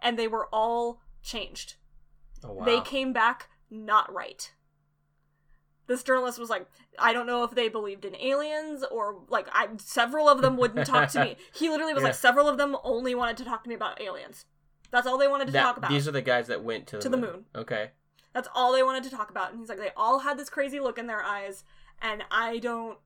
and 0.00 0.18
they 0.18 0.28
were 0.28 0.48
all 0.52 1.00
changed. 1.22 1.74
Oh 2.44 2.52
wow. 2.52 2.64
They 2.64 2.80
came 2.80 3.12
back 3.12 3.48
not 3.70 4.12
right. 4.12 4.52
This 5.88 6.02
journalist 6.02 6.38
was 6.38 6.50
like, 6.50 6.66
I 6.98 7.14
don't 7.14 7.26
know 7.26 7.44
if 7.44 7.52
they 7.52 7.68
believed 7.70 8.04
in 8.04 8.14
aliens 8.16 8.84
or 8.90 9.22
like 9.28 9.46
I 9.52 9.68
several 9.78 10.28
of 10.28 10.42
them 10.42 10.56
wouldn't 10.58 10.86
talk 10.86 11.08
to 11.10 11.24
me. 11.24 11.36
He 11.54 11.70
literally 11.70 11.94
was 11.94 12.02
Yeah. 12.02 12.08
like 12.08 12.14
several 12.14 12.46
of 12.46 12.58
them 12.58 12.76
only 12.84 13.14
wanted 13.14 13.38
to 13.38 13.44
talk 13.44 13.62
to 13.64 13.68
me 13.70 13.74
about 13.74 14.00
aliens. 14.00 14.44
That's 14.90 15.06
all 15.06 15.18
they 15.18 15.28
wanted 15.28 15.46
to 15.46 15.52
That- 15.52 15.62
talk 15.62 15.76
about. 15.76 15.90
These 15.90 16.08
are 16.08 16.12
the 16.12 16.22
guys 16.22 16.46
that 16.46 16.62
went 16.64 16.86
to 16.88 16.96
the, 16.96 17.02
To 17.02 17.08
the 17.08 17.16
moon. 17.16 17.30
moon. 17.32 17.44
Okay. 17.54 17.90
That's 18.32 18.48
all 18.54 18.72
they 18.72 18.82
wanted 18.82 19.04
to 19.04 19.10
talk 19.10 19.30
about. 19.30 19.50
And 19.50 19.60
he's 19.60 19.68
like, 19.68 19.78
they 19.78 19.90
all 19.96 20.20
had 20.20 20.38
this 20.38 20.48
crazy 20.50 20.80
look 20.80 20.98
in 20.98 21.06
their 21.06 21.22
eyes, 21.22 21.64
and 22.00 22.24
I 22.30 22.58
don't. 22.58 22.98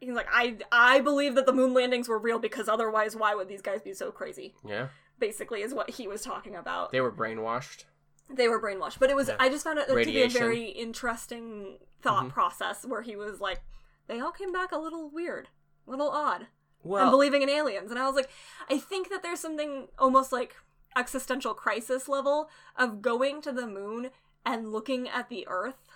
He's 0.00 0.14
like, 0.14 0.28
I 0.32 0.56
I 0.70 1.00
believe 1.00 1.34
that 1.34 1.46
the 1.46 1.52
moon 1.52 1.74
landings 1.74 2.08
were 2.08 2.18
real 2.18 2.38
because 2.38 2.68
otherwise, 2.68 3.16
why 3.16 3.34
would 3.34 3.48
these 3.48 3.62
guys 3.62 3.82
be 3.82 3.92
so 3.94 4.10
crazy? 4.12 4.54
Yeah. 4.64 4.88
Basically, 5.18 5.62
is 5.62 5.74
what 5.74 5.90
he 5.90 6.06
was 6.06 6.22
talking 6.22 6.54
about. 6.54 6.92
They 6.92 7.00
were 7.00 7.10
brainwashed. 7.12 7.84
They 8.30 8.46
were 8.48 8.60
brainwashed, 8.60 8.98
but 9.00 9.10
it 9.10 9.16
was. 9.16 9.28
Yeah. 9.28 9.36
I 9.40 9.48
just 9.48 9.64
found 9.64 9.78
it 9.78 9.88
to 9.88 9.94
be 9.94 10.22
a 10.22 10.28
very 10.28 10.66
interesting 10.66 11.78
thought 12.02 12.26
Mhm. 12.26 12.30
process 12.30 12.84
where 12.86 13.02
he 13.02 13.16
was 13.16 13.40
like, 13.40 13.60
they 14.06 14.20
all 14.20 14.30
came 14.32 14.52
back 14.52 14.70
a 14.70 14.78
little 14.78 15.10
weird, 15.10 15.48
a 15.86 15.90
little 15.90 16.10
odd. 16.10 16.46
And 16.82 16.90
Well, 16.90 17.10
believing 17.10 17.42
in 17.42 17.48
aliens. 17.50 17.90
And 17.90 17.98
I 17.98 18.06
was 18.06 18.14
like, 18.14 18.28
I 18.70 18.78
think 18.78 19.10
that 19.10 19.22
there's 19.22 19.40
something 19.40 19.88
almost 19.98 20.32
like 20.32 20.56
existential 20.96 21.54
crisis 21.54 22.08
level 22.08 22.48
of 22.76 23.02
going 23.02 23.40
to 23.42 23.52
the 23.52 23.66
moon 23.66 24.10
and 24.44 24.72
looking 24.72 25.08
at 25.08 25.28
the 25.28 25.46
Earth 25.48 25.88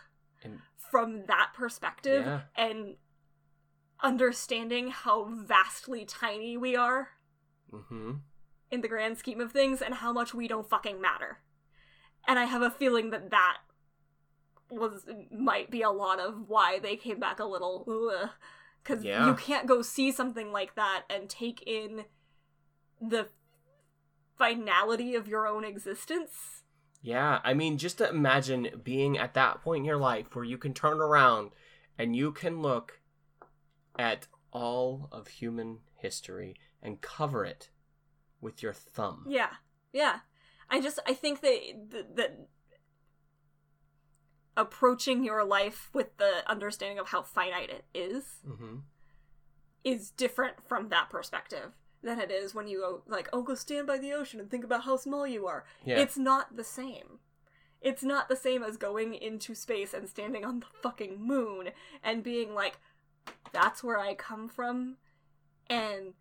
And- 0.43 0.61
from 0.91 1.26
that 1.26 1.53
perspective 1.55 2.24
Yeah. 2.26 2.43
and 2.55 2.97
understanding 4.03 4.89
how 4.91 5.24
vastly 5.24 6.05
tiny 6.05 6.57
we 6.57 6.74
are 6.76 7.11
hmm 7.70 8.14
in 8.70 8.80
the 8.80 8.89
grand 8.89 9.18
scheme 9.18 9.41
of 9.41 9.53
things 9.53 9.80
and 9.83 9.95
how 9.95 10.12
much 10.14 10.33
we 10.33 10.49
don't 10.49 10.68
fucking 10.68 10.99
matter. 11.01 11.39
And 12.26 12.39
I 12.39 12.45
have 12.45 12.62
a 12.62 12.70
feeling 12.70 13.11
that 13.11 13.30
that 13.30 13.59
was 14.70 15.07
might 15.30 15.70
be 15.70 15.83
a 15.83 15.91
lot 15.91 16.18
of 16.18 16.49
why 16.49 16.78
they 16.78 16.97
came 16.97 17.20
back 17.20 17.39
a 17.39 17.45
little 17.45 17.85
because 18.83 19.05
Yeah. 19.05 19.26
you 19.26 19.35
can't 19.35 19.66
go 19.66 19.83
see 19.83 20.11
something 20.12 20.53
like 20.53 20.74
that 20.74 21.05
and 21.11 21.28
take 21.28 21.62
in 21.66 22.05
the 23.01 23.28
finality 24.37 25.14
of 25.14 25.28
your 25.28 25.47
own 25.47 25.64
existence 25.64 26.62
Yeah, 27.05 27.41
I 27.43 27.53
mean, 27.55 27.78
just 27.78 27.99
to 27.99 28.09
imagine 28.09 28.80
being 28.85 29.18
at 29.18 29.35
that 29.35 29.61
point 29.61 29.80
in 29.80 29.85
your 29.85 29.97
life 29.97 30.37
where 30.37 30.45
you 30.45 30.57
can 30.57 30.72
turn 30.72 31.01
around 31.01 31.51
and 31.99 32.14
you 32.14 32.30
can 32.30 32.62
look 32.62 33.01
at 33.99 34.28
all 34.53 35.09
of 35.11 35.26
human 35.26 35.78
history 35.97 36.55
and 36.80 37.01
cover 37.01 37.45
it 37.45 37.70
with 38.41 38.62
your 38.62 38.72
thumb. 38.72 39.24
Yeah, 39.28 39.51
yeah. 39.93 40.20
I 40.70 40.80
just 40.80 41.01
I 41.05 41.12
think 41.14 41.41
that 41.41 41.59
that, 41.91 42.16
that 42.16 42.39
approaching 44.57 45.24
your 45.24 45.44
life 45.44 45.88
with 45.92 46.16
the 46.18 46.48
understanding 46.50 46.98
of 46.98 47.09
how 47.09 47.22
finite 47.22 47.70
it 47.70 47.84
is 47.94 48.24
Mm-hmm. 48.46 48.76
is 49.84 50.11
different 50.11 50.57
from 50.66 50.88
that 50.90 51.09
perspective 51.11 51.72
than 52.03 52.20
it 52.20 52.30
is 52.30 52.55
when 52.55 52.66
you 52.66 52.80
go 52.80 53.03
like, 53.07 53.28
oh, 53.32 53.42
go 53.42 53.55
stand 53.55 53.86
by 53.86 53.96
the 53.98 54.12
ocean 54.12 54.40
and 54.40 54.50
think 54.50 54.64
about 54.64 54.84
how 54.84 54.96
small 54.96 55.26
you 55.26 55.46
are. 55.46 55.64
Yeah. 55.84 55.98
It's 55.98 56.18
not 56.18 56.57
the 56.57 56.64
same. 56.64 57.20
It's 57.80 58.03
not 58.03 58.28
the 58.28 58.36
same 58.36 58.62
as 58.62 58.76
going 58.76 59.14
into 59.14 59.55
space 59.55 59.94
and 59.94 60.09
standing 60.09 60.44
on 60.44 60.61
the 60.61 60.66
fucking 60.82 61.20
moon 61.20 61.70
and 62.03 62.22
being 62.22 62.55
like, 62.55 62.78
that's 63.53 63.82
where 63.82 63.98
I 63.98 64.14
come 64.14 64.48
from, 64.48 64.96
and 65.68 66.14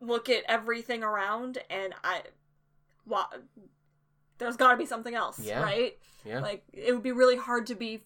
look 0.00 0.28
at 0.28 0.44
everything 0.48 1.02
around, 1.02 1.58
and 1.70 1.94
I, 2.04 2.22
wow, 3.06 3.26
there's 4.42 4.56
got 4.56 4.72
to 4.72 4.76
be 4.76 4.86
something 4.86 5.14
else, 5.14 5.38
Yeah. 5.38 5.62
right? 5.62 5.98
yeah. 6.24 6.40
Like, 6.40 6.64
it 6.72 6.92
would 6.92 7.02
be 7.02 7.12
really 7.12 7.36
hard 7.36 7.66
to 7.68 7.74
be 7.74 8.02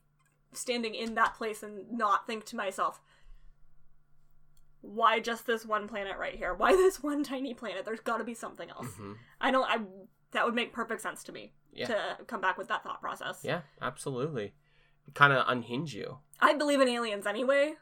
standing 0.52 0.94
in 0.94 1.14
that 1.14 1.34
place 1.34 1.62
and 1.62 1.90
not 1.92 2.26
think 2.26 2.44
to 2.46 2.56
myself, 2.56 3.00
why 4.80 5.18
just 5.20 5.46
this 5.46 5.64
one 5.66 5.88
planet 5.88 6.16
right 6.18 6.34
here? 6.34 6.54
Why 6.54 6.72
this 6.76 7.02
one 7.02 7.22
tiny 7.24 7.54
planet? 7.54 7.84
There's 7.84 8.00
got 8.00 8.18
to 8.18 8.24
be 8.24 8.34
something 8.34 8.70
else. 8.70 8.86
hmm 8.96 9.12
I 9.40 9.50
don't. 9.50 9.68
I 9.68 9.78
that 10.32 10.44
would 10.44 10.54
make 10.54 10.72
perfect 10.72 11.00
sense 11.00 11.22
to 11.24 11.32
me 11.32 11.52
Yeah. 11.72 11.86
to 11.86 12.16
come 12.26 12.40
back 12.40 12.58
with 12.58 12.68
that 12.68 12.82
thought 12.82 13.00
process. 13.00 13.40
Yeah, 13.42 13.62
absolutely. 13.80 14.52
Kind 15.14 15.32
of 15.32 15.44
unhinge 15.48 15.94
you. 15.94 16.18
I 16.40 16.54
believe 16.54 16.80
in 16.80 16.88
aliens 16.88 17.26
anyway, 17.26 17.74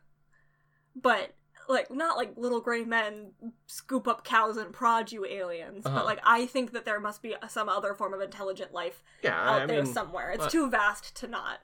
but 0.94 1.34
like 1.68 1.90
not 1.90 2.16
like 2.16 2.36
little 2.36 2.60
gray 2.60 2.84
men 2.84 3.32
scoop 3.66 4.06
up 4.08 4.24
cows 4.24 4.56
and 4.56 4.72
prod 4.72 5.10
you 5.12 5.24
aliens, 5.26 5.86
Uh-huh. 5.86 5.94
but 5.96 6.04
like 6.04 6.20
I 6.24 6.46
think 6.46 6.72
that 6.72 6.84
there 6.84 7.00
must 7.00 7.22
be 7.22 7.34
some 7.48 7.68
other 7.68 7.94
form 7.94 8.12
of 8.14 8.20
intelligent 8.20 8.72
life 8.72 9.02
Yeah, 9.22 9.38
out 9.38 9.62
I 9.62 9.66
there 9.66 9.82
mean, 9.84 9.92
somewhere. 9.92 10.30
It's 10.30 10.46
uh, 10.46 10.50
too 10.50 10.70
vast 10.70 11.14
to 11.16 11.26
not. 11.26 11.60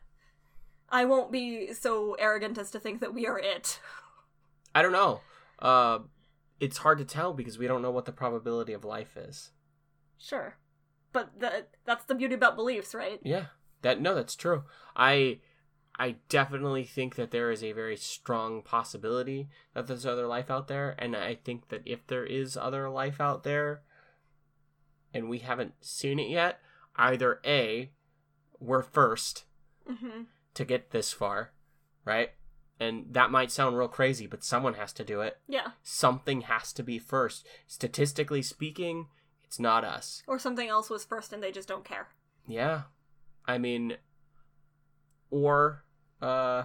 I 0.88 1.04
won't 1.04 1.30
be 1.30 1.72
so 1.72 2.14
arrogant 2.18 2.58
as 2.58 2.70
to 2.72 2.80
think 2.80 3.00
that 3.00 3.14
we 3.14 3.26
are 3.26 3.38
it. 3.38 3.80
I 4.74 4.82
don't 4.82 4.92
know. 4.92 5.20
Uh, 5.58 6.00
it's 6.58 6.78
hard 6.78 6.98
to 6.98 7.04
tell 7.04 7.32
because 7.32 7.58
we 7.58 7.66
don't 7.66 7.82
know 7.82 7.90
what 7.90 8.04
the 8.06 8.12
probability 8.12 8.72
of 8.72 8.84
life 8.84 9.16
is. 9.16 9.50
Sure. 10.18 10.56
But 11.12 11.38
the, 11.40 11.66
that's 11.84 12.04
the 12.04 12.14
beauty 12.14 12.34
about 12.34 12.56
beliefs, 12.56 12.94
right? 12.94 13.20
Yeah, 13.24 13.46
that 13.82 14.00
no, 14.00 14.14
that's 14.14 14.36
true. 14.36 14.64
I 14.96 15.40
I 16.00 16.16
definitely 16.30 16.84
think 16.84 17.16
that 17.16 17.30
there 17.30 17.50
is 17.50 17.62
a 17.62 17.72
very 17.72 17.98
strong 17.98 18.62
possibility 18.62 19.50
that 19.74 19.86
there's 19.86 20.06
other 20.06 20.26
life 20.26 20.50
out 20.50 20.66
there, 20.66 20.94
and 20.98 21.14
I 21.14 21.34
think 21.34 21.68
that 21.68 21.82
if 21.84 22.06
there 22.06 22.24
is 22.24 22.56
other 22.56 22.88
life 22.88 23.20
out 23.20 23.44
there, 23.44 23.82
and 25.12 25.28
we 25.28 25.40
haven't 25.40 25.74
seen 25.82 26.18
it 26.18 26.30
yet, 26.30 26.58
either 26.96 27.40
a 27.44 27.90
we're 28.58 28.82
first 28.82 29.44
hmm 29.86 30.22
to 30.54 30.64
get 30.64 30.90
this 30.90 31.12
far, 31.12 31.52
right? 32.06 32.30
And 32.80 33.04
that 33.10 33.30
might 33.30 33.52
sound 33.52 33.76
real 33.76 33.86
crazy, 33.86 34.26
but 34.26 34.42
someone 34.42 34.74
has 34.74 34.94
to 34.94 35.04
do 35.04 35.20
it. 35.20 35.38
Yeah. 35.46 35.72
Something 35.82 36.40
has 36.42 36.72
to 36.72 36.82
be 36.82 36.98
first. 36.98 37.46
Statistically 37.66 38.40
speaking, 38.40 39.08
it's 39.44 39.60
not 39.60 39.84
us. 39.84 40.22
Or 40.26 40.38
something 40.38 40.68
else 40.68 40.88
was 40.88 41.04
first 41.04 41.32
and 41.32 41.42
they 41.42 41.52
just 41.52 41.68
don't 41.68 41.84
care. 41.84 42.08
Yeah. 42.48 42.82
I 43.46 43.58
mean 43.58 43.98
or 45.30 45.84
uh 46.22 46.64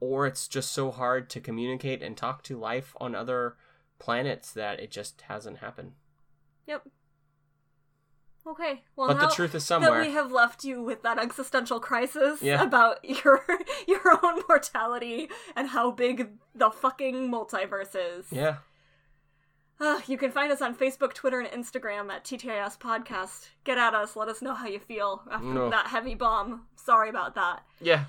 or 0.00 0.26
it's 0.26 0.48
just 0.48 0.72
so 0.72 0.90
hard 0.90 1.30
to 1.30 1.40
communicate 1.40 2.02
and 2.02 2.16
talk 2.16 2.42
to 2.44 2.58
life 2.58 2.94
on 3.00 3.14
other 3.14 3.56
planets 4.00 4.50
that 4.52 4.80
it 4.80 4.90
just 4.90 5.20
hasn't 5.22 5.58
happened. 5.58 5.92
Yep. 6.66 6.88
Okay. 8.44 8.82
Well, 8.96 9.06
but 9.06 9.20
the 9.20 9.28
truth 9.28 9.54
is 9.54 9.64
somewhere. 9.64 10.00
that 10.00 10.06
we 10.08 10.12
have 10.12 10.32
left 10.32 10.64
you 10.64 10.82
with 10.82 11.02
that 11.04 11.20
existential 11.20 11.78
crisis 11.78 12.42
Yeah. 12.42 12.60
about 12.64 12.98
your 13.24 13.44
your 13.86 14.18
own 14.24 14.42
mortality 14.48 15.28
and 15.54 15.68
how 15.68 15.92
big 15.92 16.30
the 16.52 16.70
fucking 16.72 17.30
multiverse 17.30 17.94
is. 17.94 18.26
yeah. 18.32 18.56
Uh, 19.82 20.00
you 20.06 20.16
can 20.16 20.30
find 20.30 20.52
us 20.52 20.62
on 20.62 20.76
Facebook, 20.76 21.12
Twitter, 21.12 21.40
and 21.40 21.48
Instagram 21.64 22.08
at 22.08 22.22
TTIS 22.24 22.78
Podcast. 22.78 23.48
Get 23.64 23.78
at 23.78 23.94
us. 23.94 24.14
Let 24.14 24.28
us 24.28 24.40
know 24.40 24.54
how 24.54 24.68
you 24.68 24.78
feel 24.78 25.22
after 25.28 25.44
No. 25.44 25.70
that 25.70 25.88
heavy 25.88 26.14
bomb. 26.14 26.66
Sorry 26.76 27.08
about 27.08 27.34
that. 27.34 27.64
Yeah. 27.80 28.04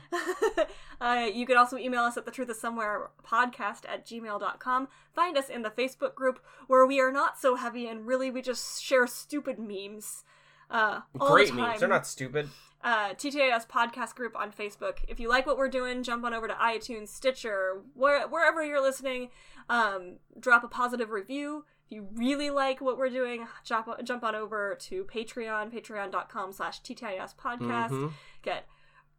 uh, 1.01 1.27
you 1.33 1.47
can 1.47 1.57
also 1.57 1.77
email 1.77 2.01
us 2.03 2.15
at 2.15 2.25
the 2.25 2.31
truth 2.31 2.51
is 2.51 2.61
somewhere 2.61 3.09
podcast 3.27 3.85
at 3.89 4.05
gmail.com. 4.05 4.87
Find 5.15 5.35
us 5.35 5.49
in 5.49 5.63
the 5.63 5.71
Facebook 5.71 6.13
group 6.13 6.39
where 6.67 6.85
we 6.85 6.99
are 6.99 7.11
not 7.11 7.39
so 7.39 7.55
heavy 7.55 7.87
and 7.87 8.05
really 8.05 8.29
we 8.29 8.43
just 8.43 8.83
share 8.83 9.07
stupid 9.07 9.57
memes. 9.57 10.23
Uh, 10.69 11.01
all 11.19 11.31
Great 11.33 11.47
the 11.47 11.53
time. 11.53 11.69
memes. 11.69 11.79
They're 11.79 11.89
not 11.89 12.05
stupid. 12.05 12.49
Uh, 12.83 13.13
TTIS 13.13 13.65
podcast 13.67 14.13
group 14.13 14.35
on 14.35 14.51
Facebook. 14.51 14.97
If 15.07 15.17
you 15.19 15.29
like 15.29 15.45
what 15.45 15.57
we're 15.57 15.69
doing, 15.69 16.03
jump 16.03 16.25
on 16.25 16.33
over 16.33 16.49
to 16.49 16.53
iTunes, 16.55 17.07
Stitcher, 17.07 17.81
where, 17.93 18.27
wherever 18.27 18.61
you're 18.61 18.81
listening. 18.81 19.29
Um, 19.69 20.17
drop 20.37 20.65
a 20.65 20.67
positive 20.67 21.09
review. 21.09 21.63
If 21.85 21.91
you 21.95 22.07
really 22.13 22.49
like 22.49 22.81
what 22.81 22.97
we're 22.97 23.09
doing, 23.09 23.47
jump, 23.63 23.87
jump 24.03 24.23
on 24.23 24.35
over 24.35 24.75
to 24.81 25.05
Patreon, 25.05 25.71
patreon.com 25.73 26.51
slash 26.51 26.81
TTIS 26.81 27.33
podcast. 27.35 27.91
Mhm. 27.91 28.11
Get 28.41 28.67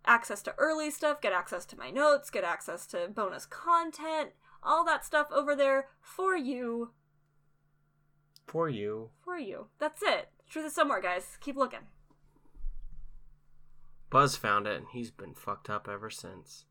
access 0.04 0.42
to 0.42 0.54
early 0.58 0.90
stuff, 0.90 1.22
get 1.22 1.32
access 1.32 1.64
to 1.64 1.78
my 1.78 1.90
notes, 1.90 2.28
get 2.28 2.44
access 2.44 2.86
to 2.88 3.08
bonus 3.08 3.46
content, 3.46 4.32
all 4.62 4.84
that 4.84 5.06
stuff 5.06 5.28
over 5.32 5.56
there 5.56 5.88
for 6.02 6.36
you. 6.36 6.90
For 8.46 8.68
you. 8.68 9.10
For 9.24 9.38
you. 9.38 9.68
That's 9.78 10.02
it. 10.02 10.28
Truth 10.50 10.66
is 10.66 10.74
somewhere, 10.74 11.00
guys. 11.00 11.38
Keep 11.40 11.56
looking. 11.56 11.86
Buzz 14.14 14.36
found 14.36 14.68
it 14.68 14.76
and 14.76 14.86
he's 14.92 15.10
been 15.10 15.34
fucked 15.34 15.68
up 15.68 15.88
ever 15.88 16.08
since. 16.08 16.66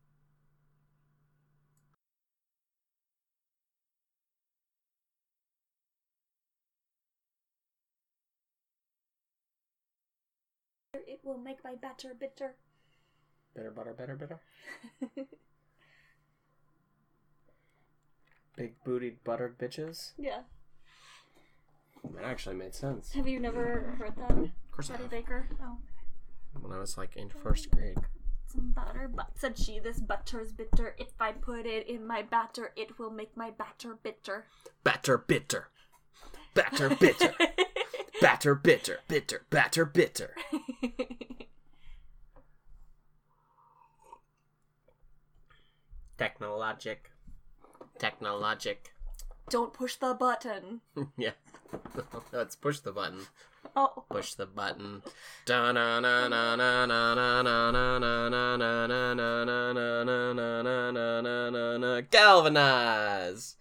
It 10.94 11.20
will 11.22 11.36
make 11.36 11.62
my 11.62 11.74
batter 11.74 12.14
bitter. 12.18 12.54
Better, 13.54 13.70
better, 13.70 13.92
better, 13.92 14.16
better. 14.16 14.40
Big 18.56 18.82
bootied 18.86 19.16
buttered 19.22 19.58
bitches. 19.58 20.12
yeah. 20.16 20.44
That 22.14 22.24
actually 22.24 22.56
made 22.56 22.74
sense. 22.74 23.12
Have 23.12 23.28
you 23.28 23.38
never 23.38 23.96
heard 23.98 24.16
that? 24.16 24.30
Of 24.30 24.50
course 24.72 24.88
I 24.88 24.94
Betty 24.94 25.02
have. 25.02 25.10
Baker? 25.10 25.48
Oh. 25.62 25.76
When 26.60 26.72
I 26.72 26.78
was 26.78 26.96
like 26.96 27.16
in 27.16 27.28
first 27.28 27.70
grade. 27.70 27.98
Some 28.46 28.70
butter, 28.70 29.10
but 29.12 29.30
said 29.36 29.58
she, 29.58 29.80
this 29.80 30.00
butter 30.00 30.40
is 30.40 30.52
bitter. 30.52 30.94
If 30.98 31.12
I 31.20 31.32
put 31.32 31.66
it 31.66 31.88
in 31.88 32.06
my 32.06 32.22
batter, 32.22 32.72
it 32.76 32.98
will 32.98 33.10
make 33.10 33.36
my 33.36 33.50
batter 33.50 33.98
bitter. 34.00 34.46
Batter 34.84 35.18
bitter. 35.18 35.68
Batter 36.54 36.90
bitter. 36.90 37.34
batter 38.20 38.54
bitter. 38.54 39.00
Bitter. 39.08 39.42
Batter 39.50 39.84
bitter. 39.84 40.34
Technologic. 46.16 47.10
Technologic. 47.98 48.93
Don't 49.50 49.72
push 49.72 49.96
the 49.96 50.14
button. 50.14 50.80
yeah. 51.16 51.32
Let's 52.32 52.56
push 52.56 52.80
the 52.80 52.92
button. 52.92 53.26
Oh. 53.76 54.04
Push 54.08 54.34
the 54.34 54.46
button. 54.46 55.02
Galvanize. 62.10 63.56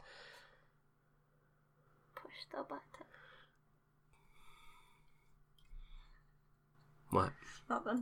Push 2.15 2.45
the 2.51 2.63
button. 2.67 2.79
What? 7.09 7.31
Nothing. 7.69 8.01